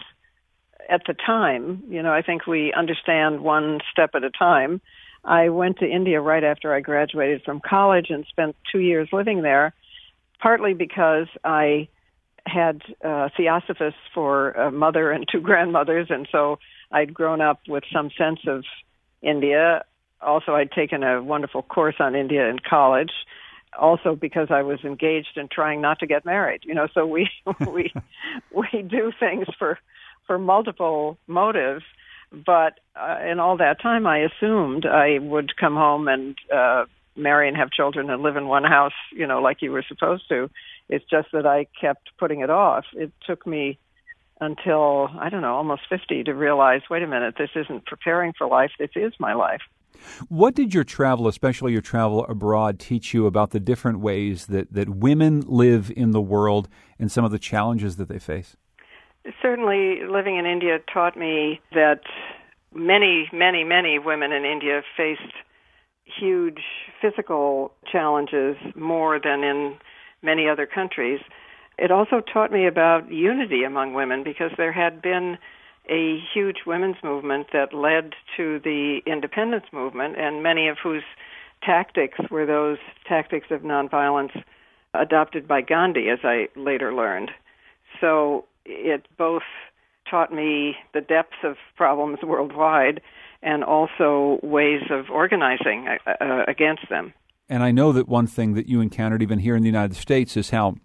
at 0.90 1.02
the 1.08 1.14
time. 1.14 1.84
You 1.90 2.02
know, 2.02 2.14
I 2.14 2.22
think 2.22 2.48
we 2.48 2.74
understand 2.74 3.42
one 3.42 3.80
step 3.92 4.12
at 4.16 4.24
a 4.24 4.30
time. 4.30 4.82
I 5.24 5.50
went 5.50 5.80
to 5.80 5.86
India 5.88 6.20
right 6.20 6.44
after 6.44 6.74
I 6.74 6.82
graduated 6.82 7.44
from 7.44 7.60
college 7.60 8.08
and 8.10 8.26
spent 8.28 8.56
two 8.72 8.80
years 8.80 9.10
living 9.12 9.42
there, 9.44 9.74
partly 10.40 10.74
because 10.74 11.28
I 11.44 11.88
had 12.48 12.82
uh, 13.04 13.30
theosophists 13.38 14.00
for 14.14 14.52
a 14.52 14.72
mother 14.72 15.12
and 15.12 15.26
two 15.32 15.42
grandmothers, 15.50 16.08
and 16.10 16.28
so 16.32 16.60
I'd 16.92 17.14
grown 17.14 17.40
up 17.40 17.62
with 17.68 17.84
some 17.94 18.10
sense 18.18 18.40
of 18.48 18.64
India 19.22 19.84
also 20.22 20.54
I'd 20.54 20.72
taken 20.72 21.04
a 21.04 21.22
wonderful 21.22 21.64
course 21.64 21.96
on 22.00 22.16
India 22.16 22.48
in 22.48 22.60
college 22.60 23.12
also 23.80 24.16
because 24.16 24.50
I 24.52 24.64
was 24.64 24.80
engaged 24.84 25.38
in 25.38 25.48
trying 25.48 25.82
not 25.82 26.00
to 26.00 26.08
get 26.08 26.26
married 26.26 26.62
you 26.64 26.74
know 26.74 26.88
so 26.94 27.06
we 27.06 27.30
we 27.68 27.94
we 28.54 28.82
do 28.82 29.12
things 29.20 29.48
for 29.58 29.80
for 30.28 30.38
multiple 30.38 31.18
motives 31.28 31.84
but 32.46 32.80
uh, 32.96 33.18
in 33.30 33.40
all 33.40 33.58
that 33.58 33.82
time 33.82 34.08
I 34.08 34.20
assumed 34.20 34.86
I 34.86 35.20
would 35.20 35.56
come 35.58 35.76
home 35.76 36.08
and 36.08 36.36
uh 36.54 36.86
marry 37.16 37.48
and 37.48 37.58
have 37.58 37.70
children 37.72 38.10
and 38.10 38.24
live 38.24 38.38
in 38.38 38.48
one 38.48 38.64
house 38.64 38.94
you 39.12 39.28
know 39.28 39.42
like 39.42 39.62
you 39.62 39.72
were 39.72 39.84
supposed 39.88 40.28
to. 40.30 40.50
It's 40.90 41.06
just 41.10 41.30
that 41.34 41.46
I 41.46 41.68
kept 41.80 42.10
putting 42.18 42.42
it 42.42 42.50
off. 42.50 42.86
It 42.94 43.12
took 43.26 43.46
me 43.46 43.80
until 44.40 45.10
I 45.20 45.30
don't 45.30 45.42
know 45.42 45.56
almost 45.56 45.84
50 45.90 46.24
to 46.24 46.34
realize 46.34 46.82
wait 46.90 47.04
a 47.04 47.08
minute 47.08 47.36
this 47.38 47.52
isn't 47.56 47.86
preparing 47.86 48.34
for 48.38 48.48
life 48.48 48.72
this 48.80 48.92
is 48.96 49.14
my 49.20 49.34
life. 49.34 49.62
What 50.30 50.56
did 50.56 50.74
your 50.74 50.84
travel, 50.84 51.28
especially 51.28 51.74
your 51.74 51.82
travel 51.82 52.26
abroad, 52.26 52.80
teach 52.80 53.14
you 53.14 53.26
about 53.26 53.52
the 53.52 53.60
different 53.60 54.00
ways 54.00 54.48
that, 54.48 54.74
that 54.74 54.90
women 54.90 55.42
live 55.42 55.92
in 55.96 56.12
the 56.12 56.22
world 56.22 56.70
and 57.00 57.12
some 57.12 57.26
of 57.26 57.32
the 57.32 57.40
challenges 57.40 57.98
that 57.98 58.08
they 58.08 58.20
face? 58.20 58.56
Certainly, 59.42 60.02
living 60.10 60.38
in 60.38 60.46
India 60.46 60.80
taught 60.92 61.16
me 61.16 61.60
that 61.74 62.02
many, 62.74 63.30
many, 63.32 63.64
many 63.64 64.00
women 64.00 64.32
in 64.32 64.46
India 64.46 64.82
faced 64.98 65.22
huge 66.06 66.62
physical 67.02 67.72
challenges 67.92 68.58
more 68.76 69.20
than 69.20 69.44
in 69.44 69.78
many 70.22 70.48
other 70.48 70.66
countries. 70.66 71.20
It 71.78 71.92
also 71.92 72.22
taught 72.22 72.52
me 72.52 72.68
about 72.68 73.12
unity 73.12 73.64
among 73.64 73.94
women 73.94 74.24
because 74.24 74.52
there 74.58 74.72
had 74.72 75.02
been 75.02 75.38
a 75.90 76.20
huge 76.34 76.60
women's 76.66 76.98
movement 77.04 77.48
that 77.54 77.74
led 77.74 78.14
to 78.38 78.60
the 78.60 79.02
independence 79.06 79.66
movement, 79.72 80.16
and 80.18 80.44
many 80.44 80.68
of 80.68 80.78
whose 80.82 81.04
tactics 81.64 82.20
were 82.30 82.46
those 82.46 82.78
tactics 83.08 83.48
of 83.52 83.62
nonviolence 83.62 84.44
adopted 84.94 85.48
by 85.48 85.62
Gandhi, 85.62 86.10
as 86.10 86.20
I 86.24 86.50
later 86.56 86.94
learned. 86.94 87.32
So 88.00 88.46
it 88.66 89.08
both 89.18 89.44
taught 90.10 90.34
me 90.34 90.76
the 90.94 91.02
depths 91.02 91.38
of 91.44 91.56
problems 91.76 92.20
worldwide 92.24 93.02
and 93.42 93.64
also 93.64 94.40
ways 94.44 94.82
of 94.90 95.10
organizing 95.10 95.88
uh, 95.88 96.12
uh, 96.24 96.44
against 96.48 96.90
them. 96.90 97.14
And 97.50 97.64
I 97.64 97.72
know 97.72 97.92
that 97.92 98.08
one 98.08 98.28
thing 98.28 98.54
that 98.54 98.68
you 98.68 98.82
encountered 98.82 99.22
even 99.22 99.40
here 99.40 99.56
in 99.56 99.64
the 99.64 99.70
United 99.70 99.96
States 99.96 100.38
is 100.38 100.52
how, 100.52 100.76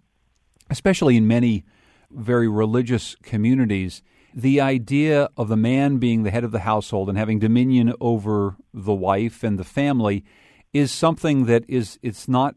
especially 0.70 1.16
in 1.16 1.26
many 1.26 1.64
very 2.10 2.48
religious 2.48 3.14
communities, 3.22 4.02
the 4.34 4.60
idea 4.60 5.28
of 5.36 5.48
the 5.48 5.56
man 5.56 5.98
being 5.98 6.22
the 6.22 6.30
head 6.30 6.44
of 6.44 6.52
the 6.52 6.60
household 6.60 7.08
and 7.08 7.16
having 7.16 7.38
dominion 7.38 7.94
over 8.00 8.56
the 8.72 8.94
wife 8.94 9.42
and 9.42 9.58
the 9.58 9.64
family 9.64 10.24
is 10.72 10.92
something 10.92 11.46
that 11.46 11.64
is 11.68 11.98
it's 12.02 12.28
not 12.28 12.54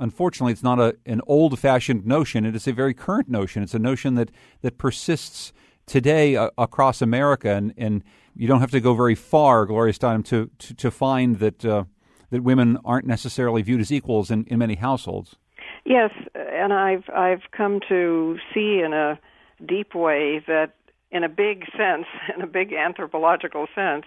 unfortunately 0.00 0.52
it's 0.52 0.62
not 0.62 0.80
a, 0.80 0.96
an 1.06 1.20
old 1.26 1.58
fashioned 1.58 2.04
notion 2.04 2.44
it 2.44 2.56
is 2.56 2.66
a 2.66 2.72
very 2.72 2.94
current 2.94 3.28
notion 3.28 3.62
it's 3.62 3.74
a 3.74 3.78
notion 3.78 4.14
that 4.16 4.30
that 4.62 4.78
persists 4.78 5.52
today 5.86 6.34
uh, 6.34 6.50
across 6.58 7.00
America 7.00 7.50
and 7.50 7.72
and 7.76 8.02
you 8.34 8.48
don't 8.48 8.60
have 8.60 8.70
to 8.70 8.80
go 8.80 8.94
very 8.94 9.14
far 9.14 9.66
Gloria 9.66 9.92
Steinem 9.92 10.24
to 10.24 10.50
to, 10.58 10.74
to 10.74 10.90
find 10.90 11.38
that 11.38 11.64
uh, 11.64 11.84
that 12.30 12.42
women 12.42 12.78
aren't 12.84 13.06
necessarily 13.06 13.62
viewed 13.62 13.80
as 13.80 13.92
equals 13.92 14.30
in, 14.30 14.44
in 14.44 14.58
many 14.58 14.76
households. 14.76 15.36
Yes, 15.84 16.10
and 16.34 16.72
I've 16.72 17.08
I've 17.10 17.50
come 17.52 17.80
to 17.88 18.38
see 18.54 18.80
in 18.84 18.92
a 18.92 19.18
deep 19.66 19.94
way 19.94 20.42
that 20.46 20.74
in 21.10 21.24
a 21.24 21.28
big 21.28 21.64
sense, 21.76 22.06
in 22.34 22.42
a 22.42 22.46
big 22.46 22.72
anthropological 22.72 23.66
sense, 23.74 24.06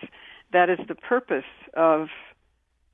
that 0.52 0.70
is 0.70 0.80
the 0.88 0.96
purpose 0.96 1.44
of 1.74 2.08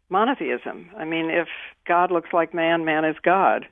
monotheism. 0.10 0.90
I 0.98 1.06
mean, 1.06 1.30
if 1.30 1.48
God 1.88 2.12
looks 2.12 2.30
like 2.34 2.54
man, 2.54 2.86
man 2.86 3.06
is 3.06 3.16
God. 3.24 3.66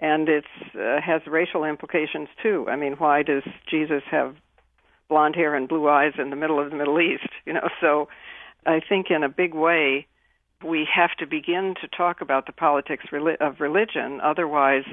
And 0.00 0.28
it 0.28 0.44
uh, 0.74 1.00
has 1.00 1.22
racial 1.26 1.64
implications 1.64 2.28
too. 2.42 2.66
I 2.68 2.76
mean, 2.76 2.94
why 2.94 3.22
does 3.22 3.42
Jesus 3.70 4.02
have 4.10 4.34
blonde 5.08 5.36
hair 5.36 5.54
and 5.54 5.68
blue 5.68 5.88
eyes 5.88 6.12
in 6.18 6.30
the 6.30 6.36
middle 6.36 6.60
of 6.60 6.70
the 6.70 6.76
Middle 6.76 7.00
East? 7.00 7.28
You 7.46 7.52
know, 7.52 7.68
so 7.80 8.08
I 8.66 8.80
think 8.80 9.10
in 9.10 9.22
a 9.22 9.28
big 9.28 9.54
way 9.54 10.06
we 10.64 10.88
have 10.92 11.10
to 11.18 11.26
begin 11.26 11.74
to 11.82 11.88
talk 11.88 12.22
about 12.22 12.46
the 12.46 12.52
politics 12.52 13.04
of 13.12 13.60
religion. 13.60 14.20
Otherwise, 14.22 14.84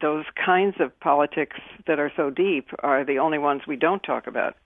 those 0.00 0.24
kinds 0.42 0.76
of 0.80 0.98
politics 1.00 1.56
that 1.86 1.98
are 1.98 2.12
so 2.16 2.30
deep 2.30 2.68
are 2.80 3.04
the 3.04 3.18
only 3.18 3.38
ones 3.38 3.62
we 3.66 3.76
don't 3.76 4.02
talk 4.02 4.26
about. 4.26 4.56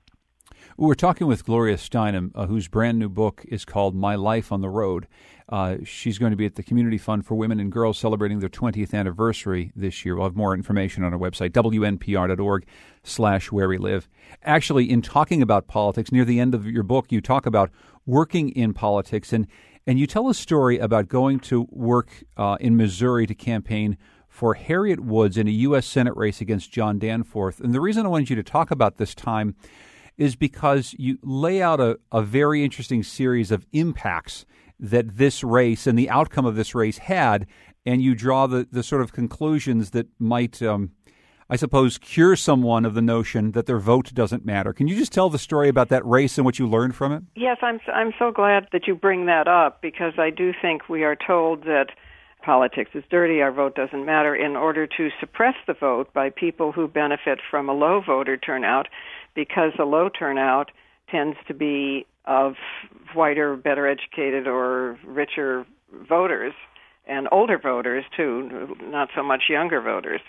We're 0.80 0.94
talking 0.94 1.26
with 1.26 1.44
Gloria 1.44 1.76
Steinem, 1.76 2.30
uh, 2.34 2.46
whose 2.46 2.66
brand 2.66 2.98
new 2.98 3.10
book 3.10 3.44
is 3.46 3.66
called 3.66 3.94
My 3.94 4.14
Life 4.14 4.50
on 4.50 4.62
the 4.62 4.70
Road. 4.70 5.06
Uh, 5.46 5.76
she's 5.84 6.16
going 6.16 6.30
to 6.30 6.36
be 6.36 6.46
at 6.46 6.54
the 6.54 6.62
Community 6.62 6.96
Fund 6.96 7.26
for 7.26 7.34
Women 7.34 7.60
and 7.60 7.70
Girls 7.70 7.98
celebrating 7.98 8.38
their 8.38 8.48
20th 8.48 8.94
anniversary 8.94 9.72
this 9.76 10.06
year. 10.06 10.16
We'll 10.16 10.24
have 10.24 10.36
more 10.36 10.54
information 10.54 11.04
on 11.04 11.12
our 11.12 11.18
website, 11.18 11.50
wnpr.org 11.50 12.66
slash 13.04 13.52
where 13.52 13.68
we 13.68 13.76
live. 13.76 14.08
Actually, 14.42 14.90
in 14.90 15.02
talking 15.02 15.42
about 15.42 15.68
politics, 15.68 16.10
near 16.12 16.24
the 16.24 16.40
end 16.40 16.54
of 16.54 16.64
your 16.66 16.82
book, 16.82 17.12
you 17.12 17.20
talk 17.20 17.44
about 17.44 17.70
working 18.06 18.48
in 18.48 18.72
politics, 18.72 19.34
and, 19.34 19.48
and 19.86 19.98
you 19.98 20.06
tell 20.06 20.30
a 20.30 20.34
story 20.34 20.78
about 20.78 21.08
going 21.08 21.40
to 21.40 21.66
work 21.70 22.24
uh, 22.38 22.56
in 22.58 22.74
Missouri 22.74 23.26
to 23.26 23.34
campaign 23.34 23.98
for 24.30 24.54
Harriet 24.54 25.00
Woods 25.00 25.36
in 25.36 25.46
a 25.46 25.50
U.S. 25.50 25.84
Senate 25.84 26.16
race 26.16 26.40
against 26.40 26.72
John 26.72 26.98
Danforth. 26.98 27.60
And 27.60 27.74
the 27.74 27.82
reason 27.82 28.06
I 28.06 28.08
wanted 28.08 28.30
you 28.30 28.36
to 28.36 28.42
talk 28.42 28.70
about 28.70 28.96
this 28.96 29.14
time– 29.14 29.56
is 30.20 30.36
because 30.36 30.94
you 30.98 31.18
lay 31.22 31.62
out 31.62 31.80
a, 31.80 31.98
a 32.12 32.20
very 32.20 32.62
interesting 32.62 33.02
series 33.02 33.50
of 33.50 33.66
impacts 33.72 34.44
that 34.78 35.16
this 35.16 35.42
race 35.42 35.86
and 35.86 35.98
the 35.98 36.10
outcome 36.10 36.44
of 36.44 36.56
this 36.56 36.74
race 36.74 36.98
had, 36.98 37.46
and 37.86 38.02
you 38.02 38.14
draw 38.14 38.46
the, 38.46 38.68
the 38.70 38.82
sort 38.82 39.00
of 39.00 39.14
conclusions 39.14 39.92
that 39.92 40.06
might, 40.18 40.62
um, 40.62 40.90
I 41.48 41.56
suppose, 41.56 41.96
cure 41.96 42.36
someone 42.36 42.84
of 42.84 42.92
the 42.92 43.00
notion 43.00 43.52
that 43.52 43.64
their 43.64 43.78
vote 43.78 44.12
doesn't 44.12 44.44
matter. 44.44 44.74
Can 44.74 44.88
you 44.88 44.96
just 44.96 45.10
tell 45.10 45.30
the 45.30 45.38
story 45.38 45.70
about 45.70 45.88
that 45.88 46.04
race 46.04 46.36
and 46.36 46.44
what 46.44 46.58
you 46.58 46.68
learned 46.68 46.94
from 46.94 47.12
it? 47.12 47.22
Yes, 47.34 47.56
I'm 47.62 47.80
I'm 47.92 48.12
so 48.18 48.30
glad 48.30 48.68
that 48.72 48.86
you 48.86 48.94
bring 48.94 49.24
that 49.24 49.48
up 49.48 49.80
because 49.80 50.12
I 50.18 50.28
do 50.28 50.52
think 50.60 50.90
we 50.90 51.02
are 51.02 51.16
told 51.16 51.64
that 51.64 51.86
politics 52.42 52.90
is 52.94 53.04
dirty, 53.10 53.40
our 53.40 53.52
vote 53.52 53.74
doesn't 53.74 54.04
matter, 54.04 54.34
in 54.34 54.56
order 54.56 54.86
to 54.86 55.08
suppress 55.18 55.54
the 55.66 55.74
vote 55.74 56.12
by 56.12 56.30
people 56.30 56.72
who 56.72 56.88
benefit 56.88 57.38
from 57.50 57.68
a 57.68 57.74
low 57.74 58.00
voter 58.06 58.36
turnout 58.36 58.88
because 59.34 59.72
the 59.76 59.84
low 59.84 60.08
turnout 60.08 60.70
tends 61.10 61.36
to 61.48 61.54
be 61.54 62.06
of 62.24 62.54
whiter, 63.14 63.56
better 63.56 63.86
educated, 63.88 64.46
or 64.46 64.98
richer 65.04 65.66
voters 66.08 66.52
and 67.06 67.26
older 67.32 67.58
voters 67.58 68.04
too, 68.16 68.76
not 68.82 69.08
so 69.16 69.22
much 69.22 69.44
younger 69.48 69.80
voters. 69.80 70.20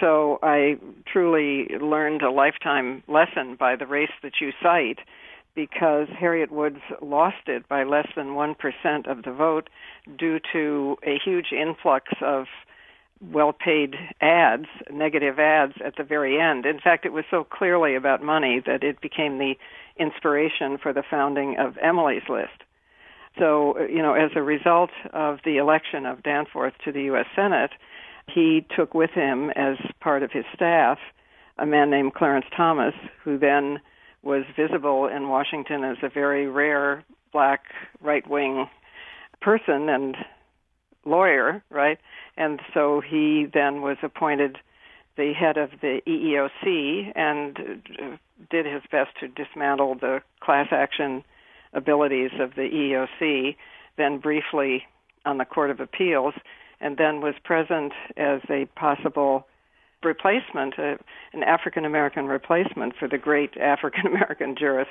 So 0.00 0.38
I 0.42 0.76
truly 1.06 1.76
learned 1.78 2.22
a 2.22 2.30
lifetime 2.30 3.02
lesson 3.06 3.56
by 3.58 3.76
the 3.76 3.86
race 3.86 4.12
that 4.22 4.32
you 4.40 4.50
cite 4.62 5.00
because 5.54 6.08
Harriet 6.18 6.50
Woods 6.50 6.80
lost 7.00 7.46
it 7.46 7.68
by 7.68 7.84
less 7.84 8.08
than 8.16 8.28
1% 8.28 8.56
of 9.06 9.22
the 9.22 9.32
vote 9.32 9.68
due 10.18 10.40
to 10.52 10.96
a 11.06 11.18
huge 11.24 11.52
influx 11.52 12.06
of 12.22 12.46
well 13.20 13.52
paid 13.52 13.94
ads, 14.20 14.66
negative 14.90 15.38
ads 15.38 15.74
at 15.84 15.96
the 15.96 16.04
very 16.04 16.40
end. 16.40 16.66
In 16.66 16.80
fact, 16.80 17.06
it 17.06 17.12
was 17.12 17.24
so 17.30 17.44
clearly 17.44 17.94
about 17.94 18.22
money 18.22 18.60
that 18.66 18.82
it 18.82 19.00
became 19.00 19.38
the 19.38 19.54
inspiration 19.98 20.78
for 20.78 20.92
the 20.92 21.02
founding 21.08 21.56
of 21.58 21.78
Emily's 21.78 22.28
List. 22.28 22.62
So, 23.38 23.78
you 23.80 24.02
know, 24.02 24.14
as 24.14 24.30
a 24.36 24.42
result 24.42 24.90
of 25.12 25.38
the 25.44 25.56
election 25.56 26.06
of 26.06 26.22
Danforth 26.22 26.74
to 26.84 26.92
the 26.92 27.02
U.S. 27.04 27.26
Senate, 27.34 27.70
he 28.32 28.66
took 28.76 28.94
with 28.94 29.10
him 29.10 29.50
as 29.50 29.76
part 30.00 30.22
of 30.22 30.30
his 30.30 30.44
staff 30.54 30.98
a 31.58 31.66
man 31.66 31.90
named 31.90 32.14
Clarence 32.14 32.46
Thomas, 32.56 32.94
who 33.22 33.38
then 33.38 33.80
was 34.22 34.44
visible 34.56 35.06
in 35.06 35.28
Washington 35.28 35.84
as 35.84 35.96
a 36.02 36.08
very 36.08 36.48
rare 36.48 37.04
black 37.32 37.64
right 38.00 38.28
wing 38.28 38.68
person 39.40 39.88
and 39.88 40.16
lawyer, 41.04 41.62
right? 41.70 41.98
And 42.36 42.60
so 42.72 43.00
he 43.00 43.46
then 43.52 43.82
was 43.82 43.96
appointed 44.02 44.58
the 45.16 45.32
head 45.32 45.56
of 45.56 45.70
the 45.80 46.00
EEOC 46.06 47.12
and 47.14 47.58
uh, 48.02 48.16
did 48.50 48.66
his 48.66 48.82
best 48.90 49.10
to 49.20 49.28
dismantle 49.28 49.96
the 49.96 50.20
class 50.40 50.68
action 50.70 51.24
abilities 51.72 52.30
of 52.40 52.54
the 52.54 52.62
EEOC, 52.62 53.56
then 53.96 54.18
briefly 54.18 54.84
on 55.24 55.38
the 55.38 55.44
Court 55.44 55.70
of 55.70 55.80
Appeals, 55.80 56.34
and 56.80 56.96
then 56.96 57.20
was 57.20 57.34
present 57.44 57.92
as 58.16 58.40
a 58.50 58.66
possible 58.76 59.46
replacement, 60.02 60.78
uh, 60.78 60.96
an 61.32 61.42
African 61.42 61.84
American 61.84 62.26
replacement 62.26 62.94
for 62.96 63.08
the 63.08 63.18
great 63.18 63.56
African 63.60 64.06
American 64.06 64.56
jurist 64.58 64.90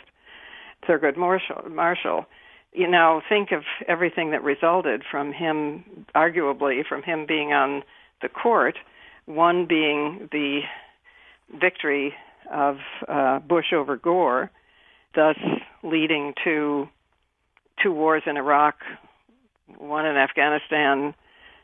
Thurgood 0.88 1.18
Marshall. 1.18 1.70
Marshall 1.70 2.26
you 2.74 2.88
know, 2.88 3.22
think 3.30 3.52
of 3.52 3.64
everything 3.88 4.32
that 4.32 4.44
resulted 4.44 5.04
from 5.10 5.32
him, 5.32 6.06
arguably, 6.16 6.86
from 6.88 7.04
him 7.04 7.26
being 7.28 7.54
on 7.54 7.84
the 8.22 8.30
court, 8.30 8.76
one 9.26 9.66
being 9.68 10.30
the 10.32 10.62
victory 11.60 12.14
of 12.52 12.78
uh, 13.08 13.40
Bush 13.40 13.74
over 13.74 13.96
Gore, 13.96 14.50
thus 15.16 15.38
leading 15.84 16.34
to 16.44 16.88
two 17.82 17.92
wars 17.92 18.24
in 18.26 18.38
Iraq, 18.38 18.76
one 19.78 20.06
in 20.06 20.16
Afghanistan, 20.16 21.14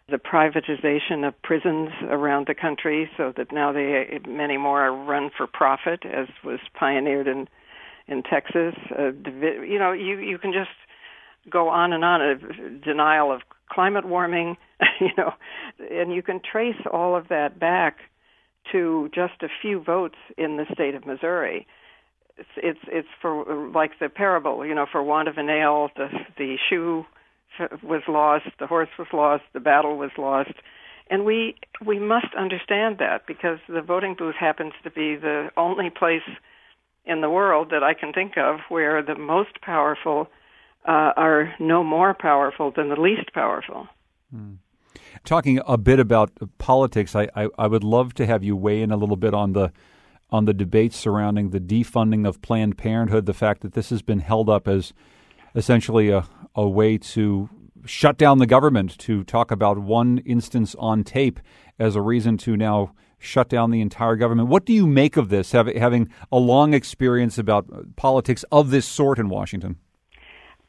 the 0.10 0.18
privatization 0.18 1.28
of 1.28 1.40
prisons 1.44 1.90
around 2.10 2.48
the 2.48 2.56
country 2.56 3.10
so 3.16 3.32
that 3.38 3.52
now 3.52 3.72
they 3.72 4.20
many 4.28 4.58
more 4.58 4.82
are 4.82 5.06
run 5.06 5.30
for 5.36 5.48
profit 5.48 6.04
as 6.06 6.28
was 6.44 6.60
pioneered 6.74 7.28
in 7.28 7.48
in 8.08 8.24
Texas. 8.24 8.74
Uh, 8.98 9.12
you 9.64 9.78
know 9.78 9.92
you 9.92 10.18
you 10.18 10.40
can 10.40 10.52
just 10.52 10.70
go 11.50 11.70
on 11.70 11.94
and 11.94 12.04
on 12.04 12.22
of 12.22 12.82
denial 12.84 13.32
of 13.32 13.42
climate 13.70 14.06
warming, 14.06 14.58
you 15.02 15.10
know, 15.18 15.34
and 15.92 16.14
you 16.14 16.22
can 16.22 16.40
trace 16.40 16.82
all 16.92 17.16
of 17.16 17.28
that 17.30 17.60
back 17.60 17.98
to 18.72 19.10
just 19.14 19.42
a 19.42 19.48
few 19.62 19.82
votes 19.82 20.18
in 20.38 20.58
the 20.58 20.66
state 20.74 20.96
of 20.96 21.06
Missouri. 21.06 21.68
It's 22.38 22.50
it's, 22.58 22.80
it's 22.88 23.08
for 23.22 23.70
like 23.74 23.92
the 24.00 24.10
parable, 24.10 24.66
you 24.66 24.74
know, 24.74 24.86
for 24.90 25.04
want 25.04 25.28
of 25.28 25.38
a 25.38 25.44
nail, 25.44 25.90
the 25.96 26.08
the 26.38 26.56
shoe 26.70 27.06
was 27.84 28.04
lost, 28.08 28.46
the 28.60 28.68
horse 28.68 28.90
was 28.98 29.08
lost, 29.12 29.44
the 29.54 29.60
battle 29.60 29.98
was 29.98 30.12
lost. 30.18 30.54
And 31.10 31.26
we 31.26 31.56
we 31.86 32.00
must 32.00 32.34
understand 32.38 32.98
that 33.00 33.26
because 33.28 33.58
the 33.68 33.82
voting 33.82 34.16
booth 34.18 34.36
happens 34.40 34.74
to 34.84 34.92
be 34.92 35.16
the 35.16 35.50
only 35.58 35.90
place 35.90 36.28
in 37.06 37.22
the 37.22 37.30
world 37.30 37.70
that 37.72 37.84
I 37.84 37.94
can 37.94 38.14
think 38.14 38.38
of 38.38 38.60
where 38.70 39.02
the 39.02 39.16
most 39.16 39.62
powerful 39.62 40.28
uh, 40.90 41.14
are 41.16 41.54
no 41.60 41.84
more 41.84 42.16
powerful 42.16 42.72
than 42.76 42.90
the 42.90 43.00
least 43.00 43.32
powerful. 43.32 43.88
Hmm. 44.34 44.56
Talking 45.24 45.62
a 45.68 45.78
bit 45.78 46.00
about 46.00 46.32
politics, 46.58 47.16
I, 47.16 47.30
I, 47.36 47.48
I, 47.60 47.68
would 47.68 47.84
love 47.84 48.16
to 48.16 48.26
have 48.26 48.44
you 48.44 48.56
weigh 48.56 48.82
in 48.82 48.90
a 48.92 48.98
little 48.98 49.16
bit 49.16 49.36
on 49.36 49.54
the 49.54 49.72
on 50.32 50.46
the 50.46 50.54
debates 50.54 50.98
surrounding 50.98 51.52
the 51.52 51.60
defunding 51.60 52.28
of 52.28 52.42
Planned 52.42 52.78
Parenthood. 52.78 53.28
The 53.28 53.34
fact 53.36 53.62
that 53.62 53.74
this 53.74 53.92
has 53.92 54.02
been 54.02 54.20
held 54.20 54.50
up 54.50 54.68
as 54.68 54.94
essentially 55.54 56.10
a, 56.10 56.28
a 56.56 56.68
way 56.68 56.98
to 56.98 57.50
shut 57.86 58.18
down 58.18 58.40
the 58.40 58.48
government, 58.48 58.98
to 59.00 59.24
talk 59.24 59.52
about 59.52 59.78
one 59.78 60.20
instance 60.20 60.76
on 60.80 61.04
tape 61.04 61.40
as 61.78 61.96
a 61.96 62.02
reason 62.02 62.38
to 62.38 62.58
now 62.58 62.94
shut 63.20 63.48
down 63.48 63.70
the 63.70 63.82
entire 63.82 64.16
government. 64.16 64.48
What 64.48 64.66
do 64.66 64.74
you 64.74 64.88
make 64.88 65.18
of 65.18 65.30
this, 65.30 65.52
having 65.52 66.10
a 66.32 66.40
long 66.40 66.74
experience 66.74 67.38
about 67.38 67.96
politics 67.96 68.44
of 68.52 68.72
this 68.72 68.88
sort 68.88 69.20
in 69.20 69.30
Washington? 69.30 69.78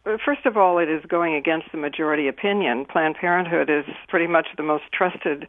Uh, 0.07 0.17
first 0.25 0.47
of 0.47 0.57
all, 0.57 0.79
it 0.79 0.89
is 0.89 1.05
going 1.07 1.35
against 1.35 1.67
the 1.73 1.79
majority 1.79 2.29
opinion. 2.29 2.87
Planned 2.87 3.17
Parenthood 3.17 3.69
is 3.69 3.85
pretty 4.09 4.27
much 4.27 4.47
the 4.57 4.63
most 4.63 4.85
trusted 4.93 5.47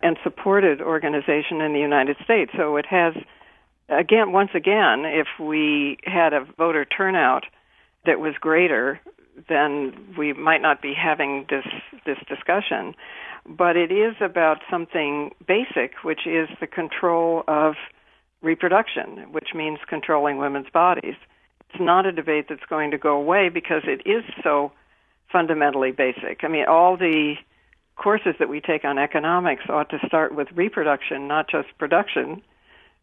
and 0.00 0.16
supported 0.22 0.80
organization 0.80 1.60
in 1.60 1.72
the 1.72 1.80
United 1.80 2.16
States. 2.22 2.52
So 2.56 2.76
it 2.76 2.86
has, 2.86 3.14
again, 3.88 4.32
once 4.32 4.50
again, 4.54 5.04
if 5.04 5.26
we 5.40 5.98
had 6.04 6.32
a 6.32 6.46
voter 6.56 6.84
turnout 6.84 7.44
that 8.06 8.20
was 8.20 8.34
greater, 8.40 9.00
then 9.48 10.14
we 10.16 10.32
might 10.32 10.62
not 10.62 10.80
be 10.80 10.94
having 10.94 11.46
this 11.50 11.66
this 12.06 12.18
discussion. 12.28 12.94
But 13.46 13.76
it 13.76 13.90
is 13.90 14.14
about 14.20 14.58
something 14.70 15.34
basic, 15.46 16.04
which 16.04 16.26
is 16.26 16.48
the 16.60 16.66
control 16.66 17.42
of 17.48 17.74
reproduction, 18.42 19.32
which 19.32 19.48
means 19.54 19.78
controlling 19.88 20.38
women's 20.38 20.70
bodies 20.70 21.14
it's 21.70 21.80
not 21.80 22.06
a 22.06 22.12
debate 22.12 22.46
that's 22.48 22.64
going 22.68 22.90
to 22.92 22.98
go 22.98 23.16
away 23.16 23.48
because 23.48 23.82
it 23.84 24.02
is 24.08 24.24
so 24.42 24.72
fundamentally 25.30 25.92
basic. 25.92 26.40
I 26.42 26.48
mean, 26.48 26.64
all 26.68 26.96
the 26.96 27.34
courses 27.96 28.34
that 28.38 28.48
we 28.48 28.60
take 28.60 28.84
on 28.84 28.98
economics 28.98 29.64
ought 29.68 29.90
to 29.90 29.98
start 30.06 30.34
with 30.34 30.48
reproduction, 30.54 31.28
not 31.28 31.50
just 31.50 31.68
production, 31.78 32.42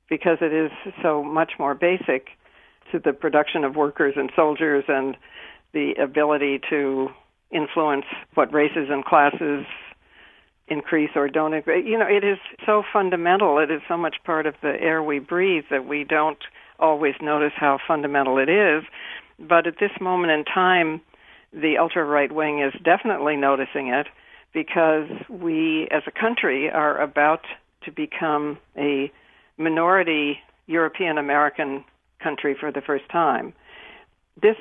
because 0.10 0.38
it 0.42 0.54
is 0.54 0.72
so 1.02 1.24
much 1.24 1.54
more 1.60 1.76
basic 1.76 2.28
to 2.92 3.00
the 3.00 3.14
production 3.14 3.64
of 3.64 3.76
workers 3.76 4.14
and 4.16 4.32
soldiers 4.36 4.84
and 4.88 5.18
the 5.74 5.94
ability 6.02 6.60
to 6.70 7.10
influence 7.52 8.06
what 8.34 8.54
races 8.54 8.88
and 8.90 9.04
classes 9.04 9.66
increase 10.68 11.12
or 11.16 11.28
don't 11.28 11.54
increase. 11.54 11.86
You 11.86 11.98
know, 11.98 12.08
it 12.08 12.24
is 12.24 12.38
so 12.66 12.84
fundamental. 12.92 13.60
It 13.60 13.70
is 13.70 13.82
so 13.88 13.98
much 13.98 14.16
part 14.24 14.46
of 14.46 14.56
the 14.62 14.74
air 14.80 15.04
we 15.04 15.20
breathe 15.20 15.66
that 15.70 15.86
we 15.86 16.04
don't 16.04 16.40
always 16.80 17.16
notice 17.22 17.54
how 17.56 17.80
fundamental 17.88 18.38
it 18.38 18.50
is. 18.50 18.84
But 19.40 19.68
at 19.68 19.76
this 19.80 19.92
moment 20.00 20.32
in 20.32 20.46
time, 20.46 21.02
the 21.54 21.78
ultra 21.78 22.04
right 22.04 22.32
wing 22.32 22.62
is 22.62 22.74
definitely 22.84 23.36
noticing 23.36 23.88
it 23.88 24.08
because 24.54 25.10
we 25.30 25.88
as 25.92 26.04
a 26.08 26.12
country 26.12 26.70
are 26.70 27.00
about 27.02 27.42
to 27.84 27.92
become 27.92 28.58
a 28.78 29.12
minority 29.58 30.40
European 30.68 31.18
American 31.18 31.84
country 32.22 32.56
for 32.60 32.72
the 32.72 32.82
first 32.82 33.08
time. 33.12 33.54
This 34.42 34.56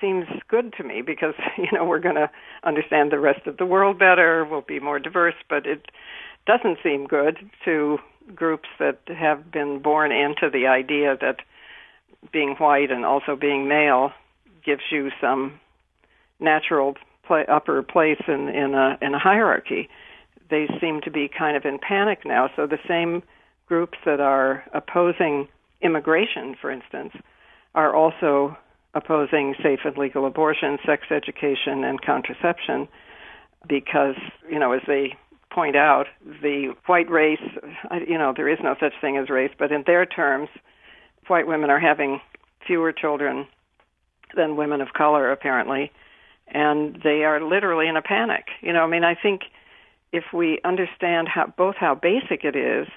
seems 0.00 0.26
good 0.48 0.72
to 0.76 0.84
me 0.84 1.02
because 1.02 1.34
you 1.58 1.68
know 1.72 1.84
we're 1.84 2.00
going 2.00 2.16
to 2.16 2.30
understand 2.64 3.12
the 3.12 3.18
rest 3.18 3.46
of 3.46 3.56
the 3.58 3.66
world 3.66 3.98
better, 3.98 4.44
we'll 4.44 4.62
be 4.62 4.80
more 4.80 4.98
diverse, 4.98 5.34
but 5.48 5.66
it 5.66 5.86
doesn't 6.46 6.78
seem 6.82 7.06
good 7.06 7.38
to 7.64 7.98
groups 8.34 8.68
that 8.78 9.00
have 9.08 9.50
been 9.50 9.80
born 9.80 10.12
into 10.12 10.50
the 10.50 10.66
idea 10.66 11.16
that 11.20 11.36
being 12.32 12.54
white 12.56 12.90
and 12.90 13.04
also 13.04 13.36
being 13.36 13.68
male 13.68 14.12
gives 14.64 14.82
you 14.90 15.10
some 15.20 15.60
natural 16.40 16.94
play, 17.26 17.44
upper 17.46 17.82
place 17.82 18.20
in 18.26 18.48
in 18.48 18.74
a 18.74 18.98
in 19.00 19.14
a 19.14 19.18
hierarchy. 19.18 19.88
They 20.50 20.66
seem 20.80 21.00
to 21.02 21.10
be 21.10 21.28
kind 21.28 21.56
of 21.56 21.64
in 21.64 21.78
panic 21.78 22.24
now. 22.24 22.50
So 22.56 22.66
the 22.66 22.78
same 22.88 23.22
groups 23.66 23.98
that 24.04 24.20
are 24.20 24.64
opposing 24.72 25.48
immigration, 25.82 26.56
for 26.60 26.70
instance, 26.70 27.12
are 27.74 27.94
also 27.94 28.56
opposing 28.94 29.54
safe 29.62 29.80
and 29.84 29.96
legal 29.98 30.26
abortion, 30.26 30.78
sex 30.84 31.04
education, 31.10 31.84
and 31.84 32.00
contraception 32.00 32.88
because, 33.68 34.16
you 34.50 34.58
know, 34.58 34.72
as 34.72 34.80
they 34.86 35.14
point 35.50 35.76
out, 35.76 36.06
the 36.42 36.74
white 36.86 37.10
race, 37.10 37.40
uh, 37.90 37.96
you 38.06 38.18
know, 38.18 38.32
there 38.36 38.48
is 38.48 38.58
no 38.62 38.74
such 38.80 38.92
thing 39.00 39.16
as 39.16 39.30
race, 39.30 39.50
but 39.58 39.72
in 39.72 39.84
their 39.86 40.06
terms, 40.06 40.48
white 41.26 41.46
women 41.46 41.70
are 41.70 41.80
having 41.80 42.20
fewer 42.66 42.92
children 42.92 43.46
than 44.36 44.56
women 44.56 44.80
of 44.80 44.92
color, 44.92 45.30
apparently, 45.30 45.90
and 46.48 47.00
they 47.02 47.24
are 47.24 47.40
literally 47.40 47.88
in 47.88 47.96
a 47.96 48.02
panic. 48.02 48.46
You 48.60 48.72
know, 48.72 48.82
I 48.82 48.86
mean, 48.86 49.04
I 49.04 49.14
think 49.14 49.42
if 50.12 50.24
we 50.32 50.60
understand 50.64 51.28
how 51.28 51.52
both 51.56 51.76
how 51.76 51.94
basic 51.94 52.44
it 52.44 52.56
is 52.56 52.88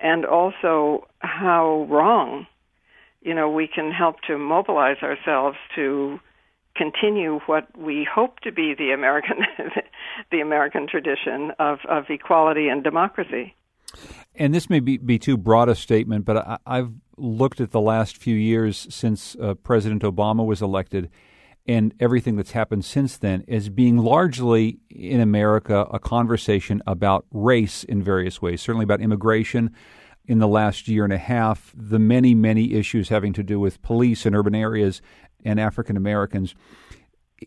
and 0.00 0.24
also 0.24 1.06
how 1.20 1.86
wrong 1.90 2.46
you 3.22 3.34
know, 3.34 3.48
we 3.48 3.68
can 3.68 3.90
help 3.92 4.20
to 4.26 4.36
mobilize 4.36 4.98
ourselves 5.02 5.56
to 5.76 6.18
continue 6.74 7.40
what 7.46 7.66
we 7.76 8.06
hope 8.12 8.40
to 8.40 8.52
be 8.52 8.74
the 8.76 8.92
American 8.92 9.38
the 10.30 10.40
American 10.40 10.86
tradition 10.86 11.52
of, 11.58 11.78
of 11.88 12.04
equality 12.08 12.68
and 12.68 12.82
democracy. 12.82 13.54
And 14.34 14.54
this 14.54 14.70
may 14.70 14.80
be, 14.80 14.96
be 14.96 15.18
too 15.18 15.36
broad 15.36 15.68
a 15.68 15.74
statement, 15.74 16.24
but 16.24 16.60
I, 16.66 16.76
have 16.76 16.92
looked 17.18 17.60
at 17.60 17.72
the 17.72 17.80
last 17.80 18.16
few 18.16 18.34
years 18.34 18.86
since 18.88 19.36
uh, 19.36 19.54
President 19.54 20.02
Obama 20.02 20.46
was 20.46 20.62
elected 20.62 21.10
and 21.66 21.94
everything 22.00 22.36
that's 22.36 22.52
happened 22.52 22.84
since 22.84 23.18
then 23.18 23.44
as 23.46 23.68
being 23.68 23.98
largely 23.98 24.78
in 24.90 25.20
America 25.20 25.86
a 25.92 25.98
conversation 25.98 26.82
about 26.86 27.26
race 27.30 27.84
in 27.84 28.02
various 28.02 28.42
ways, 28.42 28.60
certainly 28.60 28.84
about 28.84 29.00
immigration, 29.00 29.70
in 30.24 30.38
the 30.38 30.48
last 30.48 30.88
year 30.88 31.04
and 31.04 31.12
a 31.12 31.18
half, 31.18 31.72
the 31.76 31.98
many, 31.98 32.34
many 32.34 32.74
issues 32.74 33.08
having 33.08 33.32
to 33.32 33.42
do 33.42 33.58
with 33.58 33.82
police 33.82 34.24
in 34.24 34.34
urban 34.34 34.54
areas 34.54 35.02
and 35.44 35.60
African 35.60 35.96
Americans. 35.96 36.54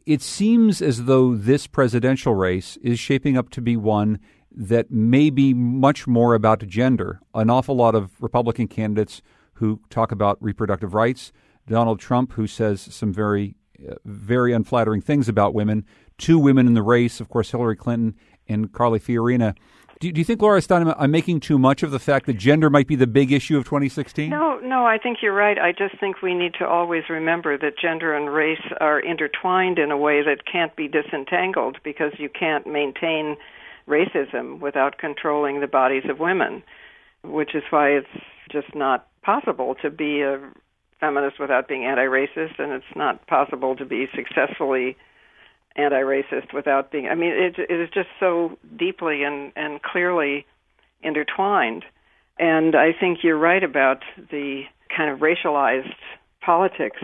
It 0.06 0.22
seems 0.22 0.82
as 0.82 1.06
though 1.06 1.36
this 1.36 1.68
presidential 1.68 2.36
race 2.36 2.78
is 2.78 3.00
shaping 3.00 3.38
up 3.38 3.50
to 3.52 3.62
be 3.62 3.78
one 3.78 4.20
that 4.52 4.92
may 4.92 5.30
be 5.30 5.54
much 5.54 6.08
more 6.08 6.34
about 6.34 6.66
gender. 6.68 7.20
An 7.34 7.50
awful 7.50 7.76
lot 7.76 7.96
of 7.96 8.12
Republican 8.22 8.68
candidates 8.68 9.22
who 9.56 9.80
talk 9.90 10.12
about 10.12 10.38
reproductive 10.42 10.94
rights, 10.94 11.32
Donald 11.68 12.00
Trump, 12.00 12.34
who 12.34 12.48
says 12.48 12.82
some 12.82 13.14
very, 13.14 13.56
uh, 13.90 13.96
very 14.06 14.54
unflattering 14.54 15.02
things 15.02 15.28
about 15.28 15.54
women, 15.54 15.86
two 16.18 16.40
women 16.40 16.68
in 16.68 16.74
the 16.74 16.84
race, 16.84 17.20
of 17.20 17.30
course, 17.30 17.52
Hillary 17.52 17.76
Clinton 17.76 18.16
and 18.48 18.72
Carly 18.72 19.00
Fiorina. 19.00 19.56
Do, 20.00 20.12
do 20.12 20.20
you 20.20 20.26
think, 20.26 20.40
Gloria 20.40 20.62
Steinem, 20.62 20.94
I'm 20.98 21.12
making 21.12 21.40
too 21.40 21.58
much 21.58 21.82
of 21.82 21.92
the 21.92 22.00
fact 22.00 22.26
that 22.26 22.38
gender 22.38 22.70
might 22.70 22.88
be 22.88 22.96
the 22.96 23.08
big 23.08 23.32
issue 23.32 23.58
of 23.58 23.64
2016? 23.64 24.30
No, 24.30 24.60
no, 24.60 24.86
I 24.86 24.98
think 24.98 25.20
you're 25.22 25.34
right. 25.34 25.58
I 25.58 25.72
just 25.72 26.00
think 26.00 26.22
we 26.22 26.34
need 26.34 26.54
to 26.60 26.68
always 26.68 27.04
remember 27.10 27.58
that 27.58 27.80
gender 27.82 28.14
and 28.14 28.34
race 28.34 28.62
are 28.82 29.00
intertwined 29.00 29.80
in 29.80 29.92
a 29.92 29.98
way 29.98 30.22
that 30.22 30.46
can't 30.52 30.76
be 30.76 30.90
disentangled 30.90 31.78
because 31.84 32.12
you 32.18 32.28
can't 32.28 32.68
maintain 32.68 33.38
racism 33.88 34.60
without 34.60 34.98
controlling 34.98 35.62
the 35.62 35.68
bodies 35.68 36.04
of 36.10 36.20
women, 36.20 36.62
which 37.24 37.56
is 37.56 37.64
why 37.70 37.90
it's 37.90 38.08
just 38.52 38.76
not 38.76 39.08
possible 39.22 39.76
to 39.82 39.90
be 39.90 40.22
a 40.22 40.40
feminist 41.00 41.40
without 41.40 41.68
being 41.68 41.86
anti-racist, 41.86 42.60
and 42.60 42.74
it's 42.74 42.96
not 42.96 43.26
possible 43.28 43.76
to 43.76 43.86
be 43.86 44.08
successfully 44.14 44.98
anti-racist 45.76 46.54
without 46.54 46.92
being. 46.92 47.08
I 47.08 47.16
mean, 47.16 47.32
it, 47.32 47.56
it 47.58 47.80
is 47.80 47.90
just 47.94 48.10
so 48.20 48.58
deeply 48.78 49.24
and 49.24 49.52
and 49.56 49.82
clearly 49.82 50.46
intertwined. 51.02 51.84
And 52.38 52.76
I 52.76 52.92
think 52.98 53.20
you're 53.24 53.38
right 53.38 53.64
about 53.64 54.04
the 54.32 54.64
kind 54.96 55.10
of 55.10 55.20
racialized 55.20 55.96
politics 56.42 57.02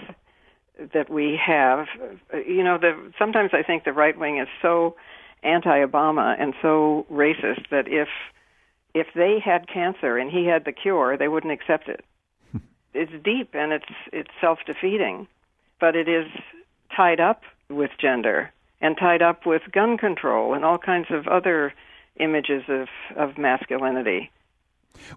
that 0.94 1.10
we 1.10 1.40
have. 1.46 1.88
You 2.34 2.64
know, 2.64 2.78
the 2.78 3.12
sometimes 3.18 3.52
I 3.54 3.64
think 3.64 3.84
the 3.84 3.94
right 3.94 4.18
wing 4.18 4.40
is 4.40 4.48
so 4.62 4.96
anti-Obama 5.44 6.36
and 6.40 6.54
so 6.62 7.06
racist 7.12 7.70
that 7.72 7.88
if 7.88 8.08
if 8.94 9.08
they 9.16 9.40
had 9.44 9.68
cancer 9.68 10.18
and 10.18 10.30
he 10.30 10.46
had 10.46 10.66
the 10.66 10.74
cure, 10.74 11.18
they 11.18 11.28
wouldn't 11.28 11.54
accept 11.54 11.88
it. 11.88 12.04
it's 12.94 13.12
deep 13.24 13.50
and 13.54 13.74
it's 13.74 13.86
it's 14.12 14.32
self-defeating, 14.40 15.28
but 15.80 15.96
it 15.96 16.08
is 16.08 16.28
tied 16.96 17.20
up 17.20 17.42
with 17.70 17.92
gender 18.00 18.52
and 18.82 18.98
tied 18.98 19.22
up 19.22 19.46
with 19.46 19.62
gun 19.72 19.98
control 19.98 20.54
and 20.54 20.66
all 20.66 20.78
kinds 20.78 21.08
of 21.10 21.28
other 21.28 21.74
images 22.20 22.64
of, 22.68 22.88
of 23.16 23.38
masculinity. 23.38 24.32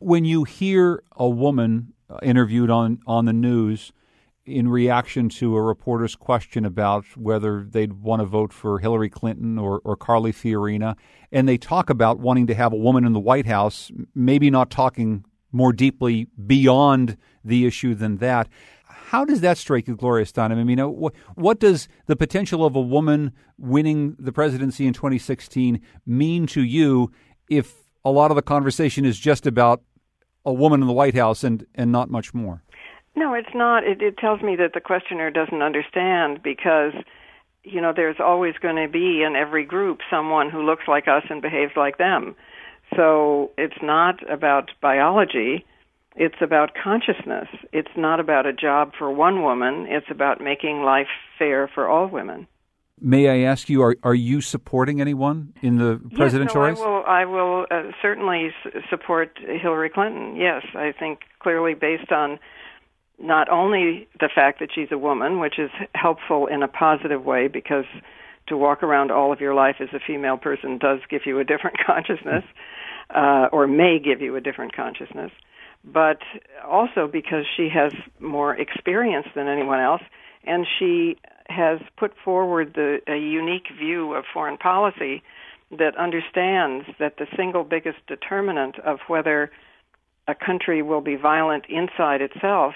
When 0.00 0.24
you 0.24 0.44
hear 0.44 1.02
a 1.16 1.28
woman 1.28 1.92
uh, 2.08 2.18
interviewed 2.22 2.70
on, 2.70 3.00
on 3.06 3.24
the 3.24 3.32
news 3.32 3.92
in 4.46 4.68
reaction 4.68 5.28
to 5.30 5.56
a 5.56 5.62
reporter's 5.62 6.14
question 6.14 6.64
about 6.64 7.04
whether 7.16 7.64
they'd 7.64 7.94
want 7.94 8.20
to 8.20 8.26
vote 8.26 8.52
for 8.52 8.78
Hillary 8.78 9.08
Clinton 9.08 9.58
or, 9.58 9.80
or 9.84 9.96
Carly 9.96 10.32
Fiorina, 10.32 10.96
and 11.32 11.48
they 11.48 11.56
talk 11.56 11.88
about 11.88 12.18
wanting 12.18 12.46
to 12.46 12.54
have 12.54 12.72
a 12.72 12.76
woman 12.76 13.04
in 13.04 13.14
the 13.14 13.20
White 13.20 13.46
House, 13.46 13.90
maybe 14.14 14.50
not 14.50 14.70
talking 14.70 15.24
more 15.50 15.72
deeply 15.72 16.26
beyond 16.46 17.16
the 17.44 17.64
issue 17.64 17.94
than 17.94 18.18
that. 18.18 18.48
How 18.87 19.24
does 19.24 19.41
that 19.43 19.59
strike 19.59 19.87
you, 19.87 19.97
Gloria 19.97 20.24
Steinem? 20.24 20.59
I 20.59 20.64
mean, 20.64 20.80
uh, 20.80 20.89
what, 20.89 21.14
what 21.35 21.61
does 21.61 21.89
the 22.07 22.16
potential 22.16 22.64
of 22.64 22.74
a 22.74 22.80
woman 22.80 23.32
winning 23.59 24.16
the 24.18 24.32
presidency 24.32 24.87
in 24.87 24.93
2016 24.93 25.80
mean 26.07 26.47
to 26.49 26.62
you 26.62 27.12
if 27.49 27.74
a 28.05 28.11
lot 28.11 28.30
of 28.30 28.35
the 28.35 28.43
conversation 28.43 29.05
is 29.05 29.18
just 29.18 29.47
about 29.47 29.82
a 30.45 30.53
woman 30.53 30.80
in 30.80 30.87
the 30.87 30.93
White 30.93 31.14
House 31.14 31.45
and, 31.45 31.66
and 31.74 31.91
not 31.93 32.11
much 32.11 32.35
more? 32.35 32.62
No, 33.16 33.35
it's 33.35 33.55
not. 33.55 33.85
It, 33.85 34.03
it 34.03 34.18
tells 34.18 34.43
me 34.43 34.57
that 34.57 34.72
the 34.74 34.80
questioner 34.80 35.30
doesn't 35.30 35.62
understand 35.62 36.43
because, 36.43 36.93
you 37.62 37.80
know, 37.80 37.93
there's 37.95 38.16
always 38.18 38.55
going 38.61 38.76
to 38.76 38.89
be 38.89 39.22
in 39.22 39.37
every 39.37 39.64
group 39.64 40.01
someone 40.11 40.51
who 40.51 40.64
looks 40.64 40.85
like 40.89 41.07
us 41.07 41.22
and 41.30 41.41
behaves 41.41 41.72
like 41.76 41.99
them. 41.99 42.35
So 42.97 43.53
it's 43.57 43.80
not 43.82 44.28
about 44.30 44.70
biology 44.82 45.64
it's 46.16 46.36
about 46.40 46.72
consciousness. 46.80 47.48
It's 47.72 47.90
not 47.96 48.20
about 48.20 48.46
a 48.46 48.52
job 48.52 48.92
for 48.96 49.10
one 49.10 49.42
woman. 49.42 49.86
It's 49.88 50.06
about 50.10 50.40
making 50.40 50.82
life 50.82 51.08
fair 51.38 51.68
for 51.74 51.88
all 51.88 52.06
women. 52.08 52.46
May 53.00 53.28
I 53.28 53.50
ask 53.50 53.68
you, 53.68 53.82
are 53.82 53.96
are 54.04 54.14
you 54.14 54.40
supporting 54.40 55.00
anyone 55.00 55.52
in 55.62 55.76
the 55.78 56.00
presidential 56.14 56.66
yes, 56.68 56.78
no, 56.78 56.94
race? 56.94 57.04
I 57.06 57.24
will. 57.24 57.42
I 57.42 57.54
will 57.56 57.66
uh, 57.70 57.90
certainly 58.00 58.50
support 58.88 59.36
Hillary 59.40 59.90
Clinton. 59.90 60.36
Yes, 60.36 60.62
I 60.76 60.92
think 60.96 61.20
clearly 61.40 61.74
based 61.74 62.12
on 62.12 62.38
not 63.18 63.48
only 63.48 64.08
the 64.20 64.28
fact 64.32 64.60
that 64.60 64.68
she's 64.72 64.88
a 64.92 64.98
woman, 64.98 65.40
which 65.40 65.58
is 65.58 65.70
helpful 65.94 66.46
in 66.46 66.62
a 66.62 66.68
positive 66.68 67.24
way 67.24 67.48
because 67.48 67.84
to 68.46 68.56
walk 68.56 68.82
around 68.84 69.10
all 69.10 69.32
of 69.32 69.40
your 69.40 69.54
life 69.54 69.76
as 69.80 69.88
a 69.92 69.98
female 69.98 70.36
person 70.36 70.78
does 70.78 71.00
give 71.10 71.22
you 71.26 71.40
a 71.40 71.44
different 71.44 71.76
consciousness, 71.86 72.44
uh, 73.10 73.48
or 73.50 73.66
may 73.66 73.98
give 73.98 74.20
you 74.20 74.36
a 74.36 74.40
different 74.40 74.74
consciousness 74.74 75.32
but 75.85 76.18
also 76.66 77.07
because 77.07 77.45
she 77.57 77.68
has 77.68 77.93
more 78.20 78.55
experience 78.57 79.26
than 79.35 79.49
anyone 79.49 79.80
else 79.80 80.03
and 80.45 80.66
she 80.78 81.16
has 81.49 81.78
put 81.99 82.12
forward 82.24 82.72
the, 82.74 83.01
a 83.07 83.16
unique 83.16 83.66
view 83.78 84.14
of 84.14 84.24
foreign 84.32 84.57
policy 84.57 85.22
that 85.70 85.97
understands 85.97 86.87
that 86.99 87.16
the 87.18 87.26
single 87.37 87.64
biggest 87.64 87.99
determinant 88.07 88.78
of 88.80 88.99
whether 89.09 89.51
a 90.26 90.35
country 90.35 90.82
will 90.82 91.01
be 91.01 91.16
violent 91.16 91.64
inside 91.68 92.22
itself 92.22 92.74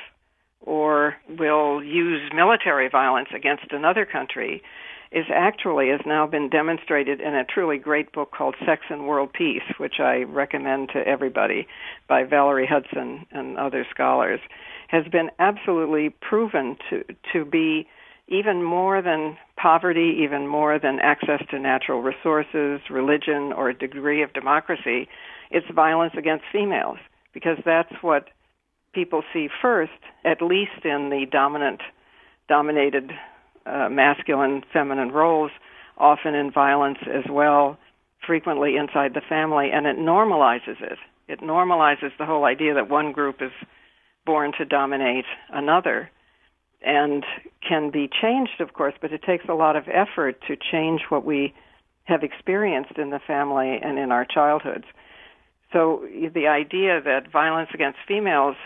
or 0.61 1.17
will 1.29 1.83
use 1.83 2.21
military 2.35 2.89
violence 2.89 3.29
against 3.35 3.71
another 3.71 4.05
country 4.05 4.63
is 5.11 5.27
actually 5.35 5.89
has 5.89 6.01
now 6.05 6.27
been 6.27 6.49
demonstrated 6.49 7.21
in 7.21 7.35
a 7.35 7.45
truly 7.45 7.79
great 7.79 8.13
book 8.13 8.31
called 8.31 8.55
Sex 8.67 8.83
and 8.91 9.07
World 9.07 9.33
Peace, 9.33 9.63
which 9.79 10.01
I 10.01 10.23
recommend 10.23 10.91
to 10.91 11.07
everybody 11.07 11.67
by 12.09 12.25
Valerie 12.25 12.67
Hudson 12.67 13.27
and 13.31 13.57
other 13.57 13.87
scholars, 13.91 14.41
has 14.89 15.07
been 15.09 15.31
absolutely 15.39 16.11
proven 16.11 16.77
to 16.91 17.05
to 17.33 17.45
be 17.45 17.87
even 18.29 18.63
more 18.63 19.01
than 19.01 19.37
poverty, 19.57 20.19
even 20.23 20.47
more 20.47 20.79
than 20.79 21.01
access 21.01 21.43
to 21.51 21.59
natural 21.59 22.03
resources, 22.03 22.81
religion, 22.91 23.53
or 23.55 23.71
a 23.71 23.75
degree 23.75 24.23
of 24.23 24.33
democracy, 24.35 25.09
it's 25.51 25.67
violence 25.75 26.13
against 26.17 26.45
females 26.53 26.99
because 27.33 27.57
that's 27.65 27.93
what 28.03 28.29
people 28.93 29.23
see 29.33 29.49
first, 29.63 29.93
at 30.25 30.43
least 30.43 30.85
in 30.85 31.09
the 31.09 31.27
dominant, 31.31 31.81
dominated 32.49 33.13
uh, 33.69 33.89
masculine, 33.89 34.62
feminine 34.73 35.11
roles, 35.11 35.51
often 35.97 36.35
in 36.35 36.51
violence 36.51 36.99
as 37.03 37.25
well, 37.31 37.79
frequently 38.27 38.77
inside 38.77 39.14
the 39.14 39.23
family, 39.29 39.71
and 39.73 39.87
it 39.87 39.97
normalizes 39.97 40.81
it. 40.81 40.99
It 41.29 41.41
normalizes 41.41 42.11
the 42.19 42.27
whole 42.27 42.45
idea 42.45 42.75
that 42.75 42.89
one 42.89 43.12
group 43.12 43.43
is 43.43 43.53
born 44.25 44.53
to 44.59 44.64
dominate 44.64 45.25
another 45.51 46.11
and 46.81 47.25
can 47.66 47.91
be 47.91 48.09
changed, 48.23 48.61
of 48.61 48.73
course, 48.73 48.95
but 49.01 49.12
it 49.12 49.23
takes 49.23 49.45
a 49.49 49.55
lot 49.55 49.77
of 49.77 49.85
effort 49.89 50.41
to 50.47 50.57
change 50.71 51.03
what 51.09 51.25
we 51.25 51.53
have 52.05 52.23
experienced 52.23 52.97
in 52.97 53.11
the 53.11 53.21
family 53.27 53.79
and 53.83 53.99
in 53.99 54.12
our 54.12 54.25
childhoods. 54.25 54.85
So 55.73 56.07
the 56.35 56.47
idea 56.47 57.01
that 57.03 57.31
violence 57.31 57.71
against 57.75 57.99
females 58.07 58.57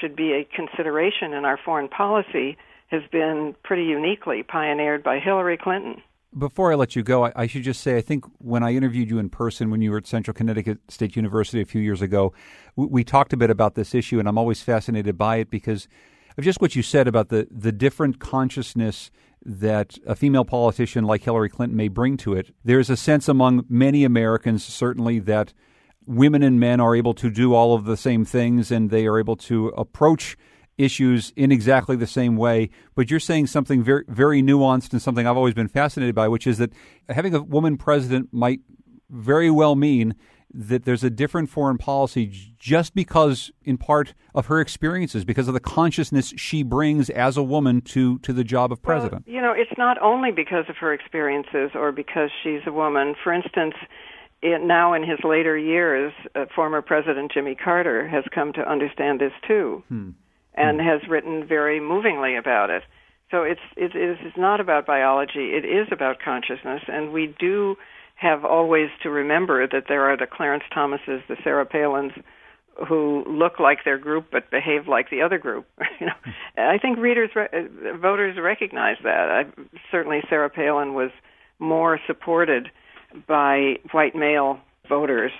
should 0.00 0.16
be 0.16 0.32
a 0.32 0.44
consideration 0.44 1.32
in 1.32 1.44
our 1.44 1.58
foreign 1.64 1.88
policy 1.88 2.56
has 2.88 3.02
been 3.12 3.54
pretty 3.62 3.84
uniquely 3.84 4.42
pioneered 4.42 5.02
by 5.02 5.18
Hillary 5.18 5.56
Clinton. 5.56 6.02
Before 6.36 6.72
I 6.72 6.74
let 6.74 6.94
you 6.94 7.02
go, 7.02 7.26
I, 7.26 7.32
I, 7.34 7.46
should 7.46 7.62
just 7.62 7.80
say 7.80 7.96
I 7.96 8.00
think 8.00 8.24
when 8.38 8.62
I 8.62 8.74
interviewed 8.74 9.08
you 9.08 9.18
in 9.18 9.30
person 9.30 9.70
when 9.70 9.80
you 9.80 9.90
were 9.90 9.98
at 9.98 10.06
Central 10.06 10.34
Connecticut 10.34 10.78
State 10.88 11.16
University 11.16 11.60
a 11.60 11.64
few 11.64 11.80
years 11.80 12.02
ago, 12.02 12.34
we, 12.76 12.86
we 12.86 13.04
talked 13.04 13.32
a 13.32 13.36
bit 13.36 13.50
about 13.50 13.74
this 13.74 13.94
issue, 13.94 14.18
and 14.18 14.28
I'm 14.28 14.36
always 14.36 14.62
fascinated 14.62 15.16
by 15.16 15.36
it 15.36 15.50
because 15.50 15.88
of 16.36 16.44
just 16.44 16.60
what 16.60 16.76
you 16.76 16.82
said 16.82 17.08
about 17.08 17.30
the, 17.30 17.48
the 17.50 17.72
different 17.72 18.20
consciousness 18.20 19.10
that 19.44 19.98
a 20.06 20.14
female 20.14 20.44
politician 20.44 21.04
like 21.04 21.22
Hillary 21.22 21.48
Clinton 21.48 21.76
may 21.76 21.88
bring 21.88 22.16
to 22.18 22.34
it. 22.34 22.54
There's 22.64 22.90
a 22.90 22.96
sense 22.96 23.28
among 23.28 23.64
many 23.68 24.04
Americans, 24.04 24.64
certainly, 24.64 25.18
that 25.20 25.54
women 26.06 26.42
and 26.42 26.58
men 26.58 26.80
are 26.80 26.94
able 26.94 27.14
to 27.14 27.30
do 27.30 27.54
all 27.54 27.74
of 27.74 27.84
the 27.84 27.96
same 27.96 28.24
things 28.24 28.70
and 28.70 28.90
they 28.90 29.06
are 29.06 29.18
able 29.18 29.36
to 29.36 29.68
approach 29.68 30.36
issues 30.78 31.32
in 31.36 31.52
exactly 31.52 31.96
the 31.96 32.06
same 32.06 32.36
way. 32.36 32.70
But 32.94 33.10
you're 33.10 33.20
saying 33.20 33.48
something 33.48 33.82
very, 33.82 34.04
very 34.08 34.42
nuanced 34.42 34.92
and 34.92 35.02
something 35.02 35.26
I've 35.26 35.36
always 35.36 35.54
been 35.54 35.68
fascinated 35.68 36.14
by, 36.14 36.28
which 36.28 36.46
is 36.46 36.58
that 36.58 36.72
having 37.08 37.34
a 37.34 37.42
woman 37.42 37.76
president 37.76 38.28
might 38.32 38.60
very 39.10 39.50
well 39.50 39.74
mean 39.74 40.14
that 40.52 40.84
there's 40.84 41.04
a 41.04 41.10
different 41.10 41.50
foreign 41.50 41.76
policy 41.76 42.32
just 42.58 42.94
because, 42.94 43.50
in 43.64 43.76
part, 43.76 44.14
of 44.34 44.46
her 44.46 44.60
experiences, 44.60 45.24
because 45.24 45.46
of 45.46 45.54
the 45.54 45.60
consciousness 45.60 46.32
she 46.36 46.62
brings 46.62 47.10
as 47.10 47.36
a 47.36 47.42
woman 47.42 47.82
to, 47.82 48.18
to 48.20 48.32
the 48.32 48.44
job 48.44 48.72
of 48.72 48.80
president. 48.80 49.26
Well, 49.26 49.34
you 49.34 49.42
know, 49.42 49.52
it's 49.52 49.76
not 49.76 50.00
only 50.00 50.32
because 50.32 50.64
of 50.68 50.76
her 50.76 50.94
experiences 50.94 51.72
or 51.74 51.92
because 51.92 52.30
she's 52.42 52.60
a 52.66 52.72
woman. 52.72 53.14
For 53.22 53.32
instance, 53.32 53.74
it, 54.40 54.62
now 54.62 54.94
in 54.94 55.02
his 55.02 55.18
later 55.22 55.58
years, 55.58 56.12
uh, 56.34 56.46
former 56.54 56.80
President 56.80 57.30
Jimmy 57.32 57.54
Carter 57.54 58.08
has 58.08 58.24
come 58.34 58.52
to 58.54 58.60
understand 58.68 59.20
this 59.20 59.32
too, 59.46 59.82
hmm. 59.88 60.10
And 60.58 60.80
hmm. 60.80 60.86
has 60.86 61.00
written 61.08 61.46
very 61.46 61.80
movingly 61.80 62.36
about 62.36 62.70
it. 62.70 62.82
So 63.30 63.42
it's 63.42 63.60
it 63.76 63.94
is 63.94 64.32
not 64.36 64.60
about 64.60 64.86
biology; 64.86 65.52
it 65.54 65.64
is 65.64 65.88
about 65.92 66.16
consciousness, 66.24 66.82
and 66.88 67.12
we 67.12 67.34
do 67.38 67.76
have 68.16 68.44
always 68.44 68.88
to 69.02 69.10
remember 69.10 69.66
that 69.66 69.84
there 69.88 70.10
are 70.10 70.16
the 70.16 70.26
Clarence 70.26 70.64
Thomases, 70.74 71.22
the 71.28 71.36
Sarah 71.44 71.66
Palins, 71.66 72.12
who 72.88 73.24
look 73.28 73.60
like 73.60 73.84
their 73.84 73.98
group 73.98 74.26
but 74.32 74.50
behave 74.50 74.88
like 74.88 75.10
the 75.10 75.22
other 75.22 75.38
group. 75.38 75.66
you 76.00 76.06
know, 76.06 76.32
I 76.56 76.78
think 76.78 76.98
readers, 76.98 77.30
re- 77.36 77.68
voters 78.00 78.36
recognize 78.40 78.96
that. 79.04 79.30
I, 79.30 79.44
certainly, 79.90 80.20
Sarah 80.28 80.50
Palin 80.50 80.94
was 80.94 81.10
more 81.58 82.00
supported 82.06 82.68
by 83.26 83.76
white 83.92 84.14
male 84.14 84.58
voters 84.88 85.32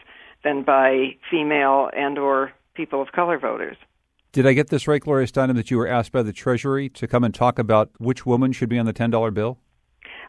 than 0.44 0.62
by 0.62 1.16
female 1.30 1.90
and 1.96 2.18
or 2.18 2.52
people 2.74 3.02
of 3.02 3.08
color 3.12 3.38
voters. 3.38 3.76
Did 4.32 4.46
I 4.46 4.52
get 4.52 4.68
this 4.68 4.86
right, 4.86 5.00
Gloria 5.00 5.26
Steinem, 5.26 5.54
that 5.54 5.70
you 5.70 5.78
were 5.78 5.88
asked 5.88 6.12
by 6.12 6.22
the 6.22 6.32
Treasury 6.32 6.88
to 6.90 7.06
come 7.06 7.24
and 7.24 7.34
talk 7.34 7.58
about 7.58 7.90
which 7.98 8.26
woman 8.26 8.52
should 8.52 8.68
be 8.68 8.78
on 8.78 8.84
the 8.84 8.92
$10 8.92 9.32
bill? 9.32 9.58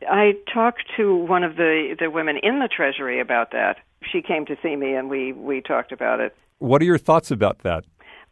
I 0.10 0.34
talked 0.52 0.84
to 0.96 1.16
one 1.16 1.44
of 1.44 1.58
the, 1.58 1.96
the 2.00 2.10
women 2.10 2.38
in 2.42 2.60
the 2.60 2.70
Treasury 2.70 3.20
about 3.20 3.52
that. 3.52 3.78
She 4.10 4.22
came 4.22 4.46
to 4.46 4.56
see 4.64 4.78
me 4.78 4.94
and 4.94 5.10
we, 5.10 5.34
we 5.34 5.62
talked 5.62 5.92
about 5.92 6.22
it. 6.22 6.36
What 6.60 6.82
are 6.82 6.86
your 6.86 6.98
thoughts 6.98 7.30
about 7.32 7.60
that? 7.60 7.84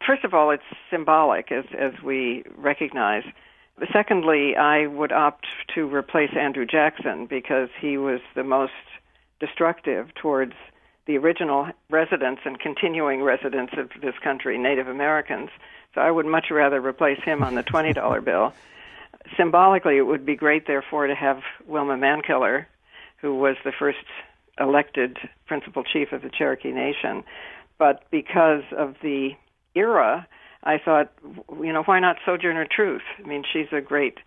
First 0.06 0.24
of 0.24 0.32
all, 0.32 0.50
it's 0.50 0.62
symbolic, 0.90 1.52
as, 1.52 1.64
as 1.78 1.92
we 2.02 2.44
recognize. 2.56 3.24
Secondly, 3.92 4.56
I 4.56 4.86
would 4.86 5.12
opt 5.12 5.46
to 5.74 5.82
replace 5.94 6.30
Andrew 6.38 6.64
Jackson 6.64 7.26
because 7.26 7.68
he 7.80 7.98
was 7.98 8.20
the 8.34 8.44
most 8.44 8.72
destructive 9.38 10.08
towards 10.14 10.54
the 11.08 11.16
original 11.16 11.66
residents 11.88 12.42
and 12.44 12.60
continuing 12.60 13.22
residents 13.22 13.72
of 13.78 13.88
this 14.02 14.14
country, 14.22 14.58
Native 14.58 14.88
Americans. 14.88 15.48
So 15.94 16.02
I 16.02 16.10
would 16.10 16.26
much 16.26 16.50
rather 16.50 16.80
replace 16.80 17.18
him 17.24 17.42
on 17.42 17.54
the 17.54 17.62
$20 17.62 18.24
bill. 18.24 18.52
Symbolically, 19.36 19.96
it 19.96 20.02
would 20.02 20.26
be 20.26 20.36
great, 20.36 20.66
therefore, 20.66 21.06
to 21.06 21.14
have 21.14 21.40
Wilma 21.66 21.96
Mankiller, 21.96 22.66
who 23.22 23.34
was 23.34 23.56
the 23.64 23.72
first 23.76 24.04
elected 24.60 25.16
principal 25.46 25.82
chief 25.82 26.12
of 26.12 26.20
the 26.20 26.28
Cherokee 26.30 26.72
Nation. 26.72 27.24
But 27.78 28.04
because 28.10 28.64
of 28.76 28.94
the 29.02 29.30
era, 29.74 30.28
I 30.62 30.78
thought, 30.78 31.10
you 31.62 31.72
know, 31.72 31.84
why 31.84 32.00
not 32.00 32.16
Sojourner 32.26 32.66
Truth? 32.70 33.02
I 33.18 33.26
mean, 33.26 33.44
she's 33.50 33.68
a 33.72 33.80
great 33.80 34.18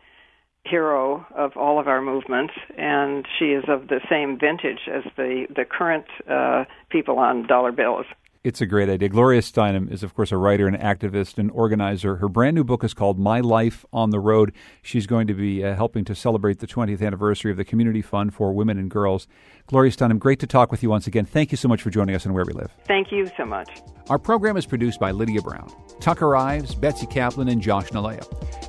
hero 0.64 1.26
of 1.36 1.57
all 1.57 1.80
of 1.80 1.88
our 1.88 2.01
movements, 2.01 2.53
and 2.78 3.26
she 3.39 3.45
is 3.45 3.64
of 3.68 3.88
the 3.88 3.99
same 4.09 4.38
vintage 4.39 4.88
as 4.88 5.03
the 5.18 5.47
the 5.55 5.66
current 5.66 6.05
uh, 6.30 6.66
people 6.89 7.20
on 7.20 7.47
dollar 7.47 7.72
bills. 7.72 8.05
It's 8.43 8.59
a 8.59 8.65
great 8.65 8.89
idea. 8.89 9.07
Gloria 9.07 9.41
Steinem 9.41 9.91
is, 9.91 10.01
of 10.01 10.15
course, 10.15 10.31
a 10.31 10.37
writer 10.37 10.67
and 10.67 10.75
activist 10.75 11.37
and 11.37 11.51
organizer. 11.51 12.15
Her 12.15 12.27
brand 12.27 12.55
new 12.55 12.63
book 12.63 12.83
is 12.83 12.91
called 12.91 13.19
My 13.19 13.39
Life 13.39 13.85
on 13.93 14.09
the 14.09 14.19
Road. 14.19 14.51
She's 14.81 15.05
going 15.05 15.27
to 15.27 15.35
be 15.35 15.63
uh, 15.63 15.75
helping 15.75 16.03
to 16.05 16.15
celebrate 16.15 16.57
the 16.57 16.65
20th 16.65 17.05
anniversary 17.05 17.51
of 17.51 17.57
the 17.57 17.63
Community 17.63 18.01
Fund 18.01 18.33
for 18.33 18.51
Women 18.51 18.79
and 18.79 18.89
Girls. 18.89 19.27
Gloria 19.67 19.91
Steinem, 19.91 20.17
great 20.17 20.39
to 20.39 20.47
talk 20.47 20.71
with 20.71 20.81
you 20.81 20.89
once 20.89 21.05
again. 21.05 21.23
Thank 21.23 21.51
you 21.51 21.55
so 21.55 21.67
much 21.67 21.83
for 21.83 21.91
joining 21.91 22.15
us 22.15 22.25
on 22.25 22.33
Where 22.33 22.43
We 22.43 22.53
Live. 22.53 22.71
Thank 22.85 23.11
you 23.11 23.29
so 23.37 23.45
much. 23.45 23.69
Our 24.09 24.17
program 24.17 24.57
is 24.57 24.65
produced 24.65 24.99
by 24.99 25.11
Lydia 25.11 25.43
Brown, 25.43 25.71
Tucker 25.99 26.35
Ives, 26.35 26.73
Betsy 26.73 27.05
Kaplan, 27.05 27.47
and 27.47 27.61
Josh 27.61 27.89
Nilaya. 27.89 28.25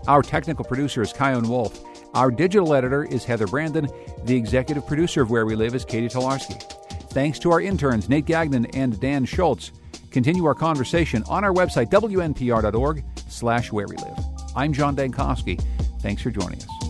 Our 0.06 0.20
technical 0.20 0.66
producer 0.66 1.00
is 1.00 1.14
Chion 1.14 1.48
Wolf. 1.48 1.80
Our 2.12 2.30
digital 2.30 2.74
editor 2.74 3.04
is 3.04 3.24
Heather 3.24 3.46
Brandon. 3.46 3.88
The 4.24 4.36
executive 4.36 4.86
producer 4.86 5.22
of 5.22 5.30
Where 5.30 5.46
We 5.46 5.54
Live 5.54 5.74
is 5.74 5.86
Catie 5.86 6.10
Talarski. 6.10 6.81
Thanks 7.12 7.38
to 7.40 7.50
our 7.50 7.60
interns, 7.60 8.08
Nate 8.08 8.24
Gagnon 8.24 8.64
and 8.74 8.98
Dan 8.98 9.26
Schultz. 9.26 9.72
Continue 10.10 10.46
our 10.46 10.54
conversation 10.54 11.22
on 11.28 11.44
our 11.44 11.52
website, 11.52 11.90
wnpr.org 11.90 13.04
slash 13.28 13.70
where 13.70 13.86
we 13.86 13.96
live. 13.96 14.18
I'm 14.56 14.72
John 14.72 14.96
Dankosky. 14.96 15.62
Thanks 16.00 16.22
for 16.22 16.30
joining 16.30 16.58
us. 16.58 16.81